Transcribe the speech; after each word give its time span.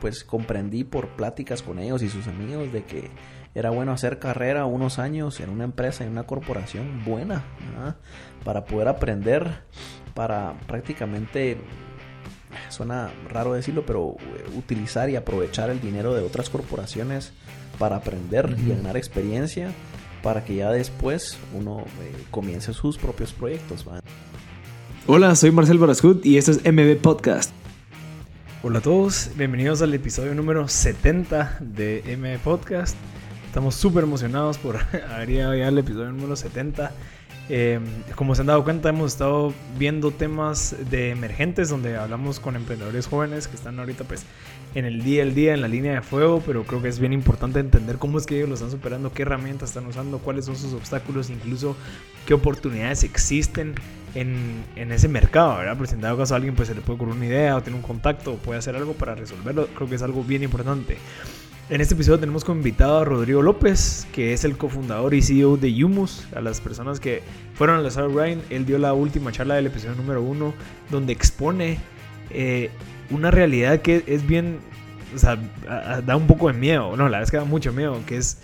pues 0.00 0.24
comprendí 0.24 0.84
por 0.84 1.08
pláticas 1.10 1.62
con 1.62 1.78
ellos 1.78 2.02
y 2.02 2.08
sus 2.08 2.26
amigos 2.26 2.72
de 2.72 2.84
que 2.84 3.10
era 3.54 3.70
bueno 3.70 3.92
hacer 3.92 4.18
carrera 4.18 4.64
unos 4.66 4.98
años 4.98 5.40
en 5.40 5.50
una 5.50 5.64
empresa, 5.64 6.04
en 6.04 6.10
una 6.10 6.24
corporación 6.24 7.04
buena, 7.04 7.44
para 8.44 8.64
poder 8.64 8.88
aprender, 8.88 9.62
para 10.14 10.54
prácticamente, 10.66 11.58
suena 12.68 13.10
raro 13.28 13.54
decirlo, 13.54 13.84
pero 13.84 14.16
eh, 14.20 14.56
utilizar 14.56 15.10
y 15.10 15.16
aprovechar 15.16 15.70
el 15.70 15.80
dinero 15.80 16.14
de 16.14 16.22
otras 16.22 16.48
corporaciones 16.48 17.32
para 17.78 17.96
aprender 17.96 18.56
y 18.64 18.68
ganar 18.68 18.96
experiencia, 18.96 19.72
para 20.22 20.44
que 20.44 20.56
ya 20.56 20.70
después 20.70 21.38
uno 21.58 21.80
eh, 21.80 22.24
comience 22.30 22.72
sus 22.72 22.98
propios 22.98 23.32
proyectos. 23.32 23.84
Hola, 25.06 25.34
soy 25.34 25.50
Marcel 25.50 25.78
Barascut 25.78 26.24
y 26.24 26.36
esto 26.36 26.52
es 26.52 26.58
MB 26.64 27.00
Podcast. 27.00 27.52
Hola 28.62 28.80
a 28.80 28.82
todos, 28.82 29.30
bienvenidos 29.38 29.80
al 29.80 29.94
episodio 29.94 30.34
número 30.34 30.68
70 30.68 31.60
de 31.60 32.04
MB 32.18 32.42
Podcast. 32.44 32.94
Estamos 33.46 33.74
súper 33.74 34.04
emocionados 34.04 34.58
por 34.58 34.76
haber 35.10 35.30
llegado 35.30 35.54
ya 35.54 35.68
al 35.68 35.78
episodio 35.78 36.12
número 36.12 36.36
70. 36.36 36.92
Em, 37.48 37.82
como 38.16 38.34
se 38.34 38.42
han 38.42 38.48
dado 38.48 38.62
cuenta, 38.62 38.90
hemos 38.90 39.12
estado 39.12 39.54
viendo 39.78 40.10
temas 40.10 40.76
de 40.90 41.08
emergentes 41.08 41.70
donde 41.70 41.96
hablamos 41.96 42.38
con 42.38 42.54
emprendedores 42.54 43.06
jóvenes 43.06 43.48
que 43.48 43.56
están 43.56 43.78
ahorita 43.78 44.04
pues 44.04 44.26
en 44.74 44.84
el 44.84 45.02
día 45.04 45.22
al 45.22 45.34
día, 45.34 45.54
en 45.54 45.62
la 45.62 45.68
línea 45.68 45.94
de 45.94 46.02
fuego, 46.02 46.42
pero 46.44 46.64
creo 46.64 46.82
que 46.82 46.88
es 46.88 46.98
bien 46.98 47.14
importante 47.14 47.60
entender 47.60 47.96
cómo 47.96 48.18
es 48.18 48.26
que 48.26 48.36
ellos 48.36 48.50
lo 48.50 48.56
están 48.56 48.70
superando, 48.70 49.10
qué 49.14 49.22
herramientas 49.22 49.70
están 49.70 49.86
usando, 49.86 50.18
cuáles 50.18 50.44
son 50.44 50.56
sus 50.56 50.74
obstáculos, 50.74 51.30
incluso 51.30 51.76
qué 52.26 52.34
oportunidades 52.34 53.04
existen 53.04 53.74
en, 54.14 54.64
en 54.76 54.92
ese 54.92 55.08
mercado, 55.08 55.58
¿verdad? 55.58 55.76
Por 55.76 55.86
si 55.86 55.94
en 55.94 56.00
dado 56.00 56.18
caso 56.18 56.34
a 56.34 56.36
alguien 56.36 56.54
pues 56.54 56.68
se 56.68 56.74
le 56.74 56.80
puede 56.80 56.96
ocurrir 56.96 57.14
una 57.14 57.26
idea 57.26 57.56
o 57.56 57.62
tiene 57.62 57.76
un 57.76 57.82
contacto 57.82 58.32
o 58.32 58.36
puede 58.36 58.58
hacer 58.58 58.76
algo 58.76 58.94
para 58.94 59.14
resolverlo, 59.14 59.68
creo 59.68 59.88
que 59.88 59.94
es 59.94 60.02
algo 60.02 60.24
bien 60.24 60.42
importante. 60.42 60.96
En 61.70 61.80
este 61.80 61.94
episodio 61.94 62.18
tenemos 62.18 62.44
como 62.44 62.58
invitado 62.58 62.98
a 62.98 63.04
Rodrigo 63.04 63.42
López, 63.42 64.08
que 64.12 64.32
es 64.32 64.42
el 64.42 64.56
cofundador 64.56 65.14
y 65.14 65.22
CEO 65.22 65.56
de 65.56 65.72
Yumus. 65.72 66.26
A 66.34 66.40
las 66.40 66.60
personas 66.60 66.98
que 66.98 67.22
fueron 67.54 67.76
a 67.76 67.80
la 67.80 67.88
Star 67.88 68.10
Grind, 68.10 68.42
él 68.50 68.66
dio 68.66 68.76
la 68.76 68.92
última 68.92 69.30
charla 69.30 69.54
del 69.54 69.66
episodio 69.66 69.94
número 69.94 70.20
uno, 70.20 70.52
donde 70.90 71.12
expone 71.12 71.78
eh, 72.30 72.70
una 73.10 73.30
realidad 73.30 73.82
que 73.82 74.02
es 74.08 74.26
bien, 74.26 74.58
o 75.14 75.18
sea, 75.18 75.38
da 76.04 76.16
un 76.16 76.26
poco 76.26 76.48
de 76.48 76.54
miedo. 76.54 76.96
No, 76.96 77.04
la 77.04 77.18
verdad 77.18 77.22
es 77.22 77.30
que 77.30 77.36
da 77.36 77.44
mucho 77.44 77.72
miedo, 77.72 78.00
que 78.04 78.16
es 78.16 78.38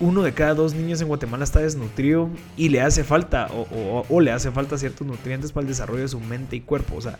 uno 0.00 0.22
de 0.22 0.32
cada 0.32 0.54
dos 0.54 0.74
niños 0.74 1.00
en 1.00 1.08
Guatemala 1.08 1.44
está 1.44 1.60
desnutrido 1.60 2.30
y 2.56 2.68
le 2.68 2.80
hace 2.80 3.02
falta, 3.02 3.48
o, 3.50 4.20
le 4.20 4.30
hace 4.30 4.50
falta 4.50 4.78
ciertos 4.78 5.06
nutrientes 5.06 5.52
para 5.52 5.62
el 5.62 5.68
desarrollo 5.68 6.02
de 6.02 6.08
su 6.08 6.20
mente 6.20 6.56
y 6.56 6.60
cuerpo. 6.60 6.96
O 6.96 7.00
sea, 7.00 7.18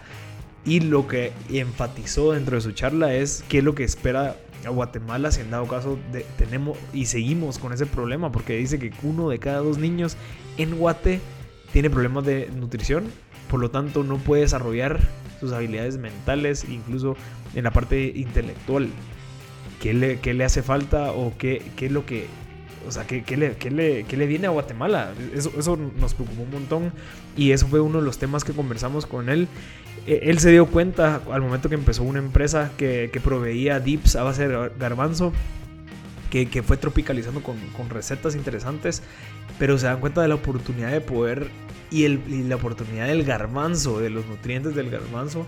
y 0.64 0.80
lo 0.80 1.08
que 1.08 1.32
enfatizó 1.50 2.32
dentro 2.32 2.56
de 2.56 2.62
su 2.62 2.72
charla 2.72 3.14
es 3.14 3.44
qué 3.48 3.58
es 3.58 3.64
lo 3.64 3.74
que 3.74 3.84
espera 3.84 4.36
a 4.64 4.70
Guatemala 4.70 5.30
si 5.30 5.40
en 5.40 5.50
dado 5.50 5.66
caso 5.66 5.98
tenemos 6.36 6.76
y 6.92 7.06
seguimos 7.06 7.58
con 7.58 7.72
ese 7.72 7.86
problema 7.86 8.32
porque 8.32 8.56
dice 8.56 8.78
que 8.78 8.92
uno 9.04 9.28
de 9.28 9.38
cada 9.38 9.58
dos 9.58 9.78
niños 9.78 10.16
en 10.56 10.76
Guate 10.76 11.20
tiene 11.72 11.90
problemas 11.90 12.24
de 12.24 12.50
nutrición, 12.56 13.04
por 13.48 13.60
lo 13.60 13.70
tanto 13.70 14.02
no 14.02 14.18
puede 14.18 14.42
desarrollar 14.42 15.00
sus 15.40 15.52
habilidades 15.52 15.98
mentales, 15.98 16.64
incluso 16.68 17.16
en 17.54 17.64
la 17.64 17.70
parte 17.70 18.12
intelectual. 18.14 18.88
¿Qué 19.80 19.94
le, 19.94 20.18
qué 20.18 20.34
le 20.34 20.44
hace 20.44 20.62
falta 20.62 21.12
o 21.12 21.32
qué, 21.38 21.62
qué 21.76 21.86
es 21.86 21.92
lo 21.92 22.04
que 22.04 22.26
o 22.88 22.90
sea, 22.90 23.06
¿qué, 23.06 23.22
qué, 23.22 23.36
le, 23.36 23.56
qué, 23.56 23.70
le, 23.70 24.04
¿qué, 24.04 24.16
le, 24.16 24.26
viene 24.26 24.46
a 24.46 24.50
Guatemala? 24.50 25.12
Eso, 25.34 25.52
eso 25.58 25.76
nos 25.76 26.14
preocupó 26.14 26.42
un 26.42 26.50
montón 26.50 26.92
y 27.36 27.52
eso 27.52 27.66
fue 27.68 27.80
uno 27.80 27.98
de 27.98 28.04
los 28.04 28.18
temas 28.18 28.44
que 28.44 28.52
conversamos 28.52 29.06
con 29.06 29.28
él. 29.28 29.46
E, 30.06 30.20
él 30.24 30.38
se 30.38 30.50
dio 30.50 30.66
cuenta 30.66 31.20
al 31.30 31.42
momento 31.42 31.68
que 31.68 31.74
empezó 31.74 32.02
una 32.02 32.18
empresa 32.18 32.72
que, 32.78 33.10
que 33.12 33.20
proveía 33.20 33.78
dips 33.78 34.16
a 34.16 34.22
base 34.22 34.48
de 34.48 34.70
garbanzo, 34.78 35.32
que, 36.30 36.48
que 36.48 36.62
fue 36.62 36.78
tropicalizando 36.78 37.42
con, 37.42 37.58
con, 37.76 37.90
recetas 37.90 38.34
interesantes, 38.34 39.02
pero 39.58 39.78
se 39.78 39.86
dan 39.86 40.00
cuenta 40.00 40.22
de 40.22 40.28
la 40.28 40.34
oportunidad 40.34 40.90
de 40.90 41.00
poder 41.00 41.48
y, 41.90 42.04
el, 42.04 42.22
y 42.26 42.42
la 42.42 42.56
oportunidad 42.56 43.06
del 43.06 43.24
garbanzo, 43.24 44.00
de 44.00 44.10
los 44.10 44.26
nutrientes 44.26 44.74
del 44.74 44.90
garbanzo 44.90 45.46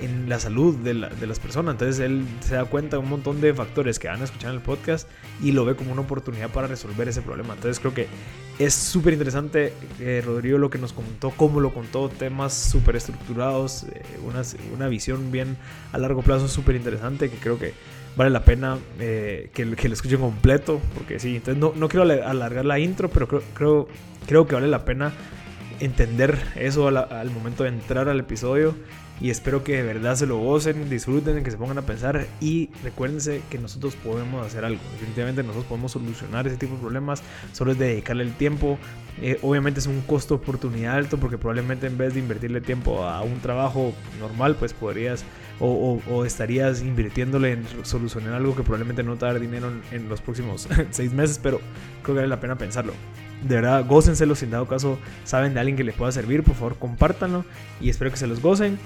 en 0.00 0.28
la 0.28 0.38
salud 0.38 0.76
de, 0.76 0.94
las 0.94 1.38
personas. 1.38 1.74
Entonces 1.74 2.00
él 2.00 2.24
se 2.40 2.54
da 2.54 2.64
cuenta 2.64 2.96
de 2.96 3.02
un 3.02 3.08
montón 3.08 3.40
de 3.40 3.52
factores 3.54 3.98
que 3.98 4.08
van 4.08 4.20
a 4.20 4.24
escuchar 4.24 4.50
en 4.50 4.56
el 4.56 4.62
podcast 4.62 5.08
y 5.42 5.52
lo 5.52 5.64
ve 5.64 5.74
como 5.74 5.92
una 5.92 6.00
oportunidad 6.02 6.50
para 6.50 6.66
resolver 6.66 7.08
ese 7.08 7.22
problema. 7.22 7.54
Entonces 7.54 7.80
creo 7.80 7.94
que 7.94 8.08
es 8.58 8.74
súper 8.74 9.14
interesante, 9.14 9.72
eh, 10.00 10.22
Rodrigo, 10.24 10.58
lo 10.58 10.70
que 10.70 10.78
nos 10.78 10.92
contó, 10.92 11.30
cómo 11.30 11.60
lo 11.60 11.72
contó, 11.72 12.08
temas 12.08 12.52
súper 12.52 12.96
estructurados, 12.96 13.84
eh, 13.84 14.02
una, 14.22 14.42
una, 14.74 14.88
visión 14.88 15.32
bien 15.32 15.56
a 15.92 15.98
largo 15.98 16.20
plazo 16.22 16.46
súper 16.46 16.76
interesante 16.76 17.30
que 17.30 17.36
creo 17.38 17.58
que 17.58 17.72
vale 18.16 18.30
la 18.30 18.44
pena 18.44 18.78
eh, 18.98 19.50
que, 19.54 19.74
que, 19.76 19.88
lo 19.88 19.94
escuchen 19.94 20.20
completo, 20.20 20.80
porque 20.94 21.18
sí, 21.18 21.36
entonces 21.36 21.56
no, 21.56 21.72
no 21.74 21.88
quiero 21.88 22.02
alargar 22.02 22.66
la 22.66 22.78
intro, 22.78 23.08
pero 23.08 23.26
creo, 23.28 23.42
creo, 23.54 23.88
creo 24.26 24.46
que 24.46 24.54
vale 24.54 24.68
la 24.68 24.84
pena 24.84 25.12
entender 25.80 26.38
eso 26.56 26.88
al, 26.88 26.98
al 26.98 27.30
momento 27.30 27.62
de 27.62 27.70
entrar 27.70 28.08
al 28.10 28.20
episodio 28.20 28.74
y 29.20 29.30
espero 29.30 29.62
que 29.62 29.76
de 29.76 29.82
verdad 29.82 30.16
se 30.16 30.26
lo 30.26 30.38
gocen, 30.38 30.88
disfruten, 30.88 31.44
que 31.44 31.50
se 31.50 31.58
pongan 31.58 31.78
a 31.78 31.82
pensar 31.82 32.26
y 32.40 32.70
recuérdense 32.82 33.42
que 33.50 33.58
nosotros 33.58 33.94
podemos 33.96 34.46
hacer 34.46 34.64
algo. 34.64 34.80
Definitivamente 34.92 35.42
nosotros 35.42 35.66
podemos 35.66 35.92
solucionar 35.92 36.46
ese 36.46 36.56
tipo 36.56 36.74
de 36.74 36.80
problemas, 36.80 37.22
solo 37.52 37.72
es 37.72 37.78
dedicarle 37.78 38.24
el 38.24 38.34
tiempo. 38.34 38.78
Eh, 39.20 39.38
obviamente 39.42 39.80
es 39.80 39.86
un 39.86 40.00
costo 40.02 40.36
oportunidad 40.36 40.94
alto 40.96 41.18
porque 41.18 41.36
probablemente 41.36 41.86
en 41.86 41.98
vez 41.98 42.14
de 42.14 42.20
invertirle 42.20 42.60
tiempo 42.62 43.04
a 43.04 43.22
un 43.22 43.40
trabajo 43.40 43.92
normal, 44.18 44.56
pues 44.56 44.72
podrías 44.72 45.24
o, 45.58 46.00
o, 46.08 46.24
estarías 46.24 46.80
invirtiéndole 46.80 47.52
en 47.52 47.64
solucionar 47.82 48.32
algo 48.32 48.56
que 48.56 48.62
probablemente 48.62 49.02
no 49.02 49.16
te 49.16 49.26
dar 49.26 49.38
dinero 49.38 49.68
en, 49.68 49.82
en 50.02 50.08
los 50.08 50.22
próximos 50.22 50.66
seis 50.90 51.12
meses, 51.12 51.38
pero 51.42 51.60
creo 52.02 52.14
que 52.14 52.20
vale 52.20 52.28
la 52.28 52.40
pena 52.40 52.56
pensarlo 52.56 52.94
de 53.42 53.54
verdad, 53.54 53.84
gócenselo. 53.86 54.34
Si 54.34 54.44
en 54.44 54.52
dado 54.52 54.66
caso 54.66 54.98
saben 55.24 55.54
de 55.54 55.60
alguien 55.60 55.76
que 55.76 55.84
les 55.84 55.94
pueda 55.94 56.12
servir, 56.12 56.42
por 56.42 56.54
favor, 56.54 56.76
compártanlo. 56.76 57.44
Y 57.80 57.90
espero 57.90 58.10
que 58.10 58.16
se 58.16 58.26
los 58.26 58.40
gocen. 58.40 58.78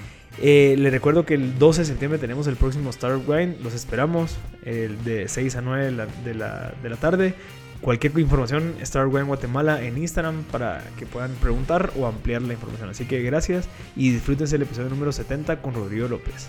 Eh, 0.43 0.75
les 0.79 0.93
recuerdo 0.93 1.25
que 1.25 1.35
el 1.35 1.59
12 1.59 1.83
de 1.83 1.85
septiembre 1.87 2.19
tenemos 2.19 2.47
el 2.47 2.57
próximo 2.57 2.91
Star 2.91 3.19
Grind. 3.27 3.61
Los 3.63 3.75
esperamos 3.75 4.37
el 4.65 5.03
de 5.05 5.29
6 5.29 5.57
a 5.57 5.61
9 5.61 5.85
de 5.85 6.35
la, 6.35 6.73
de 6.83 6.89
la, 6.91 6.97
tarde. 6.97 7.35
Cualquier 7.81 8.19
información, 8.19 8.75
Star 8.81 9.09
Grind 9.09 9.27
Guatemala 9.27 9.83
en 9.83 9.99
Instagram 9.99 10.43
para 10.45 10.83
que 10.99 11.07
puedan 11.07 11.33
preguntar 11.35 11.93
o 11.97 12.07
ampliar 12.07 12.43
la 12.43 12.55
información. 12.55 12.89
Así 12.89 13.05
que 13.05 13.23
gracias 13.23 13.69
y 13.95 14.11
disfrútense 14.11 14.57
el 14.57 14.63
episodio 14.63 14.89
número 14.89 15.13
70 15.13 15.61
con 15.61 15.75
Rodrigo 15.75 16.09
López. 16.09 16.49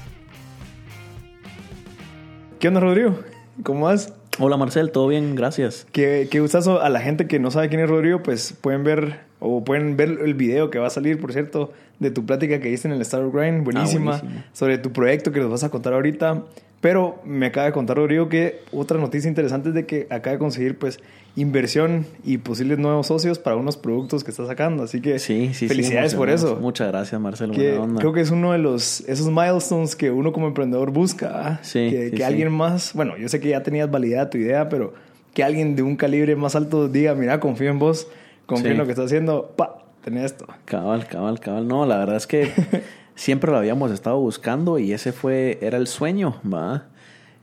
¿Qué 2.59 2.69
onda, 2.69 2.79
Rodrigo? 2.79 3.19
¿Cómo 3.63 3.85
vas? 3.85 4.13
Hola 4.39 4.57
Marcel, 4.57 4.91
todo 4.91 5.07
bien, 5.07 5.35
gracias. 5.35 5.87
Qué, 5.91 6.27
qué 6.31 6.39
gustazo 6.39 6.81
a 6.81 6.89
la 6.89 6.99
gente 6.99 7.27
que 7.27 7.39
no 7.39 7.51
sabe 7.51 7.69
quién 7.69 7.81
es 7.81 7.89
Rodrigo, 7.89 8.23
pues 8.23 8.53
pueden 8.59 8.83
ver 8.83 9.21
o 9.45 9.63
pueden 9.63 9.97
ver 9.97 10.17
el 10.23 10.33
video 10.33 10.69
que 10.69 10.79
va 10.79 10.87
a 10.87 10.89
salir, 10.89 11.19
por 11.19 11.33
cierto, 11.33 11.71
de 11.99 12.11
tu 12.11 12.25
plática 12.25 12.59
que 12.59 12.69
hiciste 12.69 12.87
en 12.87 12.93
el 12.93 13.01
Star 13.01 13.29
Grind, 13.31 13.63
buenísima, 13.63 14.21
ah, 14.23 14.45
sobre 14.53 14.77
tu 14.77 14.91
proyecto 14.91 15.31
que 15.31 15.39
nos 15.39 15.49
vas 15.49 15.63
a 15.63 15.69
contar 15.69 15.93
ahorita. 15.93 16.43
Pero 16.81 17.19
me 17.25 17.47
acaba 17.47 17.65
de 17.65 17.71
contar 17.71 17.97
Rodrigo 17.97 18.29
que 18.29 18.59
otra 18.71 18.99
noticia 18.99 19.27
interesante 19.27 19.69
es 19.69 19.75
de 19.75 19.87
que 19.87 20.05
acaba 20.11 20.33
de 20.33 20.37
conseguir 20.37 20.77
pues 20.77 20.99
inversión 21.35 22.05
y 22.23 22.37
posibles 22.37 22.77
nuevos 22.77 23.07
socios 23.07 23.39
para 23.39 23.55
unos 23.55 23.75
productos 23.75 24.23
que 24.23 24.29
está 24.29 24.45
sacando. 24.45 24.83
Así 24.83 25.01
que 25.01 25.17
sí, 25.17 25.51
sí, 25.53 25.67
felicidades 25.67 26.13
por 26.13 26.29
eso. 26.29 26.57
Muchas 26.57 26.89
gracias, 26.89 27.19
Marcelo. 27.19 27.53
Creo 27.53 28.13
que 28.13 28.21
es 28.21 28.29
uno 28.29 28.51
de 28.51 28.59
los 28.59 29.01
esos 29.07 29.31
milestones 29.31 29.95
que 29.95 30.11
uno 30.11 30.31
como 30.31 30.47
emprendedor 30.47 30.91
busca. 30.91 31.31
¿ah? 31.33 31.59
que, 31.73 32.11
que 32.15 32.23
alguien 32.23 32.51
más, 32.51 32.93
bueno, 32.93 33.17
yo 33.17 33.29
sé 33.29 33.39
que 33.39 33.49
ya 33.49 33.63
tenías 33.63 33.89
validada 33.89 34.29
tu 34.29 34.37
idea, 34.37 34.69
pero 34.69 34.93
que 35.33 35.43
alguien 35.43 35.75
de 35.75 35.81
un 35.81 35.95
calibre 35.95 36.35
más 36.35 36.55
alto 36.55 36.87
diga, 36.87 37.15
mira, 37.15 37.39
confío 37.39 37.69
en 37.69 37.79
vos, 37.79 38.07
confío 38.45 38.71
en 38.71 38.77
lo 38.77 38.85
que 38.85 38.91
estás 38.91 39.05
haciendo, 39.05 39.53
pa, 39.55 39.85
tenés 40.03 40.25
esto. 40.25 40.45
Cabal, 40.65 41.07
cabal, 41.07 41.39
cabal. 41.39 41.67
No, 41.67 41.85
la 41.85 41.97
verdad 41.97 42.15
es 42.15 42.27
que 42.27 42.51
siempre 43.15 43.51
lo 43.51 43.57
habíamos 43.57 43.91
estado 43.91 44.19
buscando 44.19 44.77
y 44.79 44.93
ese 44.93 45.11
fue, 45.11 45.57
era 45.61 45.77
el 45.77 45.87
sueño, 45.87 46.39
¿va? 46.43 46.85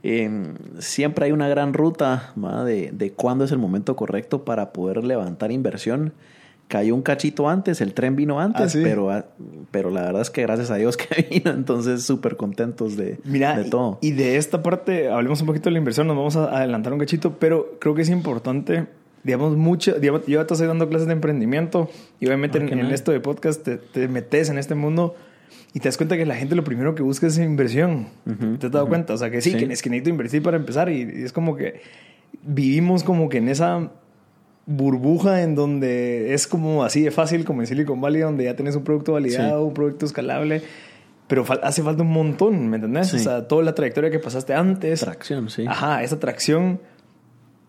Em, 0.05 0.55
siempre 0.81 1.27
hay 1.27 1.33
una 1.33 1.49
gran 1.49 1.75
ruta 1.75 2.33
¿va? 2.43 2.65
De, 2.65 2.91
de 2.93 3.13
cuándo 3.13 3.45
es 3.45 3.53
el 3.53 3.59
momento 3.59 3.95
correcto 3.95 4.45
para 4.45 4.73
poder 4.73 5.05
levantar 5.05 5.53
inversión. 5.53 6.13
Cayó 6.67 6.95
un 6.95 7.03
cachito 7.03 7.49
antes, 7.49 7.81
el 7.81 7.93
tren 7.93 8.17
vino 8.17 8.41
antes, 8.41 8.75
ah, 8.75 8.79
pero, 8.83 9.11
ah, 9.11 9.27
pero 9.71 9.91
la 9.91 10.03
verdad 10.03 10.23
es 10.23 10.31
que 10.31 10.43
gracias 10.43 10.71
a 10.71 10.77
Dios 10.77 10.97
que 10.99 11.29
vino, 11.31 11.51
entonces 11.51 12.03
súper 12.03 12.37
contentos 12.37 12.97
de, 12.97 13.19
Mira, 13.25 13.59
de 13.59 13.69
todo. 13.69 13.99
Y, 14.01 14.13
de 14.13 14.39
esta 14.39 14.63
parte, 14.63 15.11
hablemos 15.11 15.41
un 15.43 15.49
poquito 15.49 15.65
de 15.65 15.73
la 15.73 15.79
inversión, 15.79 16.07
nos 16.07 16.17
vamos 16.17 16.37
a 16.37 16.57
adelantar 16.57 16.93
un 16.93 16.99
cachito, 16.99 17.39
pero 17.39 17.77
creo 17.79 17.95
que 17.95 18.03
es 18.03 18.09
importante 18.09 18.87
digamos, 19.25 19.57
mucho, 19.57 19.99
digamos, 19.99 20.27
yo 20.27 20.41
estoy 20.41 20.67
dando 20.67 20.89
clases 20.89 21.07
de 21.07 21.13
emprendimiento 21.13 21.91
y 22.21 22.27
obviamente 22.27 22.59
ah, 22.59 22.63
en, 22.63 22.79
en, 22.79 22.87
esto 22.87 23.13
de 23.13 23.21
podcast 23.21 23.63
te, 23.63 23.77
te, 23.77 24.09
metes 24.09 24.49
en 24.51 24.59
este 24.59 24.75
mundo 24.75 25.15
y 25.75 25.81
te 25.81 25.89
das 25.89 25.97
cuenta 25.97 26.17
que 26.17 26.27
la 26.27 26.35
gente 26.35 26.55
lo 26.55 26.65
primero 26.65 26.95
que 26.95 27.03
busca 27.03 27.27
es 27.27 27.39
inversión. 27.39 28.09
¿Te 28.59 28.67
has 28.67 28.73
dado 28.73 28.89
cuenta? 28.89 29.15
O 29.15 29.17
sea, 29.17 29.31
que 29.31 29.41
sí, 29.41 29.55
que 29.55 29.73
es 29.73 29.83
que 29.83 29.91
necesito 29.91 30.11
invertir 30.11 30.43
para 30.43 30.57
empezar 30.57 30.91
y, 30.91 31.03
es 31.25 31.33
como 31.33 31.57
que 31.57 31.81
vivimos 32.43 33.05
como 33.05 33.29
que 33.29 33.39
en 33.39 33.49
esa 33.49 33.91
burbuja 34.67 35.43
en 35.43 35.55
donde 35.55 36.35
es 36.35 36.47
como 36.47 36.85
así 36.85 37.03
de 37.03 37.11
fácil 37.11 37.45
como 37.45 37.63
en 37.63 37.67
Silicon 37.67 38.01
Valley 38.01 38.23
donde 38.23 38.45
ya 38.45 38.55
tienes 38.55 38.77
un 38.77 38.85
producto 38.85 39.13
validado, 39.13 39.65
un 39.65 39.75
producto 39.75 40.07
escalable 40.07 40.63
pero 41.27 41.47
hace 41.63 41.83
falta 41.83 42.03
un 42.03 42.11
montón, 42.11 42.69
¿me 42.69 42.77
entendés? 42.77 43.15
O 43.15 43.19
sea, 43.19 43.49
toda 43.49 43.63
la 43.63 43.75
trayectoria 43.75 44.11
que 44.11 44.19
pasaste 44.19 44.53
antes. 44.53 45.01
Tracción, 45.01 45.49
sí. 45.49 45.65
Ajá, 45.67 46.03
esa 46.03 46.21
tracción 46.21 46.79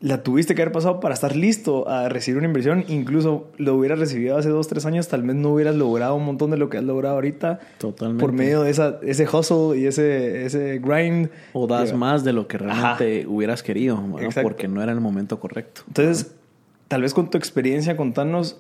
la 0.04 0.22
tuviste 0.22 0.54
que 0.54 0.62
haber 0.62 0.74
pasado 0.74 1.00
para 1.00 1.14
estar 1.14 1.34
listo 1.34 1.88
a 1.88 2.10
recibir 2.10 2.38
una 2.38 2.48
inversión. 2.48 2.84
Incluso 2.90 3.48
lo 3.56 3.76
hubieras 3.76 4.00
recibido 4.00 4.38
hace 4.38 4.50
dos, 4.50 4.68
tres 4.68 4.86
años, 4.86 5.08
tal 5.08 5.24
vez 5.24 5.34
no 5.38 5.52
hubieras 5.52 5.76
logrado 5.76 6.16
un 6.16 6.26
montón 6.26 6.52
de 6.52 6.58
lo 6.58 6.70
que 6.70 6.78
has 6.78 6.84
logrado 6.84 7.16
ahorita. 7.16 7.62
Totalmente. 7.78 8.20
Por 8.22 8.34
medio 8.34 8.64
de 8.64 8.72
esa, 8.72 9.00
ese 9.02 9.26
hustle 9.26 9.80
y 9.80 9.86
ese, 9.86 10.46
ese 10.46 10.80
grind. 10.80 11.30
O 11.54 11.68
das 11.68 11.94
más 11.94 12.26
de 12.26 12.34
lo 12.34 12.50
que 12.50 12.58
realmente 12.58 13.26
hubieras 13.28 13.64
querido, 13.64 13.98
porque 14.42 14.68
no 14.68 14.84
era 14.84 14.92
el 14.92 15.00
momento 15.00 15.40
correcto. 15.40 15.84
Entonces, 15.88 16.36
tal 16.90 17.02
vez 17.04 17.14
con 17.14 17.30
tu 17.30 17.38
experiencia, 17.38 17.96
contanos 17.96 18.60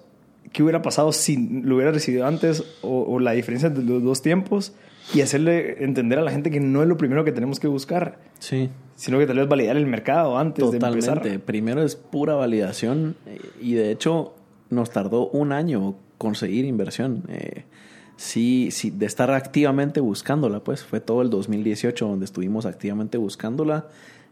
qué 0.53 0.63
hubiera 0.63 0.81
pasado 0.81 1.11
si 1.11 1.35
lo 1.61 1.75
hubieras 1.75 1.93
recibido 1.93 2.25
antes 2.25 2.63
o, 2.81 3.03
o 3.03 3.19
la 3.19 3.33
diferencia 3.33 3.69
de 3.69 3.83
los 3.83 4.01
dos 4.01 4.21
tiempos 4.21 4.71
y 5.13 5.21
hacerle 5.21 5.83
entender 5.83 6.19
a 6.19 6.21
la 6.21 6.31
gente 6.31 6.51
que 6.51 6.59
no 6.59 6.81
es 6.81 6.87
lo 6.87 6.97
primero 6.97 7.23
que 7.23 7.31
tenemos 7.31 7.59
que 7.59 7.67
buscar. 7.67 8.19
Sí 8.39 8.69
sino 8.95 9.19
que 9.19 9.27
tal 9.27 9.37
vez 9.37 9.47
validar 9.47 9.77
el 9.77 9.85
mercado 9.85 10.37
antes 10.37 10.69
de 10.71 10.77
empezar. 10.77 11.39
Primero 11.41 11.83
es 11.83 11.95
pura 11.95 12.35
validación 12.35 13.15
eh, 13.25 13.39
y 13.59 13.73
de 13.73 13.91
hecho 13.91 14.33
nos 14.69 14.91
tardó 14.91 15.27
un 15.29 15.51
año 15.51 15.95
conseguir 16.17 16.65
inversión. 16.65 17.23
Eh, 17.29 17.65
sí, 18.15 18.69
sí, 18.71 18.91
de 18.91 19.05
estar 19.05 19.31
activamente 19.31 19.99
buscándola, 19.99 20.63
pues 20.63 20.83
fue 20.83 20.99
todo 20.99 21.21
el 21.21 21.29
2018 21.29 22.07
donde 22.07 22.25
estuvimos 22.25 22.65
activamente 22.65 23.17
buscándola 23.17 23.87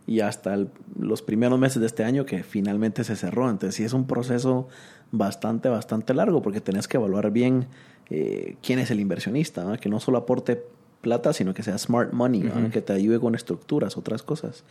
y 0.08 0.22
hasta 0.22 0.58
los 1.00 1.22
primeros 1.22 1.60
meses 1.60 1.80
de 1.80 1.88
este 1.88 2.04
año 2.04 2.26
que 2.26 2.44
finalmente 2.44 3.04
se 3.04 3.16
cerró. 3.16 3.50
Entonces 3.50 3.76
sí 3.76 3.84
es 3.84 3.94
un 3.94 4.08
proceso 4.08 4.68
bastante, 5.12 5.70
bastante 5.70 6.14
largo 6.14 6.42
porque 6.42 6.62
tenés 6.62 6.88
que 6.88 6.98
evaluar 6.98 7.32
bien 7.32 7.68
eh, 8.14 8.58
quién 8.62 8.78
es 8.80 8.92
el 8.92 9.00
inversionista, 9.00 9.78
que 9.78 9.88
no 9.88 10.02
solo 10.02 10.18
aporte 10.18 10.62
plata, 11.00 11.32
sino 11.32 11.54
que 11.54 11.64
sea 11.64 11.78
smart 11.78 12.12
money, 12.12 12.44
que 12.72 12.82
te 12.82 12.92
ayude 12.92 13.22
con 13.22 13.36
estructuras, 13.36 13.96
otras 13.96 14.22
cosas. 14.22 14.66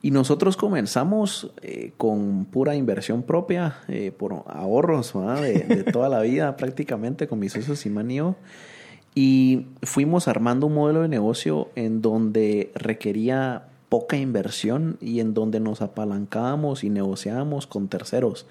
Y 0.00 0.12
nosotros 0.12 0.56
comenzamos 0.56 1.50
eh, 1.60 1.90
con 1.96 2.44
pura 2.44 2.76
inversión 2.76 3.24
propia, 3.24 3.78
eh, 3.88 4.12
por 4.16 4.44
ahorros 4.46 5.12
de, 5.12 5.84
toda 5.92 6.08
la 6.08 6.20
vida 6.20 6.56
prácticamente 6.56 7.26
con 7.26 7.40
mis 7.40 7.52
socios 7.52 7.84
y 7.84 7.90
manio. 7.90 8.36
Y 9.12 9.66
fuimos 9.82 10.28
armando 10.28 10.68
un 10.68 10.74
modelo 10.74 11.02
de 11.02 11.08
negocio 11.08 11.70
en 11.74 12.00
donde 12.00 12.70
requería 12.76 13.64
poca 13.88 14.16
inversión 14.16 14.98
y 15.00 15.18
en 15.18 15.34
donde 15.34 15.58
nos 15.58 15.82
apalancábamos 15.82 16.84
y 16.84 16.90
negociábamos 16.90 17.66
con 17.66 17.88
terceros 17.88 18.46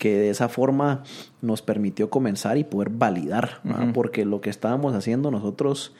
que 0.00 0.16
de 0.16 0.30
esa 0.30 0.48
forma 0.48 1.04
nos 1.42 1.60
permitió 1.60 2.08
comenzar 2.08 2.56
y 2.56 2.64
poder 2.64 2.88
validar, 2.88 3.60
porque 3.92 4.24
lo 4.24 4.40
que 4.40 4.48
estábamos 4.48 4.94
haciendo 4.94 5.30
nosotros 5.30 5.94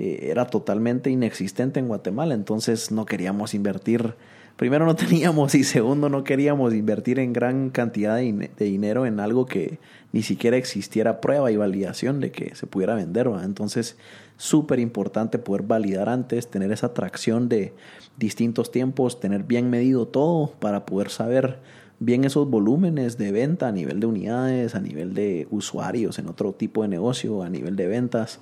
eh, 0.00 0.26
era 0.28 0.46
totalmente 0.46 1.08
inexistente 1.08 1.78
en 1.78 1.86
Guatemala, 1.86 2.34
entonces 2.34 2.90
no 2.90 3.06
queríamos 3.06 3.54
invertir, 3.54 4.14
primero 4.56 4.86
no 4.86 4.96
teníamos 4.96 5.54
y 5.54 5.62
segundo 5.62 6.08
no 6.08 6.24
queríamos 6.24 6.74
invertir 6.74 7.20
en 7.20 7.32
gran 7.32 7.70
cantidad 7.70 8.16
de, 8.16 8.50
dinero 8.58 9.06
en 9.06 9.20
algo 9.20 9.46
que 9.46 9.78
ni 10.10 10.22
siquiera 10.22 10.56
existiera 10.56 11.20
prueba 11.20 11.52
y 11.52 11.56
validación 11.56 12.18
de 12.18 12.32
que 12.32 12.56
se 12.56 12.66
pudiera 12.66 12.96
vender. 12.96 13.30
Entonces, 13.44 13.96
súper 14.36 14.80
importante 14.80 15.38
poder 15.38 15.62
validar 15.62 16.08
antes, 16.08 16.50
tener 16.50 16.72
esa 16.72 16.88
atracción 16.88 17.48
de 17.48 17.72
distintos 18.16 18.72
tiempos, 18.72 19.20
tener 19.20 19.44
bien 19.44 19.70
medido 19.70 20.08
todo 20.08 20.54
para 20.58 20.86
poder 20.86 21.08
saber 21.08 21.60
bien 22.00 22.24
esos 22.24 22.48
volúmenes 22.48 23.18
de 23.18 23.32
venta 23.32 23.68
a 23.68 23.72
nivel 23.72 24.00
de 24.00 24.06
unidades, 24.06 24.74
a 24.74 24.80
nivel 24.80 25.14
de 25.14 25.46
usuarios 25.50 26.18
en 26.18 26.28
otro 26.28 26.52
tipo 26.52 26.82
de 26.82 26.88
negocio, 26.88 27.42
a 27.42 27.48
nivel 27.48 27.76
de 27.76 27.86
ventas 27.86 28.40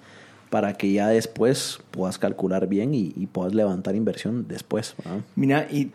para 0.51 0.75
que 0.75 0.93
ya 0.93 1.09
después 1.09 1.81
puedas 1.93 2.19
calcular 2.19 2.67
bien 2.67 2.93
y, 2.93 3.09
puedas 3.33 3.55
levantar 3.55 3.97
inversión 3.97 4.47
después. 4.49 4.95
Mira, 5.35 5.67
y 5.71 5.93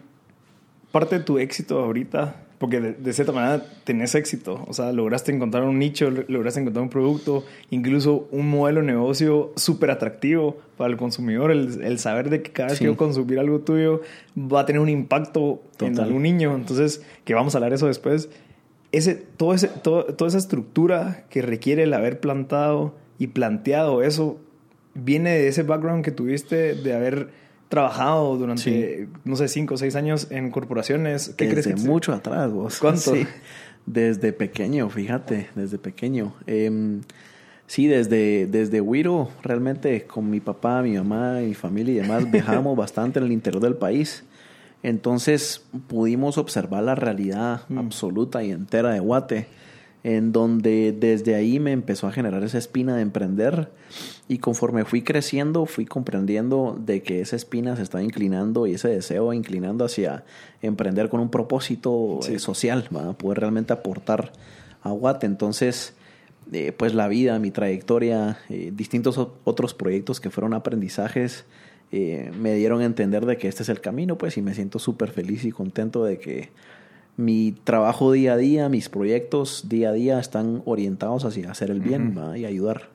parte 0.92 1.19
de 1.19 1.24
tu 1.24 1.38
éxito 1.38 1.80
ahorita, 1.80 2.46
porque 2.57 2.80
de, 2.80 3.13
cierta 3.13 3.31
manera 3.31 3.63
tenés 3.83 4.15
éxito, 4.15 4.65
o 4.68 4.74
sea, 4.74 4.92
lograste 4.92 5.31
encontrar 5.31 5.63
un 5.63 5.77
nicho, 5.77 6.09
lograste 6.09 6.59
encontrar 6.59 6.81
un 6.81 6.89
producto, 6.89 7.45
incluso 7.69 8.27
un 8.31 8.50
modelo 8.50 8.81
de 8.81 8.88
negocio 8.88 9.54
súper 9.56 9.92
atractivo 9.92 10.57
para 10.75 10.89
el 10.89 10.98
consumidor, 10.98 11.51
el, 11.51 12.00
saber 12.00 12.30
de 12.30 12.42
que 12.42 12.51
cada 12.51 12.69
vez 12.69 12.80
que 12.80 12.86
yo 12.86 12.98
consumir 12.98 13.39
algo 13.39 13.59
tuyo 13.59 14.01
va 14.36 14.62
a 14.62 14.65
tener 14.65 14.81
un 14.81 14.89
impacto 14.89 15.62
en 15.80 16.00
algún 16.00 16.24
niño, 16.24 16.56
entonces, 16.56 17.04
que 17.25 17.36
vamos 17.36 17.54
a 17.54 17.59
hablar 17.59 17.74
eso 17.74 17.86
después. 17.88 18.30
Ese, 18.92 19.15
todo 19.15 19.54
ese, 19.54 19.68
toda 19.68 20.27
esa 20.27 20.38
estructura 20.38 21.25
que 21.30 21.42
requiere 21.42 21.83
el 21.83 21.94
haber 21.94 22.19
plantado 22.19 22.95
y 23.19 23.27
planteado 23.27 24.01
eso 24.01 24.39
viene 24.95 25.31
de 25.31 25.48
ese 25.48 25.63
background 25.63 26.04
que 26.04 26.12
tuviste 26.12 26.74
de 26.74 26.94
haber 26.95 27.30
trabajado 27.69 28.37
durante, 28.37 29.07
no 29.25 29.35
sé, 29.35 29.47
cinco 29.47 29.75
o 29.75 29.77
seis 29.77 29.95
años 29.95 30.27
en 30.29 30.51
corporaciones. 30.51 31.33
¿Qué 31.37 31.47
desde 31.47 31.73
crees 31.73 31.85
mucho 31.85 32.13
atrás, 32.13 32.51
vos. 32.51 32.79
¿Cuánto? 32.79 33.13
desde 33.85 34.33
pequeño, 34.33 34.89
fíjate, 34.89 35.49
desde 35.55 35.77
pequeño. 35.77 36.33
Em, 36.45 37.01
sí, 37.67 37.87
desde, 37.87 38.45
desde 38.45 38.81
Wiro, 38.81 39.29
realmente 39.41 40.05
con 40.05 40.29
mi 40.29 40.39
papá, 40.39 40.81
mi 40.81 40.93
mamá, 40.93 41.39
mi 41.39 41.53
familia 41.53 41.93
y 41.93 41.97
demás, 41.97 42.29
viajamos 42.31 42.77
bastante 42.77 43.19
en 43.19 43.25
el 43.25 43.31
interior 43.31 43.63
del 43.63 43.75
país. 43.75 44.23
Entonces 44.83 45.65
pudimos 45.87 46.37
observar 46.37 46.83
la 46.83 46.95
realidad 46.95 47.61
mm. 47.69 47.77
absoluta 47.77 48.43
y 48.43 48.51
entera 48.51 48.91
de 48.91 48.99
Guate 48.99 49.47
en 50.03 50.31
donde 50.31 50.95
desde 50.97 51.35
ahí 51.35 51.59
me 51.59 51.71
empezó 51.71 52.07
a 52.07 52.11
generar 52.11 52.44
esa 52.44 52.57
espina 52.57 52.95
de 52.95 53.01
emprender 53.01 53.69
y 54.27 54.38
conforme 54.38 54.85
fui 54.85 55.01
creciendo 55.01 55.65
fui 55.65 55.85
comprendiendo 55.85 56.79
de 56.79 57.01
que 57.01 57.21
esa 57.21 57.35
espina 57.35 57.75
se 57.75 57.83
estaba 57.83 58.03
inclinando 58.03 58.67
y 58.67 58.75
ese 58.75 58.89
deseo 58.89 59.33
inclinando 59.33 59.85
hacia 59.85 60.23
emprender 60.61 61.09
con 61.09 61.19
un 61.19 61.29
propósito 61.29 62.19
eh, 62.27 62.39
social, 62.39 62.88
¿va? 62.95 63.13
poder 63.13 63.39
realmente 63.39 63.73
aportar 63.73 64.33
a 64.81 64.91
Guate. 64.91 65.25
Entonces, 65.25 65.94
eh, 66.51 66.71
pues 66.71 66.94
la 66.94 67.07
vida, 67.07 67.39
mi 67.39 67.51
trayectoria, 67.51 68.38
eh, 68.49 68.71
distintos 68.73 69.17
otros 69.17 69.73
proyectos 69.73 70.19
que 70.19 70.29
fueron 70.29 70.53
aprendizajes, 70.53 71.45
me 71.89 72.53
dieron 72.55 72.81
a 72.81 72.85
entender 72.85 73.25
de 73.25 73.38
que 73.38 73.47
este 73.47 73.63
es 73.63 73.69
el 73.69 73.79
camino, 73.79 74.17
pues, 74.17 74.35
y 74.35 74.41
me 74.41 74.53
siento 74.53 74.77
súper 74.77 75.09
feliz 75.09 75.45
y 75.45 75.51
contento 75.51 76.03
de 76.03 76.19
que 76.19 76.49
mi 77.17 77.51
trabajo 77.63 78.11
día 78.11 78.33
a 78.33 78.37
día, 78.37 78.69
mis 78.69 78.89
proyectos 78.89 79.67
día 79.67 79.89
a 79.89 79.91
día 79.91 80.19
están 80.19 80.61
orientados 80.65 81.25
hacia 81.25 81.49
hacer 81.49 81.71
el 81.71 81.81
bien 81.81 82.15
y 82.35 82.45
ayudar. 82.45 82.89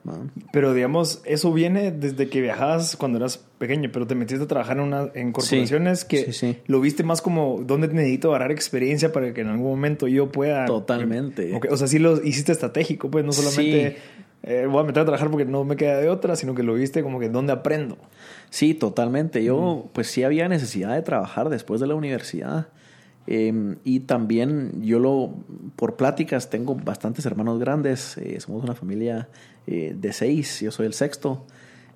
Pero 0.53 0.73
digamos, 0.73 1.21
eso 1.25 1.51
viene 1.51 1.91
desde 1.91 2.29
que 2.29 2.39
viajabas 2.39 2.95
cuando 2.95 3.17
eras 3.17 3.43
pequeño, 3.57 3.89
pero 3.91 4.07
te 4.07 4.15
metiste 4.15 4.45
a 4.45 4.47
trabajar 4.47 4.77
en, 4.77 4.83
una, 4.83 5.09
en 5.13 5.33
corporaciones 5.33 6.05
que 6.05 6.61
lo 6.67 6.79
viste 6.79 7.03
más 7.03 7.21
como 7.21 7.63
dónde 7.65 7.89
necesito 7.89 8.29
agarrar 8.29 8.53
experiencia 8.53 9.11
para 9.11 9.33
que 9.33 9.41
en 9.41 9.47
algún 9.47 9.69
momento 9.69 10.07
yo 10.07 10.31
pueda... 10.31 10.65
Totalmente. 10.65 11.59
o 11.69 11.75
sea, 11.75 11.87
sí 11.87 11.99
lo 11.99 12.23
hiciste 12.23 12.53
estratégico, 12.53 13.11
pues 13.11 13.25
no 13.25 13.33
solamente... 13.33 13.97
Eh, 14.45 14.67
voy 14.69 14.81
a 14.81 14.83
meter 14.83 15.03
a 15.03 15.05
trabajar 15.05 15.31
porque 15.31 15.45
no 15.45 15.63
me 15.63 15.77
queda 15.77 15.97
de 15.99 16.09
otra, 16.09 16.35
sino 16.35 16.53
que 16.53 16.63
lo 16.63 16.73
viste 16.73 17.01
como 17.01 17.17
que 17.17 17.29
dónde 17.29 17.53
aprendo. 17.53 17.97
Sí, 18.49 18.73
totalmente. 18.73 19.41
Yo, 19.41 19.89
pues 19.93 20.07
sí 20.07 20.25
había 20.25 20.49
necesidad 20.49 20.93
de 20.95 21.01
trabajar 21.01 21.47
después 21.47 21.79
de 21.79 21.87
la 21.87 21.95
universidad. 21.95 22.67
Em, 23.25 23.77
y 23.83 24.01
también 24.01 24.83
yo 24.83 24.99
lo, 24.99 25.33
por 25.75 25.95
pláticas, 25.95 26.49
tengo 26.49 26.75
bastantes 26.75 27.25
hermanos 27.25 27.59
grandes, 27.59 28.17
eh, 28.17 28.39
somos 28.39 28.63
una 28.63 28.75
familia 28.75 29.29
eh, 29.65 29.95
de 29.97 30.11
seis, 30.11 30.59
yo 30.59 30.71
soy 30.71 30.87
el 30.87 30.93
sexto, 30.93 31.45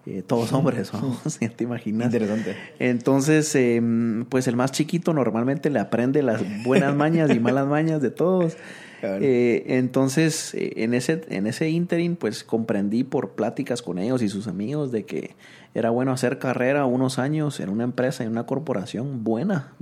eh, 0.05 0.23
todos 0.25 0.53
hombres, 0.53 0.91
vamos, 0.93 1.37
te 1.55 1.63
imaginas. 1.63 2.05
Interesante. 2.13 2.55
Entonces, 2.79 3.53
em, 3.55 4.23
pues 4.25 4.47
el 4.47 4.55
más 4.55 4.71
chiquito 4.71 5.13
normalmente 5.13 5.69
le 5.69 5.79
aprende 5.79 6.23
las 6.23 6.41
buenas 6.63 6.95
mañas 6.95 7.29
y 7.35 7.39
malas 7.39 7.67
mañas 7.67 8.01
de 8.01 8.09
todos. 8.09 8.55
Entonces, 9.01 10.53
en 10.55 10.93
ese, 10.93 11.21
en 11.29 11.47
ese 11.47 11.69
interim, 11.69 12.15
pues 12.15 12.43
comprendí 12.43 13.03
por 13.03 13.31
pláticas 13.31 13.81
con 13.81 13.99
ellos 13.99 14.21
y 14.21 14.29
sus 14.29 14.47
amigos 14.47 14.91
de 14.91 15.05
que 15.05 15.35
era 15.73 15.89
bueno 15.91 16.11
hacer 16.11 16.39
carrera 16.39 16.85
unos 16.85 17.19
años 17.19 17.59
en 17.59 17.69
una 17.69 17.83
empresa, 17.83 18.23
en 18.23 18.31
una 18.31 18.45
corporación 18.45 19.23
buena, 19.23 19.73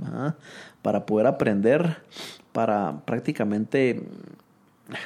para 0.82 1.06
poder 1.06 1.26
aprender, 1.26 1.96
para 2.52 3.00
prácticamente, 3.06 4.02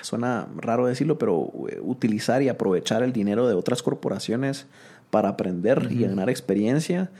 suena 0.01 0.49
raro 0.57 0.87
decirlo, 0.87 1.19
pero 1.19 1.53
eh, 1.69 1.79
utilizar 1.81 2.43
y 2.43 2.49
aprovechar 2.49 3.03
el 3.03 3.13
dinero 3.13 3.47
de 3.47 3.55
otras 3.55 3.83
corporaciones 3.83 4.67
para 5.11 5.31
aprender 5.31 5.89
y 5.91 6.03
ganar 6.03 6.31
experiencia 6.31 7.11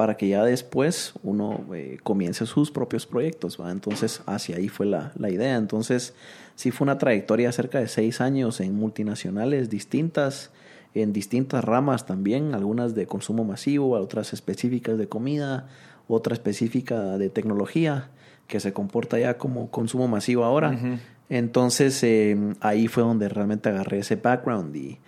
para 0.00 0.16
que 0.16 0.28
ya 0.28 0.42
después 0.42 1.12
uno 1.22 1.62
eh, 1.74 1.98
comience 2.02 2.46
sus 2.46 2.70
propios 2.70 3.04
proyectos. 3.04 3.58
Entonces, 3.62 4.22
hacia 4.24 4.56
ahí 4.56 4.70
fue 4.70 4.86
la, 4.86 5.12
la, 5.18 5.28
idea. 5.28 5.56
Entonces, 5.56 6.14
sí 6.54 6.70
fue 6.70 6.86
una 6.86 6.96
trayectoria 6.96 7.52
cerca 7.52 7.80
de 7.80 7.86
seis 7.86 8.22
años 8.22 8.60
en 8.60 8.74
multinacionales 8.74 9.68
distintas, 9.68 10.52
en 10.94 11.12
distintas 11.12 11.62
ramas 11.62 12.06
también, 12.06 12.54
algunas 12.54 12.94
de 12.94 13.04
consumo 13.04 13.44
masivo, 13.44 13.90
otras 13.90 14.32
específicas 14.32 14.96
de 14.96 15.06
comida, 15.06 15.68
otra 16.08 16.32
específica 16.32 17.18
de 17.18 17.28
tecnología, 17.28 18.08
que 18.46 18.58
se 18.58 18.72
comporta 18.72 19.18
ya 19.18 19.36
como 19.36 19.70
consumo 19.70 20.08
masivo 20.08 20.46
ahora. 20.46 20.80
Entonces 21.28 22.02
eh, 22.04 22.38
ahí 22.62 22.88
fue 22.88 23.02
donde 23.02 23.28
realmente 23.28 23.68
agarré 23.68 23.98
ese 23.98 24.16
background 24.16 24.74
y, 24.74 24.98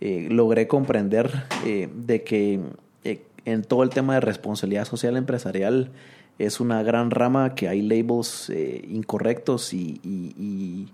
eh, 0.00 0.28
logré 0.30 0.68
comprender 0.68 1.28
de 1.64 2.22
que 2.22 2.60
en 3.52 3.62
todo 3.62 3.82
el 3.82 3.90
tema 3.90 4.14
de 4.14 4.20
responsabilidad 4.20 4.84
social 4.84 5.16
empresarial 5.16 5.90
es 6.38 6.60
una 6.60 6.82
gran 6.82 7.10
rama 7.10 7.54
que 7.54 7.68
hay 7.68 7.82
labels 7.82 8.50
incorrectos 8.88 9.72
y, 9.72 10.00
y, 10.04 10.88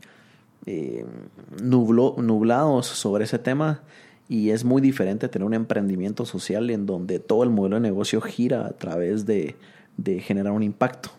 nublados 1.61 2.87
sobre 2.87 3.25
ese 3.25 3.39
tema 3.39 3.83
y 4.29 4.51
es 4.51 4.65
muy 4.65 4.81
diferente 4.81 5.29
tener 5.29 5.45
un 5.45 5.53
emprendimiento 5.53 6.25
social 6.25 6.71
en 6.71 6.87
donde 6.87 7.19
todo 7.19 7.43
el 7.43 7.51
modelo 7.51 7.77
de 7.77 7.83
negocio 7.83 8.23
gira 8.23 8.67
a 8.67 8.71
través 8.71 9.27
de, 9.27 9.57
de 9.97 10.21
generar 10.21 10.53
un 10.53 10.63
impacto. 10.63 11.11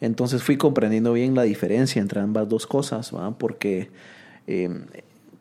Entonces 0.00 0.42
fui 0.42 0.56
comprendiendo 0.56 1.12
bien 1.12 1.34
la 1.34 1.42
diferencia 1.42 2.00
entre 2.00 2.20
ambas 2.20 2.48
dos 2.48 2.66
cosas, 2.66 3.12
porque 3.38 3.90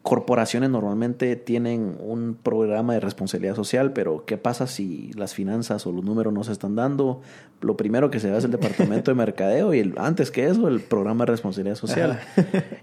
corporaciones 0.03 0.69
normalmente 0.69 1.35
tienen 1.35 1.95
un 1.99 2.35
programa 2.41 2.93
de 2.93 2.99
responsabilidad 2.99 3.55
social, 3.55 3.93
pero 3.93 4.25
¿qué 4.25 4.37
pasa 4.37 4.65
si 4.65 5.11
las 5.13 5.35
finanzas 5.35 5.85
o 5.85 5.91
los 5.91 6.03
números 6.03 6.33
no 6.33 6.43
se 6.43 6.51
están 6.51 6.75
dando? 6.75 7.21
Lo 7.61 7.77
primero 7.77 8.09
que 8.09 8.19
se 8.19 8.31
ve 8.31 8.37
es 8.37 8.43
el 8.43 8.51
departamento 8.51 9.11
de 9.11 9.15
mercadeo 9.15 9.73
y 9.73 9.79
el, 9.79 9.93
antes 9.97 10.31
que 10.31 10.47
eso 10.47 10.67
el 10.67 10.81
programa 10.81 11.25
de 11.25 11.31
responsabilidad 11.31 11.75
social. 11.75 12.19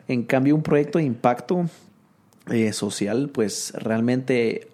en 0.09 0.23
cambio, 0.25 0.55
un 0.55 0.63
proyecto 0.63 0.99
de 0.99 1.05
impacto 1.05 1.67
eh, 2.51 2.73
social, 2.73 3.31
pues 3.33 3.73
realmente 3.75 4.69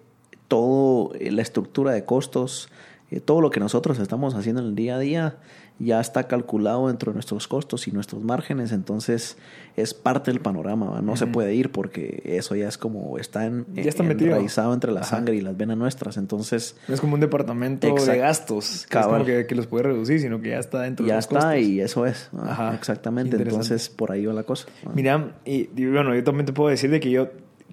toda 0.47 1.17
la 1.19 1.41
estructura 1.41 1.93
de 1.93 2.05
costos, 2.05 2.69
eh, 3.09 3.19
todo 3.19 3.41
lo 3.41 3.49
que 3.49 3.59
nosotros 3.59 3.97
estamos 3.97 4.35
haciendo 4.35 4.61
en 4.61 4.67
el 4.67 4.75
día 4.75 4.95
a 4.97 4.99
día, 4.99 5.37
ya 5.79 5.99
está 5.99 6.27
calculado 6.27 6.87
dentro 6.87 7.11
de 7.11 7.15
nuestros 7.15 7.47
costos 7.47 7.87
y 7.87 7.91
nuestros 7.91 8.23
márgenes, 8.23 8.71
entonces 8.71 9.37
es 9.75 9.93
parte 9.93 10.31
del 10.31 10.39
panorama, 10.39 11.01
no 11.01 11.17
se 11.17 11.27
puede 11.27 11.53
ir 11.53 11.71
porque 11.71 12.21
eso 12.23 12.55
ya 12.55 12.67
es 12.67 12.77
como 12.77 13.17
está, 13.17 13.45
en, 13.45 13.65
ya 13.73 13.83
está 13.83 14.03
enraizado 14.03 14.73
entre 14.73 14.91
la 14.91 15.03
sangre 15.03 15.35
y 15.35 15.41
las 15.41 15.57
venas 15.57 15.77
nuestras, 15.77 16.15
entonces... 16.17 16.77
No 16.87 16.95
es 16.95 17.01
como 17.01 17.15
un 17.15 17.19
departamento 17.19 17.93
de 17.93 18.17
gastos 18.17 18.87
que, 18.89 19.45
que, 19.47 19.55
los 19.55 19.67
puede 19.67 19.83
reducir, 19.83 20.21
sino 20.21 20.41
que 20.41 20.49
ya 20.51 20.59
está 20.59 20.81
dentro 20.81 21.05
ya 21.05 21.15
de 21.15 21.17
los 21.17 21.25
está 21.25 21.57
y 21.57 21.81
eso 21.81 22.05
es, 22.05 22.29
exactamente, 22.73 23.35
entonces 23.35 23.89
por 23.89 24.11
ahí 24.11 24.25
va 24.25 24.33
la 24.33 24.43
cosa. 24.43 24.67
Mira, 24.93 25.35
y, 25.43 25.69
y 25.75 25.85
bueno, 25.87 26.15
yo 26.15 26.23
también 26.23 26.45
te 26.45 26.53
puedo 26.53 26.69
decir 26.69 26.89
de 26.89 26.99
que 26.99 27.11
yo 27.11 27.29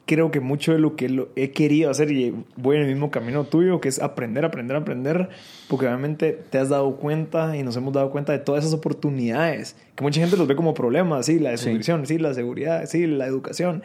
creo 0.06 0.30
que 0.30 0.40
mucho 0.40 0.72
de 0.72 0.78
lo 0.78 0.96
que 0.96 1.08
lo 1.08 1.28
he 1.36 1.52
querido 1.52 1.90
hacer 1.90 2.10
y 2.10 2.34
voy 2.56 2.76
en 2.76 2.82
el 2.82 2.88
mismo 2.88 3.10
camino 3.10 3.44
tuyo, 3.44 3.80
que 3.80 3.88
es 3.88 4.00
aprender, 4.00 4.44
aprender, 4.44 4.76
aprender, 4.76 5.28
porque 5.68 5.86
obviamente 5.86 6.38
te 6.50 6.58
has 6.58 6.68
dado 6.68 6.96
cuenta 6.96 7.56
y 7.56 7.62
nos 7.62 7.76
hemos 7.76 7.92
dado 7.92 8.10
cuenta 8.10 8.32
de 8.32 8.38
todas 8.38 8.64
esas 8.64 8.74
oportunidades, 8.74 9.76
que 9.94 10.02
mucha 10.02 10.20
gente 10.20 10.36
los 10.36 10.48
ve 10.48 10.56
como 10.56 10.74
problemas, 10.74 11.26
sí, 11.26 11.38
la 11.38 11.50
desnutrición, 11.50 12.06
sí. 12.06 12.18
la 12.18 12.34
seguridad, 12.34 12.86
sí, 12.86 13.06
la 13.06 13.26
educación, 13.26 13.82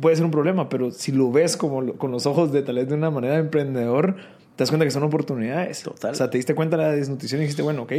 puede 0.00 0.16
ser 0.16 0.24
un 0.24 0.30
problema, 0.30 0.68
pero 0.68 0.90
si 0.90 1.12
lo 1.12 1.30
ves 1.30 1.56
como 1.56 1.94
con 1.94 2.10
los 2.10 2.26
ojos 2.26 2.52
de 2.52 2.62
tal 2.62 2.76
vez 2.76 2.88
de 2.88 2.94
una 2.94 3.10
manera 3.10 3.34
de 3.34 3.40
emprendedor, 3.40 4.16
te 4.56 4.62
das 4.62 4.70
cuenta 4.70 4.86
que 4.86 4.90
son 4.90 5.02
oportunidades. 5.02 5.82
Total. 5.82 6.12
O 6.12 6.14
sea, 6.14 6.30
te 6.30 6.38
diste 6.38 6.54
cuenta 6.54 6.76
de 6.76 6.82
la 6.82 6.92
desnutrición 6.92 7.40
y 7.40 7.44
dijiste, 7.44 7.62
bueno, 7.62 7.82
ok, 7.82 7.92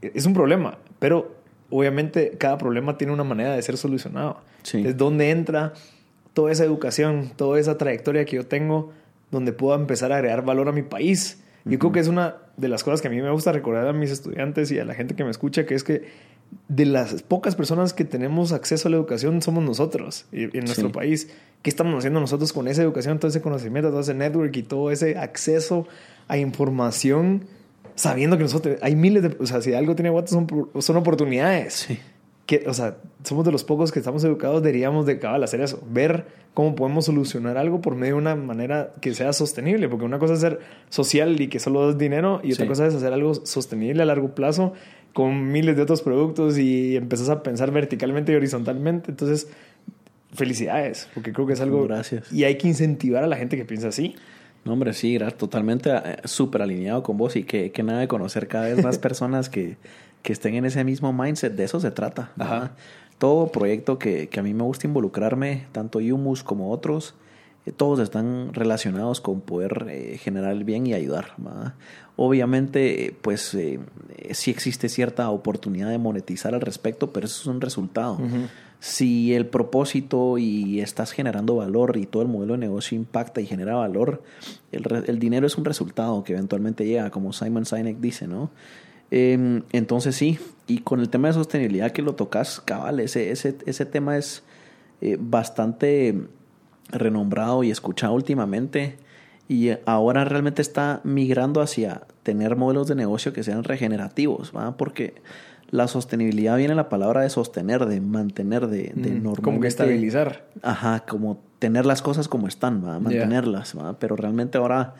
es 0.00 0.26
un 0.26 0.34
problema, 0.34 0.78
pero 0.98 1.34
obviamente 1.70 2.36
cada 2.38 2.58
problema 2.58 2.96
tiene 2.98 3.12
una 3.12 3.24
manera 3.24 3.54
de 3.54 3.62
ser 3.62 3.76
solucionado. 3.76 4.40
Sí. 4.62 4.86
Es 4.86 4.96
donde 4.96 5.30
entra 5.30 5.72
toda 6.34 6.52
esa 6.52 6.64
educación, 6.64 7.32
toda 7.36 7.58
esa 7.58 7.78
trayectoria 7.78 8.24
que 8.24 8.36
yo 8.36 8.46
tengo, 8.46 8.92
donde 9.30 9.52
puedo 9.52 9.74
empezar 9.74 10.12
a 10.12 10.16
agregar 10.16 10.44
valor 10.44 10.68
a 10.68 10.72
mi 10.72 10.82
país. 10.82 11.42
Yo 11.64 11.78
creo 11.78 11.92
que 11.92 12.00
es 12.00 12.08
una 12.08 12.36
de 12.56 12.68
las 12.68 12.82
cosas 12.82 13.00
que 13.00 13.08
a 13.08 13.10
mí 13.10 13.20
me 13.22 13.30
gusta 13.30 13.52
recordar 13.52 13.86
a 13.86 13.92
mis 13.92 14.10
estudiantes 14.10 14.70
y 14.72 14.78
a 14.78 14.84
la 14.84 14.94
gente 14.94 15.14
que 15.14 15.24
me 15.24 15.30
escucha, 15.30 15.64
que 15.64 15.74
es 15.74 15.84
que 15.84 16.08
de 16.68 16.84
las 16.84 17.22
pocas 17.22 17.54
personas 17.54 17.94
que 17.94 18.04
tenemos 18.04 18.52
acceso 18.52 18.88
a 18.88 18.90
la 18.90 18.96
educación 18.96 19.40
somos 19.40 19.64
nosotros 19.64 20.26
en 20.32 20.64
nuestro 20.64 20.92
país. 20.92 21.28
¿Qué 21.62 21.70
estamos 21.70 21.96
haciendo 21.96 22.20
nosotros 22.20 22.52
con 22.52 22.68
esa 22.68 22.82
educación, 22.82 23.18
todo 23.18 23.28
ese 23.28 23.40
conocimiento, 23.40 23.90
todo 23.90 24.00
ese 24.00 24.14
network 24.14 24.54
y 24.56 24.62
todo 24.62 24.90
ese 24.90 25.16
acceso 25.16 25.86
a 26.28 26.36
información? 26.36 27.44
Sabiendo 27.94 28.36
que 28.36 28.42
nosotros 28.42 28.78
hay 28.82 28.96
miles 28.96 29.22
de, 29.22 29.36
o 29.38 29.46
sea, 29.46 29.62
si 29.62 29.72
algo 29.72 29.94
tiene 29.94 30.10
Guatas 30.10 30.30
son, 30.30 30.46
son 30.80 30.96
oportunidades. 30.96 31.74
Sí 31.74 31.98
que, 32.46 32.64
o 32.66 32.74
sea, 32.74 32.96
somos 33.22 33.44
de 33.44 33.52
los 33.52 33.64
pocos 33.64 33.92
que 33.92 33.98
estamos 33.98 34.24
educados, 34.24 34.62
deberíamos 34.62 35.06
de 35.06 35.18
cabal 35.18 35.44
hacer 35.44 35.60
eso, 35.60 35.82
ver 35.90 36.26
cómo 36.54 36.74
podemos 36.74 37.06
solucionar 37.06 37.56
algo 37.56 37.80
por 37.80 37.94
medio 37.94 38.14
de 38.14 38.20
una 38.20 38.34
manera 38.34 38.92
que 39.00 39.14
sea 39.14 39.32
sostenible, 39.32 39.88
porque 39.88 40.04
una 40.04 40.18
cosa 40.18 40.34
es 40.34 40.40
ser 40.40 40.60
social 40.90 41.40
y 41.40 41.48
que 41.48 41.60
solo 41.60 41.86
das 41.86 41.98
dinero 41.98 42.40
y 42.42 42.52
otra 42.52 42.66
cosa 42.66 42.86
es 42.86 42.94
hacer 42.94 43.12
algo 43.12 43.34
sostenible 43.34 44.02
a 44.02 44.06
largo 44.06 44.34
plazo 44.34 44.74
con 45.12 45.52
miles 45.52 45.76
de 45.76 45.82
otros 45.82 46.02
productos 46.02 46.58
y 46.58 46.96
empezás 46.96 47.28
a 47.28 47.42
pensar 47.42 47.70
verticalmente 47.70 48.32
y 48.32 48.34
horizontalmente. 48.34 49.10
Entonces, 49.10 49.48
felicidades, 50.34 51.08
porque 51.14 51.32
creo 51.32 51.46
que 51.46 51.52
es 51.52 51.60
algo... 51.60 51.86
Gracias. 51.86 52.32
Y 52.32 52.44
hay 52.44 52.56
que 52.56 52.68
incentivar 52.68 53.22
a 53.22 53.26
la 53.26 53.36
gente 53.36 53.56
que 53.56 53.64
piensa 53.64 53.88
así. 53.88 54.14
No, 54.64 54.72
hombre, 54.72 54.92
sí, 54.92 55.18
totalmente 55.36 55.90
eh, 55.90 56.16
súper 56.24 56.62
alineado 56.62 57.02
con 57.02 57.16
vos 57.16 57.36
y 57.36 57.44
que, 57.44 57.72
que 57.72 57.82
nada 57.82 58.00
de 58.00 58.08
conocer 58.08 58.48
cada 58.48 58.66
vez 58.66 58.82
más 58.82 58.98
personas 58.98 59.48
que 59.48 59.76
que 60.22 60.32
estén 60.32 60.54
en 60.54 60.64
ese 60.64 60.84
mismo 60.84 61.12
mindset, 61.12 61.54
de 61.54 61.64
eso 61.64 61.80
se 61.80 61.90
trata. 61.90 62.32
Todo 63.18 63.52
proyecto 63.52 63.98
que, 63.98 64.28
que, 64.28 64.40
a 64.40 64.42
mí 64.42 64.54
me 64.54 64.64
gusta 64.64 64.86
involucrarme, 64.86 65.66
tanto 65.72 66.00
Yumus 66.00 66.42
como 66.42 66.72
otros, 66.72 67.14
eh, 67.64 67.72
todos 67.72 68.00
están 68.00 68.52
relacionados 68.52 69.20
con 69.20 69.40
poder 69.40 69.86
eh, 69.88 70.18
generar 70.18 70.52
el 70.52 70.64
bien 70.64 70.86
y 70.86 70.94
ayudar. 70.94 71.34
Obviamente, 72.16 73.16
pues 73.22 73.54
eh, 73.54 73.78
sí 74.32 74.50
existe 74.50 74.88
cierta 74.88 75.30
oportunidad 75.30 75.90
de 75.90 75.98
monetizar 75.98 76.54
al 76.54 76.60
respecto, 76.60 77.12
pero 77.12 77.26
eso 77.26 77.40
es 77.40 77.46
un 77.46 77.60
resultado. 77.60 78.18
Si 78.80 79.32
el 79.32 79.46
propósito 79.46 80.38
y 80.38 80.80
estás 80.80 81.12
generando 81.12 81.54
valor 81.54 81.96
y 81.96 82.06
todo 82.06 82.22
el 82.22 82.28
modelo 82.28 82.54
de 82.54 82.58
negocio 82.58 82.96
impacta 82.96 83.40
y 83.40 83.46
genera 83.46 83.76
valor, 83.76 84.24
el, 84.72 84.84
el 85.06 85.18
dinero 85.20 85.46
es 85.46 85.56
un 85.56 85.64
resultado 85.64 86.24
que 86.24 86.32
eventualmente 86.32 86.84
llega, 86.84 87.10
como 87.10 87.32
Simon 87.32 87.64
Sinek 87.64 87.98
dice, 87.98 88.26
¿no? 88.26 88.50
Em, 89.14 89.62
entonces 89.72 90.16
sí, 90.16 90.38
y 90.66 90.78
con 90.78 90.98
el 90.98 91.10
tema 91.10 91.28
de 91.28 91.34
sostenibilidad 91.34 91.90
que 91.90 92.00
lo 92.00 92.14
tocas, 92.14 92.62
cabal, 92.62 92.98
ese, 92.98 93.30
ese, 93.30 93.58
ese 93.66 93.84
tema 93.84 94.16
es 94.16 94.42
eh, 95.02 95.18
bastante 95.20 96.18
renombrado 96.88 97.62
y 97.62 97.70
escuchado 97.70 98.14
últimamente 98.14 98.96
y 99.48 99.68
ahora 99.84 100.24
realmente 100.24 100.62
está 100.62 101.02
migrando 101.04 101.60
hacia 101.60 102.06
tener 102.22 102.56
modelos 102.56 102.88
de 102.88 102.94
negocio 102.94 103.34
que 103.34 103.42
sean 103.42 103.64
regenerativos, 103.64 104.50
¿va? 104.56 104.78
Porque 104.78 105.12
la 105.70 105.88
sostenibilidad 105.88 106.56
viene 106.56 106.74
la 106.74 106.88
palabra 106.88 107.20
de 107.20 107.28
sostener, 107.28 107.84
de 107.84 108.00
mantener, 108.00 108.68
de, 108.68 108.92
de 108.94 109.10
mm, 109.10 109.34
Como 109.42 109.60
que 109.60 109.68
estabilizar. 109.68 110.46
Ajá, 110.62 111.00
como 111.00 111.38
tener 111.58 111.84
las 111.84 112.00
cosas 112.00 112.28
como 112.28 112.48
están, 112.48 112.82
¿va? 112.82 112.98
Mantenerlas, 112.98 113.76
¿va? 113.76 113.98
Pero 113.98 114.16
realmente 114.16 114.56
ahora 114.56 114.94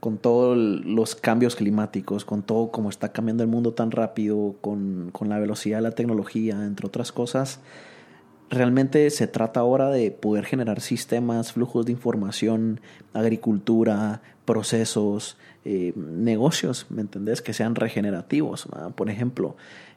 con 0.00 0.18
todos 0.18 0.56
los 0.56 1.14
cambios 1.14 1.56
climáticos, 1.56 2.24
con 2.24 2.42
todo 2.42 2.70
como 2.70 2.88
está 2.90 3.12
cambiando 3.12 3.42
el 3.42 3.48
mundo 3.48 3.72
tan 3.72 3.90
rápido, 3.90 4.54
con, 4.60 5.10
con, 5.12 5.28
la 5.28 5.38
velocidad 5.38 5.78
de 5.78 5.82
la 5.82 5.90
tecnología, 5.92 6.64
entre 6.64 6.86
otras 6.86 7.10
cosas, 7.10 7.60
realmente 8.50 9.10
se 9.10 9.26
trata 9.26 9.60
ahora 9.60 9.90
de 9.90 10.10
poder 10.10 10.44
generar 10.44 10.80
sistemas, 10.80 11.52
flujos 11.52 11.86
de 11.86 11.92
información, 11.92 12.80
agricultura, 13.12 14.22
procesos, 14.44 15.36
eh, 15.64 15.92
negocios, 15.96 16.86
¿me 16.88 17.02
entendés? 17.02 17.42
Que 17.42 17.52
sean 17.52 17.74
regenerativos. 17.74 18.68
Por 18.94 19.10
ejemplo, 19.10 19.56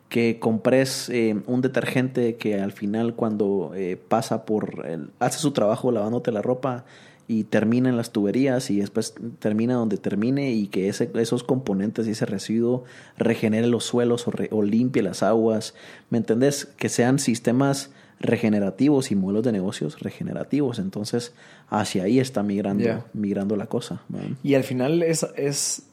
que 0.10 0.40
compres 0.40 1.10
eh, 1.10 1.42
un 1.46 1.62
detergente 1.62 2.36
que 2.36 2.60
al 2.60 2.74
final 2.74 3.16
cuando 3.16 3.72
eh, 3.76 3.98
pasa 4.10 4.46
por, 4.46 4.86
el, 4.86 5.12
hace 5.20 5.40
su 5.40 5.52
trabajo 5.52 5.92
lavándote 5.92 6.32
la 6.32 6.42
ropa, 6.42 6.84
y 7.32 7.46
termina 7.46 7.88
en 7.88 7.96
las 7.96 8.12
tuberías 8.12 8.70
y 8.70 8.82
después 8.82 9.16
termina 9.40 9.76
donde 9.76 9.96
termine 9.96 10.52
y 10.52 10.68
que 10.68 10.90
ese, 10.90 11.10
esos 11.16 11.46
componentes 11.46 12.06
y 12.06 12.12
ese 12.12 12.26
residuo 12.26 12.84
regenere 13.18 13.68
los 13.68 13.86
suelos 13.86 14.26
o, 14.28 14.62
limpie 14.64 15.02
las 15.02 15.24
aguas. 15.24 15.74
¿Me 16.10 16.18
entendés? 16.18 16.66
Que 16.66 16.90
sean 16.90 17.20
sistemas 17.20 17.92
regenerativos 18.20 19.12
y 19.12 19.16
modelos 19.16 19.46
de 19.46 19.54
negocios 19.54 20.02
regenerativos. 20.02 20.78
Entonces, 20.78 21.34
hacia 21.70 22.04
ahí 22.04 22.20
está 22.20 22.44
migrando, 22.44 23.06
migrando 23.14 23.56
la 23.56 23.68
cosa. 23.68 24.02
Y 24.44 24.56
al 24.56 24.66
final 24.66 25.02
es, 25.02 25.26
es 25.38 25.84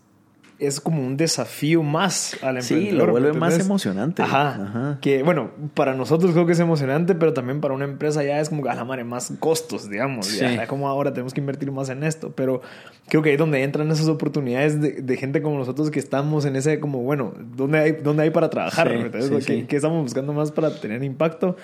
es 0.59 0.81
como 0.81 1.07
un 1.07 1.17
desafío 1.17 1.83
más 1.83 2.37
al 2.43 2.59
emprendedor. 2.59 2.91
Sí, 2.91 2.97
lo 2.97 3.07
vuelve 3.11 3.33
más 3.33 3.59
emocionante. 3.59 4.23
Ajá, 4.23 4.99
Que 5.00 5.23
bueno, 5.23 5.50
para 5.75 5.95
nosotros 5.95 6.33
creo 6.33 6.47
que 6.47 6.53
es 6.53 6.61
emocionante, 6.61 7.15
pero 7.15 7.33
también 7.33 7.61
para 7.61 7.75
una 7.75 7.85
empresa 7.85 8.25
ya 8.25 8.41
es 8.41 8.49
como, 8.49 8.69
a 8.69 8.75
la 8.75 8.85
madre, 8.85 9.05
más 9.05 9.33
costos, 9.38 9.88
digamos. 9.88 10.27
Sí. 10.27 10.41
Ya, 10.41 10.67
como 10.67 10.88
ahora 10.88 11.12
tenemos 11.12 11.33
que 11.33 11.41
invertir 11.41 11.71
más 11.71 11.88
en 11.91 12.03
esto. 12.03 12.33
Pero 12.35 12.61
creo 13.09 13.23
que 13.23 13.31
ahí 13.31 13.35
es 13.35 13.38
donde 13.38 13.62
entran 13.62 13.91
esas 13.91 14.09
oportunidades 14.09 14.81
de, 14.81 15.17
gente 15.17 15.43
como 15.43 15.59
nosotros 15.59 15.91
que 15.91 15.99
estamos 15.99 16.45
en 16.45 16.57
ese, 16.57 16.81
como, 16.81 17.03
bueno, 17.03 17.35
¿dónde 17.57 17.79
hay, 17.79 17.93
dónde 17.93 18.25
hay 18.25 18.31
para 18.31 18.50
trabajar? 18.50 19.11
Sí, 19.41 19.65
¿Qué, 19.69 19.77
estamos 19.77 20.03
buscando 20.03 20.33
más 20.33 20.50
para 20.50 20.75
tener 20.75 21.03
impacto? 21.05 21.57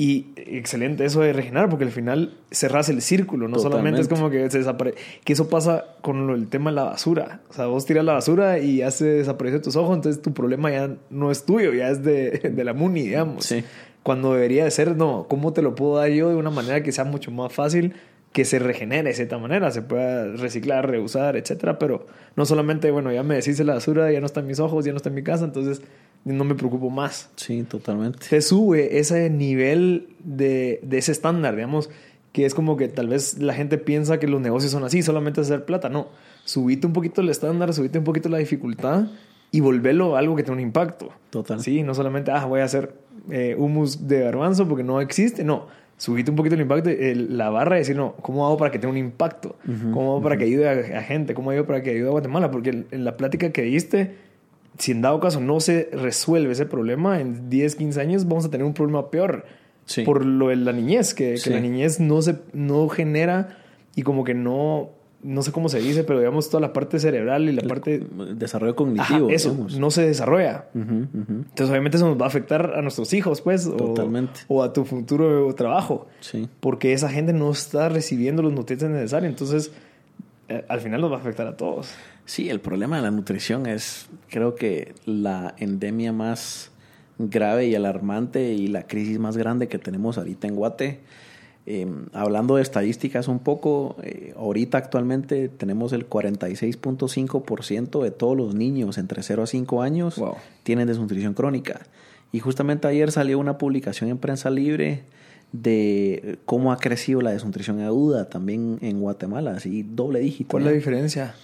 Y 0.00 0.26
excelente 0.36 1.04
eso 1.04 1.22
de 1.22 1.32
regenerar, 1.32 1.68
porque 1.68 1.84
al 1.84 1.90
final 1.90 2.32
cerras 2.52 2.88
el 2.88 3.02
círculo, 3.02 3.48
no 3.48 3.58
solamente 3.58 4.00
es 4.00 4.06
como 4.06 4.30
que 4.30 4.48
se 4.48 4.58
desaparece. 4.58 4.96
Que 5.24 5.32
eso 5.32 5.48
pasa 5.48 5.86
con 6.02 6.30
el 6.30 6.46
tema 6.46 6.70
de 6.70 6.76
la 6.76 6.84
basura. 6.84 7.40
O 7.50 7.52
sea, 7.52 7.66
vos 7.66 7.84
tiras 7.84 8.04
la 8.04 8.12
basura 8.12 8.60
y 8.60 8.76
ya 8.76 8.92
se 8.92 9.06
desaparece 9.06 9.58
tus 9.58 9.74
ojos, 9.74 9.96
entonces 9.96 10.22
tu 10.22 10.32
problema 10.32 10.70
ya 10.70 10.94
no 11.10 11.32
es 11.32 11.44
tuyo, 11.44 11.74
ya 11.74 11.88
es 11.88 12.04
de, 12.04 12.30
de 12.54 12.64
la 12.64 12.74
MUNI, 12.74 13.02
digamos. 13.02 13.44
Sí. 13.44 13.64
Cuando 14.04 14.34
debería 14.34 14.62
de 14.62 14.70
ser, 14.70 14.96
no, 14.96 15.26
¿cómo 15.28 15.52
te 15.52 15.62
lo 15.62 15.74
puedo 15.74 15.96
dar 15.96 16.10
yo 16.10 16.28
de 16.28 16.36
una 16.36 16.50
manera 16.50 16.80
que 16.84 16.92
sea 16.92 17.02
mucho 17.02 17.32
más 17.32 17.52
fácil 17.52 17.94
que 18.32 18.44
se 18.44 18.60
regenere 18.60 19.08
de 19.08 19.14
cierta 19.14 19.36
manera, 19.38 19.72
se 19.72 19.82
pueda 19.82 20.28
reciclar, 20.36 20.88
reusar, 20.88 21.36
etcétera, 21.36 21.80
pero 21.80 22.06
no 22.36 22.44
solamente, 22.44 22.92
bueno, 22.92 23.10
ya 23.10 23.24
me 23.24 23.34
deshice 23.34 23.64
la 23.64 23.74
basura, 23.74 24.12
ya 24.12 24.20
no 24.20 24.26
está 24.26 24.40
en 24.40 24.46
mis 24.46 24.60
ojos, 24.60 24.84
ya 24.84 24.92
no 24.92 24.98
está 24.98 25.08
en 25.08 25.16
mi 25.16 25.24
casa, 25.24 25.44
entonces 25.44 25.82
no 26.32 26.44
me 26.44 26.54
preocupo 26.54 26.90
más. 26.90 27.30
Sí, 27.36 27.62
totalmente. 27.62 28.18
Se 28.24 28.40
sube 28.40 28.98
ese 28.98 29.30
nivel 29.30 30.08
de, 30.20 30.80
de 30.82 30.98
ese 30.98 31.12
estándar, 31.12 31.54
digamos, 31.54 31.90
que 32.32 32.44
es 32.44 32.54
como 32.54 32.76
que 32.76 32.88
tal 32.88 33.08
vez 33.08 33.38
la 33.38 33.54
gente 33.54 33.78
piensa 33.78 34.18
que 34.18 34.26
los 34.26 34.40
negocios 34.40 34.72
son 34.72 34.84
así, 34.84 35.02
solamente 35.02 35.40
hacer 35.40 35.64
plata, 35.64 35.88
no. 35.88 36.08
Subite 36.44 36.86
un 36.86 36.92
poquito 36.92 37.20
el 37.20 37.28
estándar, 37.28 37.72
subite 37.72 37.98
un 37.98 38.04
poquito 38.04 38.28
la 38.28 38.38
dificultad 38.38 39.06
y 39.50 39.60
volverlo 39.60 40.16
algo 40.16 40.36
que 40.36 40.42
tenga 40.42 40.54
un 40.54 40.60
impacto. 40.60 41.10
Total. 41.30 41.60
Sí, 41.60 41.82
no 41.82 41.94
solamente, 41.94 42.30
ah, 42.30 42.44
voy 42.44 42.60
a 42.60 42.64
hacer 42.64 42.94
eh, 43.30 43.54
humus 43.58 44.06
de 44.06 44.20
garbanzo 44.20 44.68
porque 44.68 44.84
no 44.84 45.00
existe, 45.00 45.44
no 45.44 45.66
subite 45.98 46.30
un 46.30 46.36
poquito 46.36 46.54
el 46.54 46.62
impacto, 46.62 46.90
la 47.34 47.50
barra 47.50 47.76
y 47.76 47.80
decir, 47.80 47.96
no, 47.96 48.14
¿cómo 48.22 48.46
hago 48.46 48.56
para 48.56 48.70
que 48.70 48.78
tenga 48.78 48.92
un 48.92 48.98
impacto? 48.98 49.56
¿Cómo 49.92 50.12
hago 50.12 50.22
para 50.22 50.38
que 50.38 50.44
ayude 50.44 50.96
a, 50.96 51.02
gente? 51.02 51.34
¿Cómo 51.34 51.50
hago 51.50 51.66
para 51.66 51.82
que 51.82 51.90
ayude 51.90 52.06
a 52.06 52.12
Guatemala? 52.12 52.50
Porque 52.50 52.86
en 52.90 53.04
la 53.04 53.16
plática 53.16 53.50
que 53.50 53.62
diste, 53.62 54.14
si 54.78 54.92
en 54.92 55.02
dado 55.02 55.20
caso 55.20 55.40
no 55.40 55.60
se 55.60 55.90
resuelve 55.92 56.52
ese 56.52 56.66
problema, 56.66 57.20
en 57.20 57.50
10, 57.50 57.76
15 57.76 58.00
años 58.00 58.28
vamos 58.28 58.44
a 58.46 58.50
tener 58.50 58.66
un 58.66 58.74
problema 58.74 59.10
peor. 59.10 59.44
Por 60.04 60.26
lo 60.26 60.48
de 60.48 60.56
la 60.56 60.72
niñez, 60.72 61.14
que, 61.14 61.36
que 61.42 61.48
la 61.48 61.60
niñez 61.60 61.98
no, 61.98 62.20
se, 62.20 62.36
no 62.52 62.88
genera 62.90 63.58
y 63.96 64.02
como 64.02 64.22
que 64.22 64.34
no 64.34 64.90
no 65.22 65.42
sé 65.42 65.50
cómo 65.50 65.68
se 65.68 65.80
dice, 65.80 66.04
pero 66.04 66.20
digamos 66.20 66.48
toda 66.48 66.60
la 66.60 66.72
parte 66.72 66.98
cerebral 67.00 67.48
y 67.48 67.52
la 67.52 67.62
parte... 67.62 67.96
El 67.96 68.38
desarrollo 68.38 68.76
cognitivo. 68.76 69.30
eso, 69.30 69.66
no 69.78 69.90
se 69.90 70.06
desarrolla. 70.06 70.66
Entonces 70.74 71.68
obviamente 71.68 71.96
eso 71.96 72.06
nos 72.06 72.20
va 72.20 72.26
a 72.26 72.28
afectar 72.28 72.74
a 72.76 72.82
nuestros 72.82 73.12
hijos, 73.12 73.40
pues. 73.40 73.64
Totalmente. 73.64 74.40
O, 74.46 74.62
a 74.62 74.72
tu 74.72 74.84
futuro 74.84 75.52
trabajo. 75.54 76.06
Sí. 76.20 76.48
Porque 76.60 76.92
esa 76.92 77.08
gente 77.08 77.32
no 77.32 77.50
está 77.50 77.88
recibiendo 77.88 78.42
los 78.42 78.52
nutrientes 78.52 78.88
necesarios. 78.88 79.30
Entonces, 79.30 79.72
eh, 80.48 80.64
al 80.68 80.80
final 80.80 81.00
nos 81.00 81.10
va 81.10 81.16
a 81.16 81.20
afectar 81.20 81.48
a 81.48 81.56
todos. 81.56 81.90
Sí, 82.28 82.48
el 82.50 82.60
problema 82.60 82.96
de 82.96 83.02
la 83.02 83.10
nutrición 83.10 83.66
es, 83.66 84.08
creo 84.28 84.54
que 84.54 84.94
la 85.06 85.54
endemia 85.58 86.12
más 86.12 86.70
grave 87.18 87.66
y 87.66 87.74
alarmante 87.74 88.52
y 88.52 88.68
la 88.68 88.86
crisis 88.86 89.18
más 89.18 89.36
grande 89.36 89.66
que 89.66 89.78
tenemos 89.78 90.18
ahorita 90.18 90.46
en 90.46 90.54
Guate 90.54 91.00
Em, 91.70 92.06
hablando 92.14 92.56
de 92.56 92.62
estadísticas 92.62 93.28
un 93.28 93.40
poco, 93.40 93.96
eh, 94.02 94.32
ahorita 94.38 94.78
actualmente 94.78 95.50
tenemos 95.50 95.92
el 95.92 96.08
46.5% 96.08 98.02
de 98.02 98.10
todos 98.10 98.34
los 98.34 98.54
niños 98.54 98.96
entre 98.96 99.22
0 99.22 99.42
a 99.42 99.46
5 99.46 99.82
años 99.82 100.18
tienen 100.62 100.88
desnutrición 100.88 101.34
crónica. 101.34 101.80
Y 102.32 102.40
justamente 102.40 102.88
ayer 102.88 103.12
salió 103.12 103.38
una 103.38 103.58
publicación 103.58 104.08
en 104.08 104.16
Prensa 104.16 104.48
Libre 104.48 105.02
de 105.52 106.38
cómo 106.46 106.72
ha 106.72 106.78
crecido 106.78 107.20
la 107.20 107.32
desnutrición 107.32 107.82
aguda 107.82 108.30
también 108.30 108.78
en 108.80 109.00
Guatemala, 109.00 109.50
así 109.50 109.82
doble 109.82 110.20
dígito. 110.20 110.48
¿Cuál 110.48 110.62
es 110.62 110.66
la 110.68 110.72
diferencia? 110.72 111.34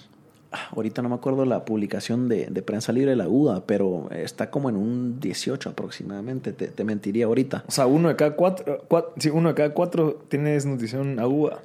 Ahorita 0.70 1.02
no 1.02 1.08
me 1.08 1.14
acuerdo 1.14 1.44
la 1.44 1.64
publicación 1.64 2.28
de, 2.28 2.46
prensa 2.62 2.92
libre 2.92 3.10
de 3.10 3.16
la 3.16 3.28
UDA, 3.28 3.64
pero 3.66 4.08
está 4.10 4.50
como 4.50 4.68
en 4.68 4.76
un 4.76 5.20
18 5.20 5.70
aproximadamente, 5.70 6.52
te, 6.52 6.84
mentiría 6.84 7.26
ahorita. 7.26 7.64
O 7.66 7.70
sea, 7.70 7.86
uno 7.86 8.08
de 8.08 8.16
cada 8.16 8.36
cuatro, 8.36 8.84
sí, 9.18 9.30
uno 9.30 9.50
de 9.50 9.54
cada 9.54 9.70
cuatro 9.70 10.22
tiene 10.28 10.52
desnutrición 10.52 11.18
aguda. 11.18 11.60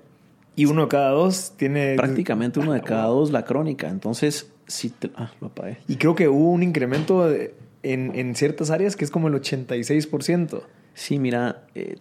Y 0.55 0.65
uno 0.65 0.83
de 0.83 0.87
cada 0.89 1.11
dos 1.11 1.53
tiene... 1.55 1.95
Prácticamente 1.95 2.59
uno 2.59 2.73
de 2.73 2.81
cada 2.83 3.05
dos 3.05 3.31
la 3.31 3.45
crónica. 3.45 3.87
Entonces, 3.87 4.51
sí, 4.67 4.89
te... 4.89 5.09
ah, 5.15 5.31
lo 5.39 5.47
apagué. 5.47 5.77
Y 5.87 5.95
creo 5.95 6.15
que 6.15 6.27
hubo 6.27 6.51
un 6.51 6.63
incremento 6.63 7.31
en, 7.31 7.51
en 7.83 8.35
ciertas 8.35 8.69
áreas 8.69 8.95
que 8.95 9.05
es 9.05 9.11
como 9.11 9.29
el 9.29 9.35
86%. 9.35 10.61
Sí, 10.99 11.17
mira, 11.17 11.63
eh, 11.75 11.97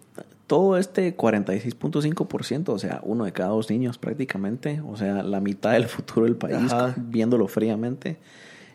todo 0.49 0.77
este 0.77 1.15
46.5%, 1.15 2.69
o 2.69 2.79
sea, 2.79 3.01
uno 3.03 3.25
de 3.25 3.31
cada 3.31 3.51
dos 3.51 3.69
niños 3.69 3.99
prácticamente, 3.99 4.81
o 4.83 4.97
sea, 4.97 5.21
la 5.21 5.39
mitad 5.41 5.73
del 5.73 5.85
futuro 5.85 6.25
del 6.25 6.37
país, 6.37 6.73
viéndolo 6.97 7.47
fríamente, 7.47 8.17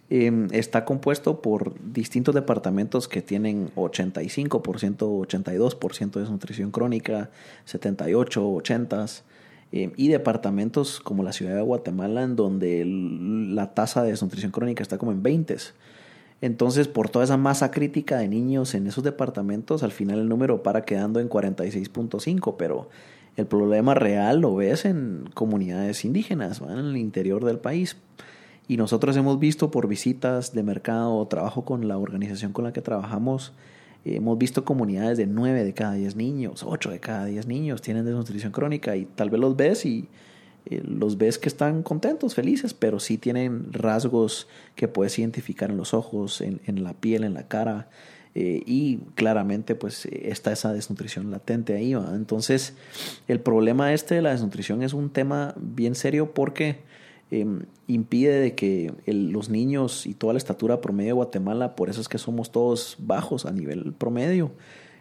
em, 0.08 0.46
está 0.52 0.84
compuesto 0.84 1.42
por 1.42 1.74
distintos 1.92 2.32
departamentos 2.32 3.08
que 3.08 3.22
tienen 3.22 3.72
85%, 3.74 5.18
82% 5.18 6.20
de 6.20 6.20
desnutrición 6.20 6.70
crónica, 6.70 7.30
78, 7.64 8.52
80 8.52 9.06
em, 9.72 9.90
y 9.96 10.06
departamentos 10.06 11.00
como 11.00 11.24
la 11.24 11.32
ciudad 11.32 11.56
de 11.56 11.62
Guatemala 11.62 12.22
en 12.22 12.36
donde 12.36 12.84
la 12.86 13.74
tasa 13.74 14.04
de 14.04 14.10
desnutrición 14.10 14.52
crónica 14.52 14.80
está 14.80 14.96
como 14.96 15.10
en 15.10 15.24
20. 15.24 15.56
Entonces, 16.40 16.88
por 16.88 17.08
toda 17.08 17.24
esa 17.24 17.36
masa 17.36 17.70
crítica 17.70 18.18
de 18.18 18.28
niños 18.28 18.74
en 18.74 18.86
esos 18.86 19.02
departamentos, 19.02 19.82
al 19.82 19.92
final 19.92 20.18
el 20.18 20.28
número 20.28 20.62
para 20.62 20.84
quedando 20.84 21.20
en 21.20 21.28
46.5, 21.28 22.56
pero 22.58 22.88
el 23.36 23.46
problema 23.46 23.94
real 23.94 24.40
lo 24.40 24.54
ves 24.54 24.84
en 24.84 25.30
comunidades 25.34 26.04
indígenas, 26.04 26.60
en 26.60 26.78
el 26.78 26.96
interior 26.96 27.44
del 27.44 27.58
país. 27.58 27.96
Y 28.68 28.76
nosotros 28.76 29.16
hemos 29.16 29.38
visto 29.38 29.70
por 29.70 29.88
visitas 29.88 30.54
de 30.54 30.62
mercado, 30.62 31.26
trabajo 31.26 31.64
con 31.64 31.88
la 31.88 31.98
organización 31.98 32.52
con 32.52 32.64
la 32.64 32.72
que 32.72 32.80
trabajamos, 32.80 33.52
hemos 34.04 34.38
visto 34.38 34.64
comunidades 34.64 35.18
de 35.18 35.26
9 35.26 35.64
de 35.64 35.74
cada 35.74 35.94
10 35.94 36.16
niños, 36.16 36.62
8 36.62 36.90
de 36.90 37.00
cada 37.00 37.24
10 37.26 37.46
niños 37.46 37.82
tienen 37.82 38.04
desnutrición 38.04 38.52
crónica 38.52 38.96
y 38.96 39.06
tal 39.06 39.30
vez 39.30 39.40
los 39.40 39.56
ves 39.56 39.86
y 39.86 40.08
eh, 40.66 40.82
los 40.84 41.18
ves 41.18 41.38
que 41.38 41.48
están 41.48 41.82
contentos, 41.82 42.34
felices, 42.34 42.74
pero 42.74 43.00
sí 43.00 43.18
tienen 43.18 43.72
rasgos 43.72 44.48
que 44.74 44.88
puedes 44.88 45.18
identificar 45.18 45.70
en 45.70 45.76
los 45.76 45.94
ojos, 45.94 46.40
en, 46.40 46.60
en 46.66 46.84
la 46.84 46.94
piel, 46.94 47.24
en 47.24 47.34
la 47.34 47.48
cara. 47.48 47.88
Eh, 48.36 48.64
y 48.66 48.96
claramente 49.14 49.76
pues 49.76 50.06
está 50.06 50.50
esa 50.52 50.72
desnutrición 50.72 51.30
latente 51.30 51.74
ahí. 51.74 51.92
Entonces 51.92 52.74
el 53.28 53.40
problema 53.40 53.92
este 53.92 54.16
de 54.16 54.22
la 54.22 54.30
desnutrición 54.30 54.82
es 54.82 54.92
un 54.92 55.10
tema 55.10 55.54
bien 55.56 55.94
serio 55.94 56.32
porque 56.34 56.78
em, 57.30 57.62
impide 57.86 58.40
de 58.40 58.54
que 58.56 58.92
los 59.06 59.50
niños 59.50 60.06
y 60.06 60.14
toda 60.14 60.32
la 60.32 60.38
estatura 60.38 60.80
promedio 60.80 61.10
de 61.10 61.12
Guatemala, 61.12 61.76
por 61.76 61.90
eso 61.90 62.00
es 62.00 62.08
que 62.08 62.18
somos 62.18 62.50
todos 62.50 62.96
bajos 62.98 63.46
a 63.46 63.52
nivel 63.52 63.92
promedio, 63.92 64.50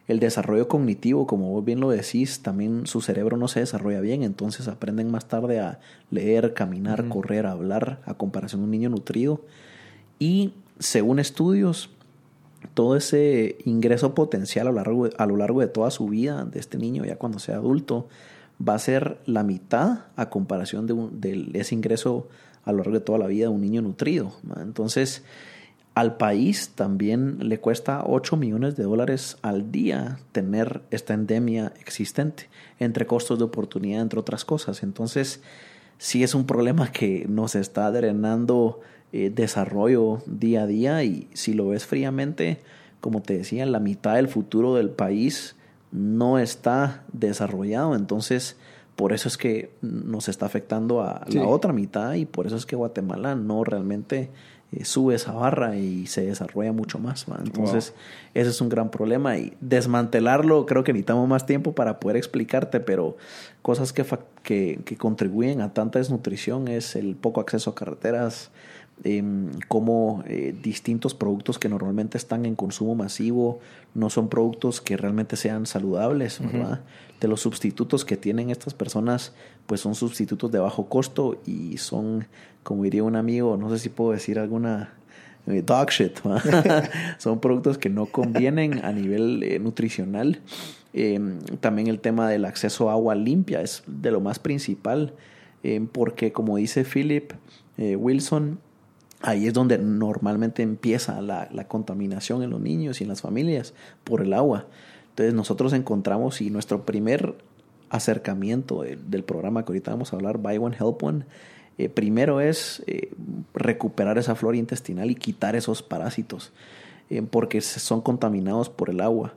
el 0.07 0.19
desarrollo 0.19 0.67
cognitivo, 0.67 1.27
como 1.27 1.49
vos 1.51 1.63
bien 1.63 1.79
lo 1.79 1.89
decís, 1.89 2.41
también 2.41 2.87
su 2.87 3.01
cerebro 3.01 3.37
no 3.37 3.47
se 3.47 3.61
desarrolla 3.61 4.01
bien, 4.01 4.23
entonces 4.23 4.67
aprenden 4.67 5.09
más 5.09 5.27
tarde 5.27 5.59
a 5.59 5.79
leer, 6.11 6.53
caminar, 6.53 7.07
correr, 7.07 7.45
hablar, 7.45 8.01
a 8.05 8.13
comparación 8.15 8.61
de 8.61 8.65
un 8.65 8.71
niño 8.71 8.89
nutrido. 8.89 9.41
Y 10.19 10.53
según 10.79 11.19
estudios, 11.19 11.89
todo 12.73 12.97
ese 12.97 13.57
ingreso 13.65 14.13
potencial 14.13 14.67
a 14.67 14.71
lo 14.71 14.75
largo 14.75 15.07
de, 15.07 15.15
a 15.17 15.25
lo 15.25 15.37
largo 15.37 15.61
de 15.61 15.67
toda 15.67 15.89
su 15.89 16.07
vida 16.07 16.43
de 16.45 16.59
este 16.59 16.77
niño, 16.77 17.05
ya 17.05 17.15
cuando 17.15 17.39
sea 17.39 17.55
adulto, 17.55 18.07
va 18.65 18.75
a 18.75 18.79
ser 18.79 19.19
la 19.25 19.43
mitad 19.43 20.05
a 20.15 20.29
comparación 20.29 20.85
de, 20.85 21.47
de 21.49 21.59
ese 21.59 21.75
ingreso 21.75 22.27
a 22.65 22.71
lo 22.71 22.79
largo 22.79 22.93
de 22.93 22.99
toda 22.99 23.19
la 23.19 23.27
vida 23.27 23.45
de 23.45 23.53
un 23.53 23.61
niño 23.61 23.81
nutrido. 23.81 24.33
Entonces, 24.61 25.23
al 25.95 26.17
país 26.17 26.71
también 26.73 27.37
le 27.47 27.59
cuesta 27.59 28.03
8 28.05 28.35
millones 28.35 28.75
de 28.75 28.83
dólares 28.83 29.37
al 29.41 29.71
día 29.71 30.19
tener 30.31 30.81
esta 30.89 31.13
endemia 31.13 31.71
existente, 31.79 32.49
entre 32.79 33.05
costos 33.05 33.37
de 33.37 33.45
oportunidad, 33.45 34.01
entre 34.01 34.19
otras 34.19 34.43
cosas. 34.43 34.81
Entonces, 34.81 35.41
sí 35.99 36.23
es 36.23 36.33
un 36.33 36.45
problema 36.45 36.91
que 36.91 37.25
nos 37.29 37.55
está 37.55 37.91
drenando 37.91 38.79
eh, 39.11 39.31
desarrollo 39.33 40.23
día 40.25 40.63
a 40.63 40.67
día 40.67 41.03
y 41.03 41.27
si 41.33 41.53
lo 41.53 41.67
ves 41.67 41.85
fríamente, 41.85 42.59
como 42.99 43.21
te 43.21 43.37
decía, 43.37 43.65
la 43.67 43.79
mitad 43.79 44.15
del 44.15 44.27
futuro 44.27 44.73
del 44.73 44.89
país 44.89 45.55
no 45.91 46.39
está 46.39 47.03
desarrollado. 47.13 47.95
Entonces, 47.95 48.57
por 48.95 49.13
eso 49.13 49.27
es 49.27 49.37
que 49.37 49.71
nos 49.81 50.27
está 50.27 50.47
afectando 50.47 51.01
a 51.01 51.25
la 51.29 51.45
otra 51.45 51.73
mitad 51.73 52.13
y 52.13 52.25
por 52.25 52.47
eso 52.47 52.55
es 52.55 52.65
que 52.65 52.75
Guatemala 52.75 53.35
no 53.35 53.63
realmente 53.63 54.29
eh, 54.75 54.85
sube 54.85 55.15
esa 55.15 55.31
barra 55.33 55.75
y 55.75 56.07
se 56.07 56.25
desarrolla 56.25 56.71
mucho 56.71 56.99
más. 56.99 57.25
Entonces, 57.43 57.93
ese 58.33 58.49
es 58.49 58.61
un 58.61 58.69
gran 58.69 58.89
problema 58.89 59.37
y 59.37 59.53
desmantelarlo 59.61 60.65
creo 60.65 60.83
que 60.83 60.93
necesitamos 60.93 61.27
más 61.27 61.45
tiempo 61.45 61.73
para 61.73 61.99
poder 61.99 62.17
explicarte, 62.17 62.79
pero 62.79 63.17
cosas 63.61 63.93
que, 63.93 64.05
que, 64.43 64.79
que 64.85 64.97
contribuyen 64.97 65.61
a 65.61 65.73
tanta 65.73 65.99
desnutrición 65.99 66.67
es 66.67 66.95
el 66.95 67.15
poco 67.15 67.41
acceso 67.41 67.71
a 67.71 67.75
carreteras, 67.75 68.51
Em, 69.05 69.49
como 69.67 70.23
eh, 70.27 70.55
distintos 70.63 71.13
productos 71.13 71.59
que 71.59 71.67
normalmente 71.67 72.17
están 72.17 72.45
en 72.45 72.55
consumo 72.55 72.95
masivo 72.95 73.59
no 73.95 74.09
son 74.09 74.29
productos 74.29 74.79
que 74.79 74.95
realmente 74.95 75.35
sean 75.35 75.65
saludables, 75.65 76.39
¿verdad? 76.39 76.81
De 77.19 77.27
los 77.27 77.41
sustitutos 77.41 78.05
que 78.05 78.15
tienen 78.15 78.49
estas 78.49 78.73
personas, 78.73 79.33
pues 79.65 79.81
son 79.81 79.95
sustitutos 79.95 80.51
de 80.53 80.59
bajo 80.59 80.87
costo 80.87 81.41
y 81.45 81.77
son, 81.79 82.27
como 82.61 82.83
diría 82.83 83.03
un 83.03 83.17
amigo, 83.17 83.57
no 83.57 83.69
sé 83.71 83.79
si 83.79 83.89
puedo 83.89 84.11
decir 84.13 84.39
alguna 84.39 84.93
eh, 85.47 85.63
dog 85.65 85.89
shit, 85.89 86.19
son 87.17 87.41
productos 87.41 87.77
que 87.77 87.89
no 87.89 88.05
convienen 88.05 88.85
a 88.85 88.93
nivel 88.93 89.43
eh, 89.43 89.59
nutricional. 89.59 90.39
Em, 90.93 91.39
también 91.59 91.87
el 91.87 91.99
tema 91.99 92.29
del 92.29 92.45
acceso 92.45 92.89
a 92.89 92.93
agua 92.93 93.15
limpia 93.15 93.61
es 93.61 93.83
de 93.85 94.11
lo 94.11 94.21
más 94.21 94.39
principal, 94.39 95.13
em, 95.63 95.87
porque 95.87 96.31
como 96.31 96.55
dice 96.55 96.85
Philip 96.85 97.33
Wilson, 97.77 98.59
Ahí 99.25 99.47
es 99.47 99.53
donde 99.53 99.77
normalmente 99.77 100.63
empieza 100.63 101.21
la, 101.21 101.47
contaminación 101.69 102.43
en 102.43 102.49
los 102.49 102.59
niños 102.59 102.99
y 102.99 103.05
en 103.05 103.09
las 103.09 103.21
familias 103.21 103.73
por 104.03 104.21
el 104.21 104.33
agua. 104.33 104.67
Entonces 105.11 105.33
nosotros 105.33 105.71
encontramos 105.71 106.41
y 106.41 106.49
nuestro 106.49 106.85
primer 106.85 107.33
acercamiento 107.89 108.81
del 108.81 109.23
programa 109.23 109.63
que 109.63 109.71
ahorita 109.71 109.91
vamos 109.91 110.11
a 110.11 110.17
hablar, 110.17 110.39
Buy 110.39 110.57
One 110.57 110.75
Help 110.77 111.01
One, 111.01 111.23
eh, 111.77 111.87
primero 111.87 112.41
es 112.41 112.83
eh, 112.85 113.13
recuperar 113.53 114.17
esa 114.17 114.35
flora 114.35 114.57
intestinal 114.57 115.09
y 115.09 115.15
quitar 115.15 115.55
esos 115.55 115.81
parásitos, 115.81 116.51
eh, 117.09 117.21
porque 117.21 117.61
son 117.61 118.01
contaminados 118.01 118.69
por 118.69 118.89
el 118.89 118.99
agua. 118.99 119.35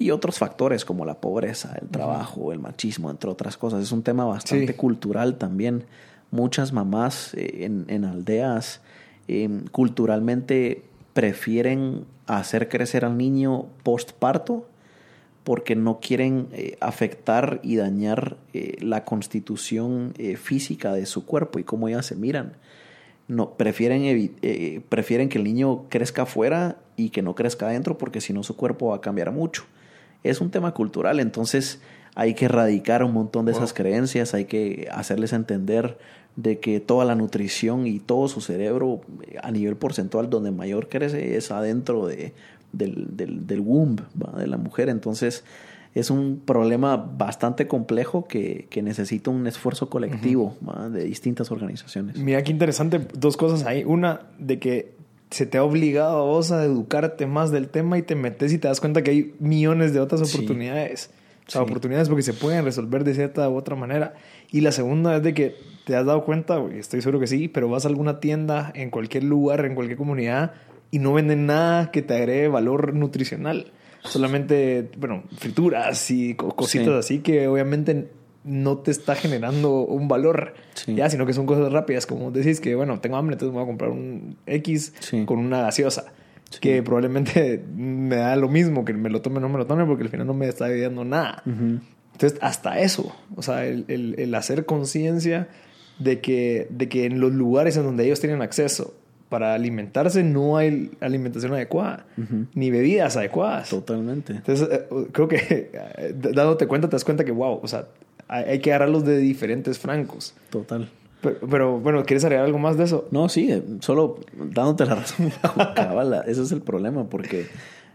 Y 0.00 0.10
otros 0.10 0.38
factores 0.38 0.84
como 0.84 1.04
la 1.04 1.20
pobreza, 1.20 1.76
el 1.80 1.88
trabajo, 1.88 2.52
el 2.52 2.58
machismo, 2.58 3.08
entre 3.08 3.30
otras 3.30 3.56
cosas. 3.56 3.84
Es 3.84 3.92
un 3.92 4.02
tema 4.02 4.24
bastante 4.24 4.74
cultural 4.74 5.38
también. 5.38 5.84
Muchas 6.32 6.72
mamás 6.72 7.34
en, 7.34 7.84
en, 7.88 8.04
aldeas 8.04 8.80
culturalmente 9.72 10.84
prefieren 11.12 12.04
hacer 12.26 12.68
crecer 12.68 13.04
al 13.04 13.16
niño 13.16 13.66
postparto 13.82 14.68
porque 15.48 15.74
no 15.76 15.98
quieren 15.98 16.48
eh, 16.52 16.76
afectar 16.80 17.58
y 17.62 17.76
dañar 17.76 18.36
eh, 18.52 18.76
la 18.80 19.04
constitución 19.04 20.12
eh, 20.18 20.36
física 20.36 20.92
de 20.92 21.06
su 21.06 21.24
cuerpo 21.24 21.58
y 21.58 21.64
cómo 21.64 21.88
ellas 21.88 22.04
se 22.04 22.16
miran. 22.16 22.52
No, 23.28 23.54
prefieren, 23.54 24.36
prefieren 24.88 25.28
que 25.28 25.38
el 25.38 25.44
niño 25.44 25.84
crezca 25.88 26.22
afuera 26.22 26.76
y 26.96 27.10
que 27.10 27.22
no 27.22 27.34
crezca 27.34 27.66
adentro 27.66 27.98
porque 27.98 28.20
si 28.20 28.32
no 28.32 28.42
su 28.42 28.56
cuerpo 28.56 28.88
va 28.88 28.96
a 28.96 29.00
cambiar 29.00 29.32
mucho. 29.32 29.64
Es 30.22 30.40
un 30.40 30.50
tema 30.50 30.72
cultural, 30.72 31.18
entonces 31.18 31.80
hay 32.14 32.34
que 32.34 32.46
erradicar 32.46 33.02
un 33.02 33.12
montón 33.12 33.44
de 33.46 33.52
esas 33.52 33.72
creencias, 33.72 34.34
hay 34.34 34.46
que 34.46 34.88
hacerles 34.90 35.32
entender 35.32 35.98
de 36.38 36.60
que 36.60 36.78
toda 36.78 37.04
la 37.04 37.16
nutrición 37.16 37.88
y 37.88 37.98
todo 37.98 38.28
su 38.28 38.40
cerebro 38.40 39.00
a 39.42 39.50
nivel 39.50 39.74
porcentual 39.74 40.30
donde 40.30 40.52
mayor 40.52 40.88
crece 40.88 41.36
es 41.36 41.50
adentro 41.50 42.06
de 42.06 42.32
del, 42.72 43.16
del, 43.16 43.46
del 43.46 43.60
womb 43.60 44.00
de 44.36 44.46
la 44.46 44.56
mujer. 44.56 44.88
Entonces 44.88 45.42
es 45.94 46.10
un 46.10 46.40
problema 46.44 46.96
bastante 46.96 47.66
complejo 47.66 48.28
que, 48.28 48.68
que 48.70 48.82
necesita 48.82 49.30
un 49.30 49.48
esfuerzo 49.48 49.90
colectivo 49.90 50.56
de 50.92 51.04
distintas 51.04 51.50
organizaciones. 51.50 52.16
Mira 52.18 52.44
qué 52.44 52.52
interesante, 52.52 53.00
dos 53.14 53.36
cosas 53.36 53.64
ahí. 53.66 53.82
Una, 53.84 54.20
de 54.38 54.60
que 54.60 54.92
se 55.30 55.44
te 55.44 55.58
ha 55.58 55.64
obligado 55.64 56.18
a 56.18 56.22
vos 56.22 56.52
a 56.52 56.64
educarte 56.64 57.26
más 57.26 57.50
del 57.50 57.68
tema 57.68 57.98
y 57.98 58.02
te 58.02 58.14
metes 58.14 58.52
y 58.52 58.58
te 58.58 58.68
das 58.68 58.80
cuenta 58.80 59.02
que 59.02 59.10
hay 59.10 59.34
millones 59.40 59.92
de 59.92 59.98
otras 59.98 60.32
oportunidades. 60.32 61.10
O 61.48 61.50
sea, 61.50 61.62
oportunidades 61.62 62.08
porque 62.08 62.22
se 62.22 62.34
pueden 62.34 62.64
resolver 62.64 63.04
de 63.04 63.14
cierta 63.14 63.48
u 63.48 63.56
otra 63.56 63.74
manera. 63.74 64.14
Y 64.52 64.60
la 64.60 64.70
segunda 64.70 65.16
es 65.16 65.22
de 65.22 65.32
que 65.32 65.56
te 65.88 65.96
has 65.96 66.04
dado 66.04 66.22
cuenta, 66.22 66.62
estoy 66.74 67.00
seguro 67.00 67.18
que 67.18 67.26
sí, 67.26 67.48
pero 67.48 67.70
vas 67.70 67.86
a 67.86 67.88
alguna 67.88 68.20
tienda 68.20 68.70
en 68.74 68.90
cualquier 68.90 69.24
lugar, 69.24 69.64
en 69.64 69.74
cualquier 69.74 69.96
comunidad 69.96 70.52
y 70.90 70.98
no 70.98 71.14
venden 71.14 71.46
nada 71.46 71.90
que 71.90 72.02
te 72.02 72.14
agregue 72.14 72.46
valor 72.48 72.92
nutricional. 72.92 73.72
Solamente, 74.02 74.90
bueno, 74.98 75.22
frituras 75.38 76.10
y 76.10 76.34
cositas 76.34 76.90
así 76.90 77.20
que 77.20 77.48
obviamente 77.48 78.10
no 78.44 78.76
te 78.76 78.90
está 78.90 79.14
generando 79.14 79.80
un 79.80 80.08
valor, 80.08 80.52
ya, 80.86 81.08
sino 81.08 81.24
que 81.24 81.32
son 81.32 81.46
cosas 81.46 81.72
rápidas, 81.72 82.04
como 82.04 82.30
decís 82.32 82.60
que, 82.60 82.74
bueno, 82.74 83.00
tengo 83.00 83.16
hambre, 83.16 83.36
entonces 83.36 83.54
voy 83.54 83.62
a 83.62 83.66
comprar 83.66 83.90
un 83.90 84.36
X 84.44 84.92
con 85.24 85.38
una 85.38 85.62
gaseosa, 85.62 86.12
que 86.60 86.82
probablemente 86.82 87.64
me 87.74 88.16
da 88.16 88.36
lo 88.36 88.50
mismo, 88.50 88.84
que 88.84 88.92
me 88.92 89.08
lo 89.08 89.22
tome 89.22 89.38
o 89.38 89.40
no 89.40 89.48
me 89.48 89.56
lo 89.56 89.66
tome, 89.66 89.86
porque 89.86 90.02
al 90.02 90.10
final 90.10 90.26
no 90.26 90.34
me 90.34 90.48
está 90.48 90.66
ayudando 90.66 91.06
nada. 91.06 91.42
Entonces, 91.46 92.38
hasta 92.42 92.78
eso, 92.78 93.16
o 93.36 93.42
sea, 93.42 93.64
el, 93.64 93.86
el, 93.88 94.16
el 94.18 94.34
hacer 94.34 94.66
conciencia 94.66 95.48
de 95.98 96.20
que, 96.20 96.66
de 96.70 96.88
que 96.88 97.04
en 97.04 97.20
los 97.20 97.32
lugares 97.32 97.76
en 97.76 97.84
donde 97.84 98.04
ellos 98.04 98.20
tienen 98.20 98.42
acceso 98.42 98.94
para 99.28 99.54
alimentarse 99.54 100.22
no 100.22 100.56
hay 100.56 100.90
alimentación 101.00 101.52
adecuada, 101.52 102.06
ni 102.54 102.70
bebidas 102.70 103.16
adecuadas. 103.16 103.68
Totalmente. 103.68 104.34
Entonces, 104.34 104.68
eh, 104.70 104.86
creo 105.12 105.28
que 105.28 105.70
eh, 105.72 106.14
dándote 106.14 106.66
cuenta, 106.66 106.88
te 106.88 106.96
das 106.96 107.04
cuenta 107.04 107.24
que, 107.24 107.32
wow, 107.32 107.60
o 107.62 107.68
sea, 107.68 107.86
hay, 108.28 108.58
que 108.60 108.72
agarrarlos 108.72 109.04
de 109.04 109.18
diferentes 109.18 109.78
francos. 109.78 110.34
Total. 110.50 110.88
Pero, 111.20 111.80
bueno, 111.80 112.04
¿quieres 112.04 112.24
agregar 112.24 112.44
algo 112.44 112.58
más 112.58 112.78
de 112.78 112.84
eso? 112.84 113.08
No, 113.10 113.28
sí, 113.28 113.50
eh, 113.50 113.62
solo 113.80 114.20
dándote 114.34 114.86
la 114.86 114.94
razón. 114.96 115.32
Cabala, 115.74 116.20
ese 116.26 116.42
es 116.42 116.52
el 116.52 116.62
problema, 116.62 117.08
porque 117.08 117.46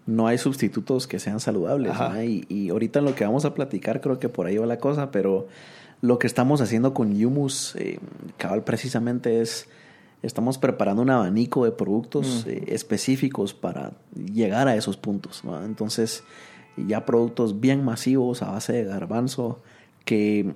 no 0.05 0.27
hay 0.27 0.37
sustitutos 0.37 1.07
que 1.07 1.19
sean 1.19 1.39
saludables. 1.39 1.93
Y, 2.23 2.45
y, 2.49 2.69
ahorita 2.69 2.99
en 2.99 3.05
lo 3.05 3.15
que 3.15 3.23
vamos 3.23 3.45
a 3.45 3.53
platicar, 3.53 4.01
creo 4.01 4.19
que 4.19 4.29
por 4.29 4.45
ahí 4.45 4.57
va 4.57 4.65
la 4.65 4.77
cosa, 4.77 5.09
pero 5.11 5.47
lo 6.03 6.19
que 6.19 6.27
estamos 6.27 6.59
haciendo 6.59 6.93
con 6.93 7.15
Yumus, 7.15 7.77
cabal, 8.37 8.65
precisamente 8.65 9.39
es 9.39 9.69
estamos 10.21 10.57
preparando 10.57 11.01
un 11.01 11.09
abanico 11.09 11.63
de 11.63 11.71
productos 11.71 12.45
mm. 12.45 12.49
eh, 12.49 12.63
específicos 12.67 13.53
para 13.53 13.93
llegar 14.13 14.67
a 14.67 14.75
esos 14.75 14.97
puntos. 14.97 15.43
Entonces, 15.63 16.25
ya 16.75 17.05
productos 17.05 17.61
bien 17.61 17.85
masivos 17.85 18.41
a 18.41 18.51
base 18.51 18.73
de 18.73 18.83
garbanzo 18.83 19.61
que 20.03 20.53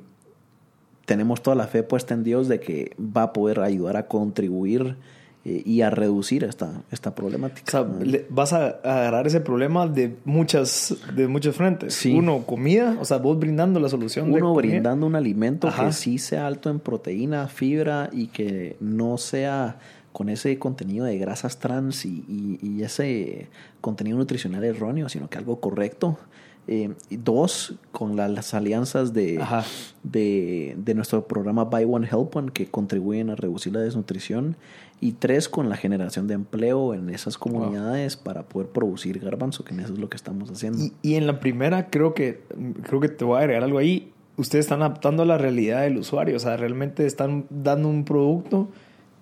tenemos 1.05 1.41
toda 1.41 1.55
la 1.55 1.67
fe 1.67 1.81
puesta 1.81 2.13
en 2.13 2.25
Dios 2.25 2.49
de 2.49 2.60
que 2.60 2.93
va 2.99 3.23
a 3.23 3.33
poder 3.33 3.62
ayudar 3.62 3.95
a 3.95 4.07
contribuir 4.07 4.97
eh, 4.97 5.16
y 5.47 5.81
a 5.81 5.89
reducir 5.89 6.43
esta, 6.43 6.83
esta 6.91 7.15
problemática. 7.15 7.81
O 7.81 7.95
sea, 7.95 8.21
vas 8.29 8.53
a 8.53 8.67
agarrar 8.83 9.27
ese 9.27 9.39
problema 9.39 9.88
de 9.88 10.15
muchas, 10.25 10.95
de 11.15 11.27
muchos 11.27 11.55
frentes. 11.55 12.05
Uno, 12.05 12.43
comida, 12.45 12.97
o 12.99 13.05
sea, 13.05 13.17
vos 13.17 13.39
brindando 13.39 13.79
la 13.79 13.89
solución. 13.89 14.33
Uno, 14.33 14.53
brindando 14.53 15.05
un 15.05 15.15
alimento 15.15 15.69
que 15.73 15.93
sí 15.93 16.17
sea 16.17 16.47
alto 16.47 16.69
en 16.69 16.79
proteína, 16.79 17.47
fibra 17.47 18.10
y 18.12 18.27
que 18.27 18.75
no 18.79 19.17
sea 19.17 19.79
con 20.12 20.29
ese 20.29 20.57
contenido 20.60 21.05
de 21.05 21.17
grasas 21.17 21.60
trans 21.60 22.05
y, 22.05 22.60
y 22.62 22.81
ese 22.81 23.47
contenido 23.81 24.17
nutricional 24.17 24.63
erróneo, 24.63 25.10
sino 25.10 25.29
que 25.29 25.38
algo 25.38 25.60
correcto. 25.60 26.17
Eh, 26.69 26.93
dos, 27.10 27.75
con 27.93 28.17
las 28.17 28.53
alianzas 28.53 29.13
de, 29.13 29.41
de, 30.03 30.75
de, 30.77 30.93
nuestro 30.95 31.25
programa 31.25 31.63
Buy 31.63 31.86
One 31.89 32.05
Help 32.05 32.36
One 32.36 32.51
que 32.51 32.65
contribuyen 32.65 33.29
a 33.29 33.36
reducir 33.36 33.71
la 33.71 33.79
desnutrición. 33.79 34.57
Y 34.99 35.12
tres, 35.13 35.47
con 35.47 35.69
la 35.69 35.77
generación 35.77 36.27
de 36.27 36.33
empleo 36.33 36.93
en 36.93 37.10
esas 37.10 37.38
comunidades 37.38 38.17
para 38.17 38.43
poder 38.43 38.69
producir 38.69 39.19
garbanzo, 39.19 39.63
que 39.63 39.75
eso 39.75 39.93
es 39.93 39.99
lo 39.99 40.10
que 40.10 40.17
estamos 40.17 40.49
haciendo. 40.49 40.83
Y, 40.83 40.93
y, 41.03 41.15
en 41.15 41.27
la 41.27 41.39
primera, 41.39 41.89
creo 41.89 42.13
que, 42.15 42.41
creo 42.81 42.99
que 42.99 43.10
te 43.10 43.23
voy 43.23 43.38
a 43.38 43.39
agregar 43.41 43.63
algo 43.63 43.77
ahí. 43.77 44.12
Ustedes 44.38 44.65
están 44.65 44.81
adaptando 44.81 45.23
a 45.23 45.25
la 45.25 45.38
realidad 45.38 45.81
del 45.81 45.97
usuario. 45.97 46.36
O 46.36 46.39
sea, 46.39 46.57
realmente 46.57 47.05
están 47.05 47.45
dando 47.49 47.89
un 47.89 48.05
producto 48.05 48.69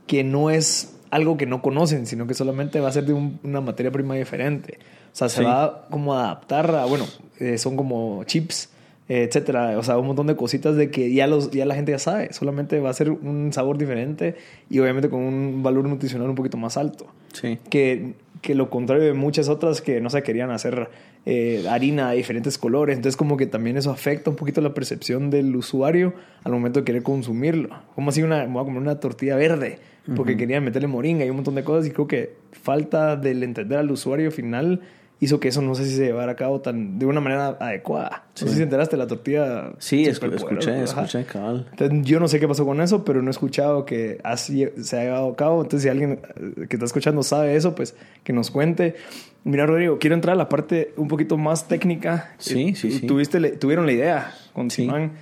que 0.08 0.24
no 0.24 0.50
es 0.50 0.96
algo 1.12 1.38
que 1.38 1.46
no 1.46 1.62
conocen, 1.62 2.06
sino 2.06 2.28
que 2.28 2.34
solamente 2.34 2.80
va 2.80 2.90
a 2.90 2.92
ser 2.92 3.06
de 3.06 3.14
una 3.14 3.62
materia 3.62 3.92
prima 3.92 4.16
diferente. 4.16 4.80
O 5.14 5.16
sea, 5.16 5.30
se 5.30 5.44
va 5.44 5.88
como 5.90 6.14
a 6.14 6.26
adaptar 6.26 6.76
a, 6.76 6.86
bueno, 6.86 7.06
eh, 7.40 7.58
son 7.58 7.78
como 7.78 8.24
chips, 8.26 8.70
etcétera. 9.08 9.78
O 9.78 9.84
sea, 9.84 9.98
un 9.98 10.08
montón 10.08 10.28
de 10.28 10.36
cositas 10.36 10.76
de 10.76 10.90
que 10.90 11.14
ya, 11.14 11.28
los, 11.28 11.52
ya 11.52 11.66
la 11.66 11.76
gente 11.76 11.92
ya 11.92 12.00
sabe. 12.00 12.34
Solamente 12.34 12.80
va 12.80 12.90
a 12.90 12.94
ser 12.94 13.12
un 13.12 13.54
sabor 13.54 13.78
diferente 13.78 14.36
y 14.70 14.80
obviamente 14.80 15.10
con 15.10 15.22
un 15.22 15.64
valor 15.64 15.88
nutricional 15.88 16.30
un 16.30 16.36
poquito 16.36 16.58
más 16.58 16.78
alto. 16.78 17.08
Sí. 17.34 17.60
Que, 17.70 18.14
que 18.42 18.56
lo 18.56 18.70
contrario 18.70 19.06
de 19.06 19.14
muchas 19.14 19.50
otras 19.50 19.82
que 19.82 20.02
no 20.02 20.10
se 20.10 20.24
querían 20.24 20.52
hacer 20.52 20.90
eh, 21.26 21.66
harina 21.70 22.12
de 22.12 22.18
diferentes 22.18 22.58
colores. 22.58 22.96
Entonces, 22.96 23.18
como 23.18 23.38
que 23.38 23.48
también 23.48 23.78
eso 23.78 23.92
afecta 23.92 24.30
un 24.30 24.36
poquito 24.36 24.62
la 24.62 24.74
percepción 24.74 25.30
del 25.30 25.56
usuario 25.56 26.14
al 26.44 26.52
momento 26.52 26.80
de 26.80 26.86
querer 26.86 27.04
consumirlo. 27.04 27.70
Como 27.96 28.10
así 28.10 28.24
una, 28.24 28.46
voy 28.46 28.62
a 28.62 28.66
comer 28.66 28.82
una 28.82 29.00
tortilla 29.00 29.36
verde 29.36 29.80
porque 30.16 30.38
querían 30.38 30.64
meterle 30.64 30.88
moringa 30.88 31.26
y 31.26 31.32
un 31.32 31.38
montón 31.38 31.56
de 31.56 31.64
cosas. 31.64 31.88
Y 31.88 31.92
creo 31.92 32.08
que 32.08 32.36
falta 32.52 33.16
del 33.16 33.42
entender 33.42 33.80
al 33.80 33.90
usuario 33.90 34.32
final 34.32 34.82
hizo 35.20 35.40
que 35.40 35.48
eso 35.48 35.62
no 35.62 35.76
sé 35.76 35.86
si 35.86 35.96
se 35.96 36.06
llevara 36.06 36.34
a 36.34 36.36
cabo 36.36 36.62
tan 36.62 37.00
de 37.00 37.06
una 37.06 37.22
manera 37.22 37.58
adecuada. 37.60 38.26
No 38.42 38.48
sé 38.48 38.56
si 38.56 38.64
enteraste 38.64 38.98
la 38.98 39.08
tortilla. 39.08 39.72
Sí, 39.80 40.06
escuché, 40.06 40.84
escuché, 40.84 41.26
cabal. 41.26 41.68
yo 42.04 42.20
no 42.20 42.28
sé 42.28 42.40
qué 42.40 42.48
pasó 42.48 42.66
con 42.66 42.82
eso, 42.82 43.06
pero 43.06 43.22
no 43.22 43.30
he 43.30 43.32
escuchado 43.32 43.86
que 43.86 44.20
así 44.24 44.68
se 44.82 45.00
ha 45.00 45.04
llevado 45.04 45.30
a 45.30 45.36
cabo. 45.36 45.62
Entonces, 45.62 45.84
si 45.84 45.90
alguien 45.90 46.20
eh, 46.36 46.68
que 46.68 46.76
está 46.76 46.86
escuchando 46.86 47.24
sabe 47.24 47.56
eso, 47.56 47.76
pues 47.76 47.96
que 48.24 48.34
nos 48.34 48.52
cuente. 48.52 48.96
Mira, 49.44 49.66
Rodrigo, 49.66 50.00
quiero 50.00 50.16
entrar 50.16 50.34
a 50.34 50.38
la 50.38 50.50
parte 50.50 50.94
un 50.98 51.08
poquito 51.08 51.38
más 51.38 51.68
técnica. 51.68 52.34
Sí, 52.38 52.76
sí, 52.76 52.92
sí. 52.92 53.08
Tuviste, 53.08 53.40
tuvieron 53.52 53.86
la 53.86 53.92
idea 53.92 54.34
con 54.54 54.70
Simán. 54.70 55.14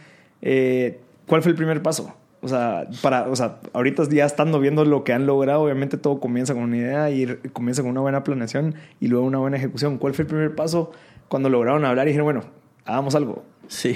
Eh, 0.42 1.00
¿Cuál 1.28 1.42
fue 1.42 1.52
el 1.52 1.58
primer 1.58 1.82
paso? 1.82 2.16
O 2.44 2.48
sea, 2.50 2.88
para, 3.02 3.30
o 3.30 3.36
sea, 3.36 3.60
ahorita 3.72 4.04
ya 4.10 4.26
estando 4.26 4.60
viendo 4.60 4.84
lo 4.84 5.06
que 5.06 5.14
han 5.14 5.26
logrado, 5.26 5.62
obviamente 5.62 5.98
todo 5.98 6.20
comienza 6.20 6.54
con 6.54 6.64
una 6.64 6.78
idea 6.78 7.10
y 7.10 7.26
comienza 7.54 7.82
con 7.82 7.92
una 7.92 8.02
buena 8.02 8.24
planeación 8.26 8.76
y 9.00 9.08
luego 9.08 9.26
una 9.26 9.38
buena 9.40 9.56
ejecución. 9.56 9.98
¿Cuál 9.98 10.14
fue 10.14 10.24
el 10.24 10.28
primer 10.28 10.54
paso 10.54 10.92
cuando 11.30 11.50
lograron 11.50 11.86
hablar 11.86 12.06
y 12.06 12.10
dijeron, 12.10 12.26
bueno, 12.26 12.44
hagamos 12.86 13.16
algo? 13.16 13.44
Sí, 13.70 13.96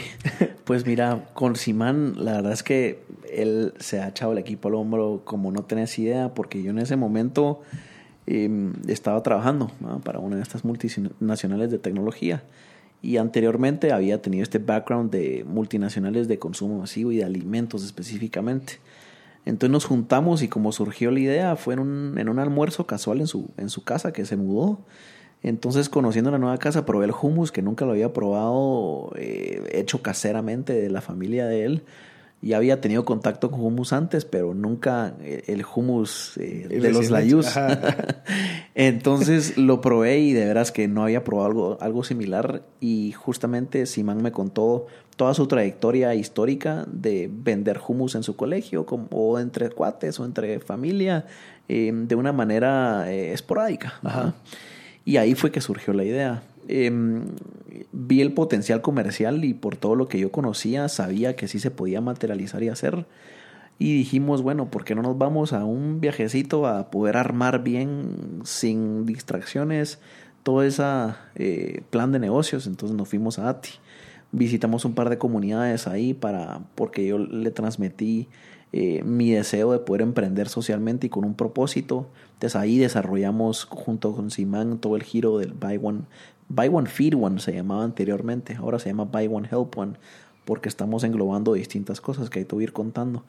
pues 0.64 0.86
mira, 0.86 1.26
con 1.34 1.58
Simán, 1.58 2.14
la 2.24 2.34
verdad 2.34 2.54
es 2.54 2.64
que 2.64 3.04
él 3.30 3.74
se 3.80 4.00
ha 4.00 4.08
echado 4.08 4.32
el 4.32 4.38
equipo 4.38 4.70
al 4.70 4.76
hombro 4.76 5.22
como 5.26 5.52
no 5.52 5.64
tenés 5.64 6.00
idea, 6.00 6.34
porque 6.34 6.64
yo 6.64 6.72
en 6.72 6.80
ese 6.80 6.96
momento 6.96 7.62
em, 8.28 8.74
estaba 8.88 9.22
trabajando 9.24 9.72
para 10.06 10.20
una 10.20 10.38
de 10.38 10.42
estas 10.42 10.64
multinacionales 10.64 11.70
de 11.70 11.80
tecnología 11.80 12.44
y 13.02 13.18
anteriormente 13.18 13.92
había 13.92 14.22
tenido 14.22 14.44
este 14.44 14.60
background 14.60 15.12
de 15.12 15.46
multinacionales 15.48 16.28
de 16.28 16.40
consumo 16.40 16.80
masivo 16.80 17.12
y 17.12 17.18
de 17.18 17.24
alimentos 17.24 17.84
específicamente. 17.84 18.80
Entonces 19.46 19.72
nos 19.72 19.86
juntamos 19.86 20.42
y 20.42 20.50
como 20.50 20.72
surgió 20.72 21.10
la 21.12 21.20
idea 21.20 21.56
fue 21.56 21.76
en 21.76 21.80
un, 21.80 22.18
en 22.18 22.28
un 22.28 22.40
almuerzo 22.40 22.86
casual 22.86 23.22
en 23.22 23.28
su, 23.28 23.50
en 23.58 23.70
su 23.70 23.84
casa 23.84 24.12
que 24.12 24.26
se 24.26 24.36
mudó. 24.36 24.80
Entonces, 25.44 25.88
conociendo 25.88 26.32
la 26.32 26.40
nueva 26.40 26.58
casa, 26.58 26.86
probé 26.86 27.06
el 27.06 27.14
hummus 27.22 27.52
que 27.52 27.62
nunca 27.62 27.86
lo 27.86 27.92
había 27.92 28.12
probado 28.12 29.12
eh, 29.16 29.64
hecho 29.72 30.02
caseramente 30.02 30.74
de 30.74 30.90
la 30.90 31.02
familia 31.02 31.46
de 31.46 31.64
él. 31.64 31.84
Ya 32.42 32.58
había 32.58 32.82
tenido 32.82 33.04
contacto 33.04 33.50
con 33.50 33.62
hummus 33.62 33.94
antes, 33.94 34.24
pero 34.24 34.54
nunca 34.54 35.16
eh, 35.22 35.44
el 35.48 35.66
hummus 35.66 36.38
eh, 36.38 36.68
de 36.70 36.92
los 36.92 37.10
layús. 37.10 37.48
Entonces 38.76 39.58
lo 39.58 39.82
probé 39.82 40.20
y 40.20 40.34
de 40.34 40.46
veras 40.46 40.72
que 40.72 40.88
no 40.88 41.04
había 41.04 41.24
probado 41.24 41.48
algo, 41.48 41.78
algo 41.82 42.04
similar. 42.04 42.62
Y 42.80 43.14
justamente 43.14 43.86
Simán 43.88 44.22
me 44.22 44.32
contó 44.32 44.86
toda 45.16 45.34
su 45.34 45.48
trayectoria 45.48 46.14
histórica 46.14 46.86
de 46.88 47.28
vender 47.32 47.80
hummus 47.88 48.14
en 48.14 48.24
su 48.24 48.36
colegio, 48.36 48.86
como, 48.86 49.08
o 49.12 49.40
entre 49.40 49.70
cuates 49.72 50.20
o 50.20 50.26
entre 50.26 50.60
familia, 50.60 51.26
de 51.68 52.16
una 52.16 52.32
manera 52.32 53.12
esporádica. 53.12 54.00
Y 55.04 55.18
ahí 55.18 55.36
fue 55.36 55.52
que 55.52 55.60
surgió 55.62 55.94
la 55.94 56.04
idea. 56.04 56.44
Em, 56.68 57.26
vi 57.92 58.22
el 58.22 58.34
potencial 58.34 58.82
comercial 58.82 59.46
y 59.46 59.54
por 59.54 59.78
todo 59.78 59.96
lo 59.96 60.08
que 60.08 60.20
yo 60.20 60.32
conocía 60.32 60.90
sabía 60.90 61.36
que 61.36 61.48
sí 61.48 61.60
se 61.60 61.72
podía 61.72 62.02
materializar 62.02 62.62
y 62.64 62.70
hacer. 62.70 63.06
Y 63.80 63.94
dijimos, 63.94 64.42
bueno, 64.42 64.70
¿por 64.72 64.84
qué 64.84 64.96
no 64.96 65.04
nos 65.04 65.18
vamos 65.18 65.54
a 65.54 65.64
un 65.64 66.02
viajecito 66.02 66.66
a 66.66 66.90
poder 66.90 67.16
armar 67.16 67.64
bien, 67.64 68.42
sin 68.44 69.06
distracciones, 69.06 70.00
todo 70.44 70.64
ese 70.64 70.84
eh, 71.36 71.84
plan 71.90 72.12
de 72.12 72.20
negocios? 72.20 72.66
Entonces 72.68 72.98
nos 72.98 73.08
fuimos 73.08 73.38
a 73.40 73.50
ATI. 73.50 73.70
Visitamos 74.32 74.84
un 74.84 74.94
par 74.94 75.10
de 75.10 75.18
comunidades 75.18 75.88
ahí 75.88 76.14
para, 76.14 76.62
porque 76.76 77.06
yo 77.06 77.20
le 77.20 77.52
transmití 77.52 78.28
eh, 78.74 79.02
mi 79.04 79.32
deseo 79.32 79.72
de 79.72 79.80
poder 79.80 80.02
emprender 80.02 80.50
socialmente 80.50 81.08
y 81.08 81.10
con 81.10 81.24
un 81.24 81.36
propósito. 81.36 82.10
Entonces 82.34 82.56
ahí 82.56 82.78
desarrollamos 82.78 83.66
junto 83.66 84.14
con 84.14 84.32
Simán 84.32 84.80
todo 84.80 84.96
el 84.96 85.04
giro 85.04 85.38
del 85.38 85.54
Buy 85.54 85.80
One, 85.82 86.02
Buy 86.50 86.70
One 86.72 86.88
Feed 86.88 87.16
One 87.16 87.40
se 87.40 87.54
llamaba 87.54 87.84
anteriormente, 87.84 88.56
ahora 88.56 88.80
se 88.80 88.90
llama 88.90 89.06
Buy 89.06 89.28
One 89.28 89.48
Help 89.52 89.78
One 89.78 89.94
porque 90.48 90.70
estamos 90.70 91.04
englobando 91.04 91.54
distintas 91.54 92.00
cosas 92.00 92.30
que 92.30 92.40
hay 92.40 92.46
que 92.46 92.56
ir 92.56 92.72
contando. 92.72 93.24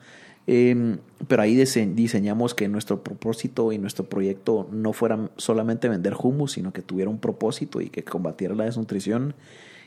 Em, 0.47 0.99
pero 1.27 1.43
ahí 1.43 1.57
diseñamos 1.57 2.55
que 2.55 2.69
nuestro 2.69 3.03
propósito 3.03 3.73
y 3.73 3.79
nuestro 3.79 4.05
proyecto 4.09 4.69
no 4.71 4.93
fuera 4.93 5.29
solamente 5.37 5.89
vender 5.89 6.15
hummus, 6.15 6.53
sino 6.53 6.73
que 6.73 6.81
tuviera 6.81 7.11
un 7.11 7.19
propósito 7.19 7.81
y 7.81 7.91
que 7.91 8.05
combatiera 8.05 8.55
la 8.55 8.65
desnutrición. 8.65 9.35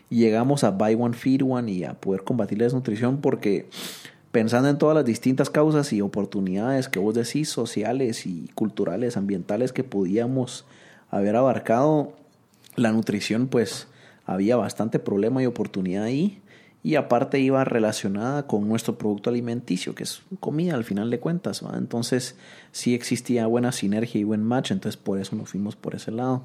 Llegamos 0.10 0.66
a 0.66 0.72
Buy 0.72 0.96
One 1.00 1.16
Feed 1.16 1.42
One 1.42 1.72
y 1.72 1.84
a 1.86 1.94
poder 1.94 2.24
combatir 2.24 2.58
la 2.58 2.66
desnutrición 2.66 3.22
porque 3.22 3.70
pensando 4.34 4.68
en 4.68 4.78
todas 4.78 4.96
las 4.96 5.06
distintas 5.06 5.50
causas 5.50 5.92
y 5.94 6.02
oportunidades 6.02 6.90
que 6.90 7.00
vos 7.00 7.16
decís, 7.16 7.50
sociales 7.50 8.26
y 8.26 8.50
culturales, 8.56 9.16
ambientales 9.16 9.72
que 9.72 9.86
podíamos 9.86 10.66
haber 11.10 11.38
abarcado, 11.38 12.14
la 12.76 12.92
nutrición 12.92 13.48
pues 13.48 13.88
había 14.26 14.56
bastante 14.56 15.00
problema 15.00 15.42
y 15.42 15.46
oportunidad 15.46 16.04
ahí 16.04 16.42
y 16.84 16.96
aparte 16.96 17.40
iba 17.40 17.64
relacionada 17.64 18.48
con 18.48 18.68
nuestro 18.68 18.98
producto 18.98 19.30
alimenticio, 19.30 19.94
que 19.94 20.04
es 20.04 20.24
comida 20.40 20.74
al 20.74 20.84
final 20.84 21.12
de 21.12 21.20
cuentas, 21.20 21.64
entonces 21.76 22.38
sí 22.72 22.96
existía 22.96 23.46
buena 23.46 23.72
sinergia 23.72 24.20
y 24.20 24.24
buen 24.24 24.44
match, 24.44 24.72
entonces 24.72 24.98
por 24.98 25.20
eso 25.20 25.36
nos 25.36 25.50
fuimos 25.50 25.76
por 25.76 25.94
ese 25.94 26.12
lado. 26.12 26.44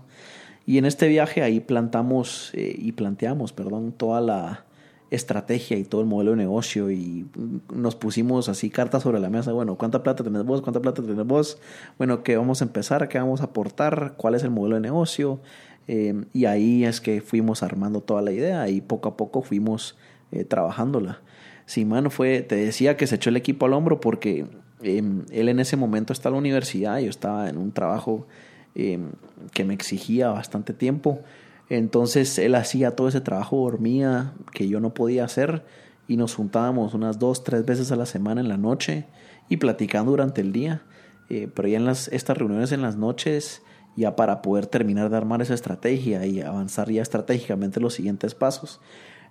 Y 0.66 0.78
en 0.78 0.84
este 0.84 1.08
viaje 1.08 1.42
ahí 1.42 1.60
plantamos 1.60 2.50
eh, 2.52 2.74
y 2.76 2.92
planteamos, 2.92 3.52
perdón, 3.52 3.92
toda 3.92 4.20
la, 4.20 4.66
estrategia 5.10 5.78
y 5.78 5.84
todo 5.84 6.00
el 6.00 6.06
modelo 6.06 6.32
de 6.32 6.38
negocio 6.38 6.90
y 6.90 7.26
nos 7.72 7.94
pusimos 7.94 8.48
así 8.48 8.70
cartas 8.70 9.04
sobre 9.04 9.20
la 9.20 9.30
mesa, 9.30 9.52
bueno, 9.52 9.76
¿cuánta 9.76 10.02
plata 10.02 10.24
tenés 10.24 10.44
vos? 10.44 10.62
¿Cuánta 10.62 10.80
plata 10.80 11.02
tenés 11.02 11.26
vos? 11.26 11.58
Bueno, 11.96 12.22
¿qué 12.22 12.36
vamos 12.36 12.60
a 12.60 12.64
empezar? 12.64 13.08
¿Qué 13.08 13.18
vamos 13.18 13.40
a 13.40 13.44
aportar? 13.44 14.14
¿Cuál 14.16 14.34
es 14.34 14.42
el 14.42 14.50
modelo 14.50 14.76
de 14.76 14.80
negocio? 14.80 15.40
Eh, 15.88 16.25
y 16.33 16.46
ahí 16.46 16.85
es 16.85 17.01
que 17.01 17.20
fuimos 17.20 17.62
armando 17.62 18.01
toda 18.01 18.22
la 18.22 18.33
idea 18.33 18.68
y 18.68 18.81
poco 18.81 19.09
a 19.09 19.16
poco 19.16 19.42
fuimos 19.42 19.96
eh, 20.33 20.44
trabajándola. 20.44 21.20
Simán 21.66 22.11
fue, 22.11 22.42
te 22.42 22.57
decía 22.57 22.96
que 22.96 23.07
se 23.07 23.16
echó 23.16 23.31
el 23.31 23.37
equipo 23.37 23.66
al 23.66 23.72
hombro 23.72 24.01
porque 24.01 24.46
em, 24.83 25.25
él 25.31 25.49
en 25.49 25.61
ese 25.61 25.77
momento 25.77 26.12
está 26.12 26.29
en 26.29 26.35
la 26.35 26.38
universidad, 26.38 26.99
yo 26.99 27.11
estaba 27.11 27.49
en 27.49 27.57
un 27.57 27.72
trabajo 27.72 28.27
em, 28.75 29.11
que 29.53 29.64
me 29.64 29.75
exigía 29.75 30.29
bastante 30.29 30.72
tiempo 30.72 31.20
entonces 31.68 32.38
él 32.38 32.55
hacía 32.55 32.94
todo 32.94 33.09
ese 33.09 33.20
trabajo, 33.20 33.57
dormía, 33.57 34.33
que 34.53 34.68
yo 34.68 34.81
no 34.81 34.94
podía 34.94 35.25
hacer, 35.25 35.64
y 36.09 36.16
nos 36.16 36.35
juntábamos 36.35 36.94
unas 36.94 37.18
dos, 37.18 37.42
tres 37.42 37.66
veces 37.66 37.90
a 37.90 37.96
la 37.96 38.07
semana 38.07 38.40
en 38.40 38.49
la 38.49 38.57
noche 38.57 39.07
y 39.49 39.57
platicando 39.57 40.12
durante 40.12 40.40
el 40.40 40.53
día. 40.53 40.83
Eh, 41.29 41.49
pero 41.53 41.66
ya 41.66 41.79
en 41.79 41.85
las, 41.85 42.07
estas 42.09 42.38
reuniones 42.38 42.70
en 42.70 42.83
las 42.83 42.96
noches, 42.96 43.62
ya 43.96 44.14
para 44.14 44.42
poder 44.42 44.66
terminar 44.66 45.11
de 45.11 45.16
armar 45.16 45.42
esa 45.42 45.54
estrategia 45.54 46.24
y 46.26 46.40
avanzar 46.40 46.90
ya 46.90 47.02
estratégicamente 47.02 47.80
los 47.80 47.94
siguientes 47.94 48.35
pasos. 48.35 48.80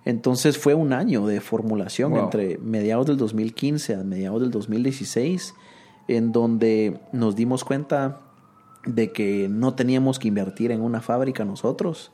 Entonces 0.04 0.58
fue 0.58 0.74
un 0.74 0.92
año 0.92 1.26
de 1.26 1.40
formulación 1.40 2.16
entre 2.16 2.58
mediados 2.58 3.06
del 3.06 3.16
2015 3.16 3.94
a 3.94 4.04
mediados 4.04 4.40
del 4.40 4.50
2016, 4.50 5.54
en 6.08 6.32
donde 6.32 7.00
nos 7.12 7.34
dimos 7.34 7.64
cuenta 7.64 8.20
de 8.84 9.10
que 9.10 9.48
no 9.48 9.74
teníamos 9.74 10.18
que 10.18 10.28
invertir 10.28 10.70
en 10.70 10.80
una 10.80 11.00
fábrica 11.00 11.44
nosotros, 11.44 12.12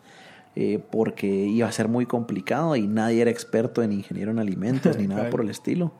eh, 0.56 0.82
porque 0.90 1.26
iba 1.26 1.68
a 1.68 1.72
ser 1.72 1.88
muy 1.88 2.06
complicado 2.06 2.76
y 2.76 2.86
nadie 2.86 3.22
era 3.22 3.30
experto 3.30 3.82
en 3.82 3.92
ingeniero 3.92 4.30
en 4.30 4.38
alimentos 4.38 4.96
ni 4.96 5.06
nada 5.08 5.28
por 5.30 5.42
el 5.42 5.50
estilo. 5.50 5.92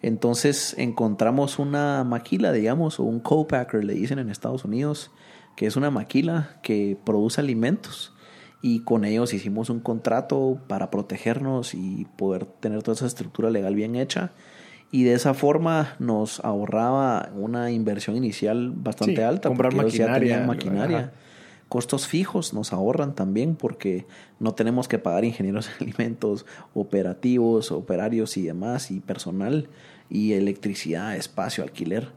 Entonces 0.00 0.74
encontramos 0.78 1.60
una 1.60 2.02
maquila, 2.04 2.52
digamos, 2.52 2.98
o 2.98 3.04
un 3.04 3.20
co-packer, 3.20 3.84
le 3.84 3.94
dicen 3.94 4.18
en 4.18 4.30
Estados 4.30 4.64
Unidos, 4.64 5.12
que 5.56 5.66
es 5.66 5.76
una 5.76 5.90
maquila 5.90 6.56
que 6.62 6.96
produce 7.04 7.40
alimentos. 7.40 8.14
Y 8.60 8.80
con 8.80 9.04
ellos 9.04 9.34
hicimos 9.34 9.70
un 9.70 9.80
contrato 9.80 10.60
para 10.68 10.90
protegernos 10.90 11.74
y 11.74 12.06
poder 12.16 12.44
tener 12.46 12.82
toda 12.82 12.94
esa 12.94 13.06
estructura 13.06 13.50
legal 13.50 13.74
bien 13.74 13.96
hecha. 13.96 14.30
Y 14.92 15.04
de 15.04 15.14
esa 15.14 15.34
forma 15.34 15.96
nos 15.98 16.38
ahorraba 16.40 17.30
una 17.34 17.70
inversión 17.70 18.16
inicial 18.16 18.70
bastante 18.70 19.24
alta. 19.24 19.48
Comprar 19.48 19.74
maquinaria. 19.74 20.46
maquinaria 20.46 21.12
costos 21.72 22.06
fijos 22.06 22.52
nos 22.52 22.74
ahorran 22.74 23.14
también 23.14 23.56
porque 23.56 24.04
no 24.38 24.52
tenemos 24.52 24.88
que 24.88 24.98
pagar 24.98 25.24
ingenieros 25.24 25.68
de 25.68 25.72
alimentos, 25.86 26.44
operativos, 26.74 27.72
operarios 27.72 28.36
y 28.36 28.42
demás, 28.42 28.90
y 28.90 29.00
personal, 29.00 29.70
y 30.10 30.34
electricidad, 30.34 31.16
espacio, 31.16 31.64
alquiler. 31.64 32.12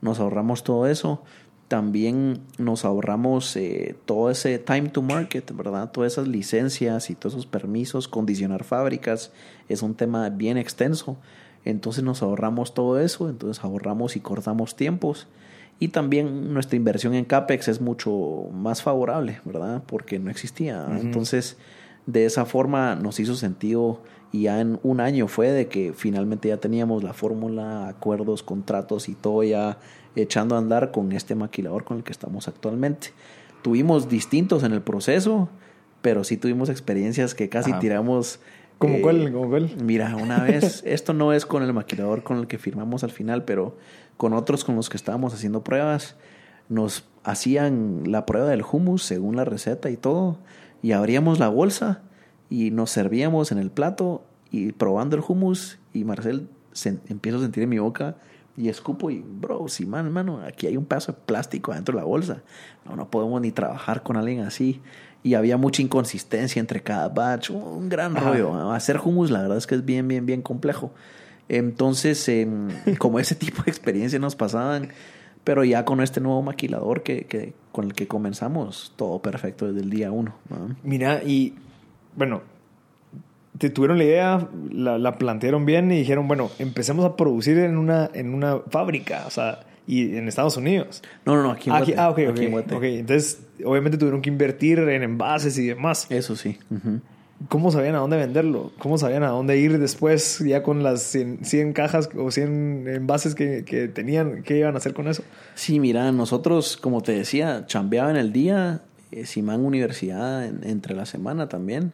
Nos 0.00 0.20
ahorramos 0.20 0.62
todo 0.62 0.86
eso. 0.86 1.24
También 1.70 2.40
nos 2.58 2.84
ahorramos 2.84 3.54
eh, 3.54 3.94
todo 4.04 4.28
ese 4.28 4.58
time 4.58 4.88
to 4.88 5.02
market, 5.02 5.54
¿verdad? 5.54 5.92
Todas 5.92 6.14
esas 6.14 6.26
licencias 6.26 7.10
y 7.10 7.14
todos 7.14 7.34
esos 7.34 7.46
permisos, 7.46 8.08
condicionar 8.08 8.64
fábricas, 8.64 9.30
es 9.68 9.82
un 9.82 9.94
tema 9.94 10.28
bien 10.30 10.58
extenso. 10.58 11.16
Entonces 11.64 12.02
nos 12.02 12.22
ahorramos 12.22 12.74
todo 12.74 12.98
eso, 12.98 13.28
entonces 13.28 13.62
ahorramos 13.62 14.16
y 14.16 14.20
cortamos 14.20 14.74
tiempos 14.74 15.28
y 15.78 15.88
también 15.88 16.52
nuestra 16.52 16.76
inversión 16.76 17.14
en 17.14 17.24
CAPEX 17.24 17.68
es 17.68 17.80
mucho 17.80 18.48
más 18.52 18.82
favorable, 18.82 19.40
¿verdad? 19.44 19.84
Porque 19.86 20.18
no 20.18 20.28
existía. 20.28 20.86
Entonces, 21.00 21.56
de 22.06 22.26
esa 22.26 22.46
forma 22.46 22.96
nos 22.96 23.20
hizo 23.20 23.36
sentido 23.36 24.02
y 24.32 24.42
ya 24.42 24.60
en 24.60 24.80
un 24.82 25.00
año 25.00 25.28
fue 25.28 25.50
de 25.50 25.68
que 25.68 25.92
finalmente 25.94 26.48
ya 26.48 26.56
teníamos 26.56 27.04
la 27.04 27.12
fórmula, 27.12 27.88
acuerdos, 27.88 28.42
contratos 28.42 29.08
y 29.08 29.14
todo 29.14 29.44
ya 29.44 29.78
echando 30.16 30.54
a 30.54 30.58
andar 30.58 30.90
con 30.90 31.12
este 31.12 31.34
maquilador 31.34 31.84
con 31.84 31.98
el 31.98 32.04
que 32.04 32.12
estamos 32.12 32.48
actualmente. 32.48 33.08
Tuvimos 33.62 34.08
distintos 34.08 34.62
en 34.62 34.72
el 34.72 34.82
proceso, 34.82 35.48
pero 36.02 36.24
sí 36.24 36.36
tuvimos 36.36 36.68
experiencias 36.68 37.34
que 37.34 37.48
casi 37.48 37.72
tiramos 37.74 38.40
¿Como 38.80 38.94
eh, 38.94 39.00
cuál? 39.02 39.30
¿Como 39.30 39.50
cuál? 39.50 39.70
Mira, 39.84 40.16
una 40.16 40.38
vez, 40.42 40.82
esto 40.86 41.12
no 41.12 41.34
es 41.34 41.44
con 41.44 41.62
el 41.62 41.72
maquilador 41.74 42.22
con 42.22 42.38
el 42.38 42.46
que 42.46 42.56
firmamos 42.56 43.04
al 43.04 43.10
final, 43.10 43.44
pero 43.44 43.76
con 44.16 44.32
otros 44.32 44.64
con 44.64 44.74
los 44.74 44.88
que 44.88 44.96
estábamos 44.96 45.34
haciendo 45.34 45.62
pruebas, 45.62 46.16
nos 46.70 47.04
hacían 47.22 48.04
la 48.06 48.24
prueba 48.24 48.48
del 48.48 48.62
hummus 48.62 49.02
según 49.02 49.36
la 49.36 49.44
receta 49.44 49.90
y 49.90 49.98
todo, 49.98 50.38
y 50.82 50.92
abríamos 50.92 51.38
la 51.38 51.48
bolsa 51.48 52.00
y 52.48 52.70
nos 52.70 52.90
servíamos 52.90 53.52
en 53.52 53.58
el 53.58 53.70
plato 53.70 54.24
y 54.50 54.72
probando 54.72 55.14
el 55.14 55.22
hummus 55.28 55.78
y 55.92 56.04
Marcel 56.04 56.48
se, 56.72 56.98
empiezo 57.08 57.36
a 57.36 57.42
sentir 57.42 57.64
en 57.64 57.68
mi 57.68 57.78
boca 57.78 58.16
y 58.60 58.68
escupo 58.68 59.10
y, 59.10 59.24
bro, 59.24 59.68
sí, 59.68 59.86
man, 59.86 60.12
mano, 60.12 60.42
aquí 60.46 60.66
hay 60.66 60.76
un 60.76 60.84
pedazo 60.84 61.12
de 61.12 61.18
plástico 61.24 61.72
adentro 61.72 61.96
de 61.96 62.02
la 62.02 62.06
bolsa. 62.06 62.42
No, 62.84 62.94
no 62.94 63.10
podemos 63.10 63.40
ni 63.40 63.52
trabajar 63.52 64.02
con 64.02 64.16
alguien 64.16 64.40
así 64.40 64.82
y 65.22 65.34
había 65.34 65.56
mucha 65.56 65.82
inconsistencia 65.82 66.60
entre 66.60 66.82
cada 66.82 67.08
batch, 67.08 67.50
un 67.50 67.88
gran 67.88 68.14
rollo. 68.14 68.70
Hacer 68.72 69.00
hummus 69.02 69.30
la 69.30 69.42
verdad 69.42 69.56
es 69.56 69.66
que 69.66 69.74
es 69.74 69.84
bien, 69.84 70.08
bien, 70.08 70.26
bien 70.26 70.42
complejo. 70.42 70.92
Entonces, 71.48 72.28
em, 72.28 72.68
como 72.98 73.18
ese 73.18 73.34
tipo 73.34 73.62
de 73.62 73.70
experiencias 73.70 74.20
nos 74.20 74.36
pasaban, 74.36 74.90
pero 75.42 75.64
ya 75.64 75.84
con 75.84 76.00
este 76.00 76.20
nuevo 76.20 76.42
maquilador 76.42 77.02
que, 77.02 77.24
que 77.24 77.54
con 77.72 77.86
el 77.86 77.94
que 77.94 78.06
comenzamos, 78.06 78.92
todo 78.96 79.20
perfecto 79.20 79.66
desde 79.66 79.80
el 79.80 79.90
día 79.90 80.12
uno. 80.12 80.34
Mira, 80.82 81.22
y 81.24 81.54
bueno, 82.14 82.42
tuvieron 83.68 83.98
la 83.98 84.04
idea, 84.04 84.48
la, 84.72 84.96
la, 84.98 85.18
plantearon 85.18 85.66
bien 85.66 85.92
y 85.92 85.98
dijeron, 85.98 86.26
bueno, 86.28 86.50
empecemos 86.58 87.04
a 87.04 87.16
producir 87.16 87.58
en 87.58 87.76
una, 87.76 88.08
en 88.14 88.32
una 88.32 88.60
fábrica. 88.70 89.24
O 89.26 89.30
sea, 89.30 89.60
y 89.86 90.16
en 90.16 90.28
Estados 90.28 90.56
Unidos. 90.56 91.02
No, 91.26 91.34
no, 91.36 91.42
no, 91.42 91.50
aquí 91.50 91.68
en 91.68 91.76
Aquí, 91.76 91.92
Guate. 91.92 92.00
ah, 92.00 92.10
ok, 92.10 92.18
ok. 92.30 92.30
Aquí 92.36 92.44
en 92.46 92.50
Guate. 92.52 92.74
ok. 92.74 92.82
Entonces, 92.84 93.42
obviamente 93.64 93.98
tuvieron 93.98 94.22
que 94.22 94.30
invertir 94.30 94.78
en 94.78 95.02
envases 95.02 95.58
y 95.58 95.66
demás. 95.66 96.06
Eso 96.08 96.36
sí. 96.36 96.56
¿Cómo 97.48 97.70
sabían 97.70 97.94
a 97.94 97.98
dónde 97.98 98.18
venderlo? 98.18 98.70
¿Cómo 98.78 98.98
sabían 98.98 99.22
a 99.22 99.28
dónde 99.28 99.56
ir 99.58 99.78
después 99.78 100.38
ya 100.40 100.62
con 100.62 100.82
las 100.82 101.02
100, 101.04 101.38
100 101.44 101.72
cajas 101.72 102.10
o 102.16 102.30
100 102.30 102.86
envases 102.86 103.34
que, 103.34 103.64
que 103.64 103.88
tenían? 103.88 104.42
¿Qué 104.42 104.58
iban 104.58 104.74
a 104.74 104.76
hacer 104.78 104.92
con 104.92 105.08
eso? 105.08 105.22
Sí, 105.54 105.80
mira, 105.80 106.12
nosotros, 106.12 106.76
como 106.76 107.00
te 107.02 107.12
decía, 107.12 107.64
chambeaba 107.66 108.10
en 108.10 108.16
el 108.16 108.32
día, 108.32 108.82
eh, 109.10 109.24
Simán 109.24 109.64
Universidad 109.64 110.44
en- 110.44 110.60
entre 110.64 110.94
la 110.94 111.06
semana 111.06 111.48
también. 111.48 111.92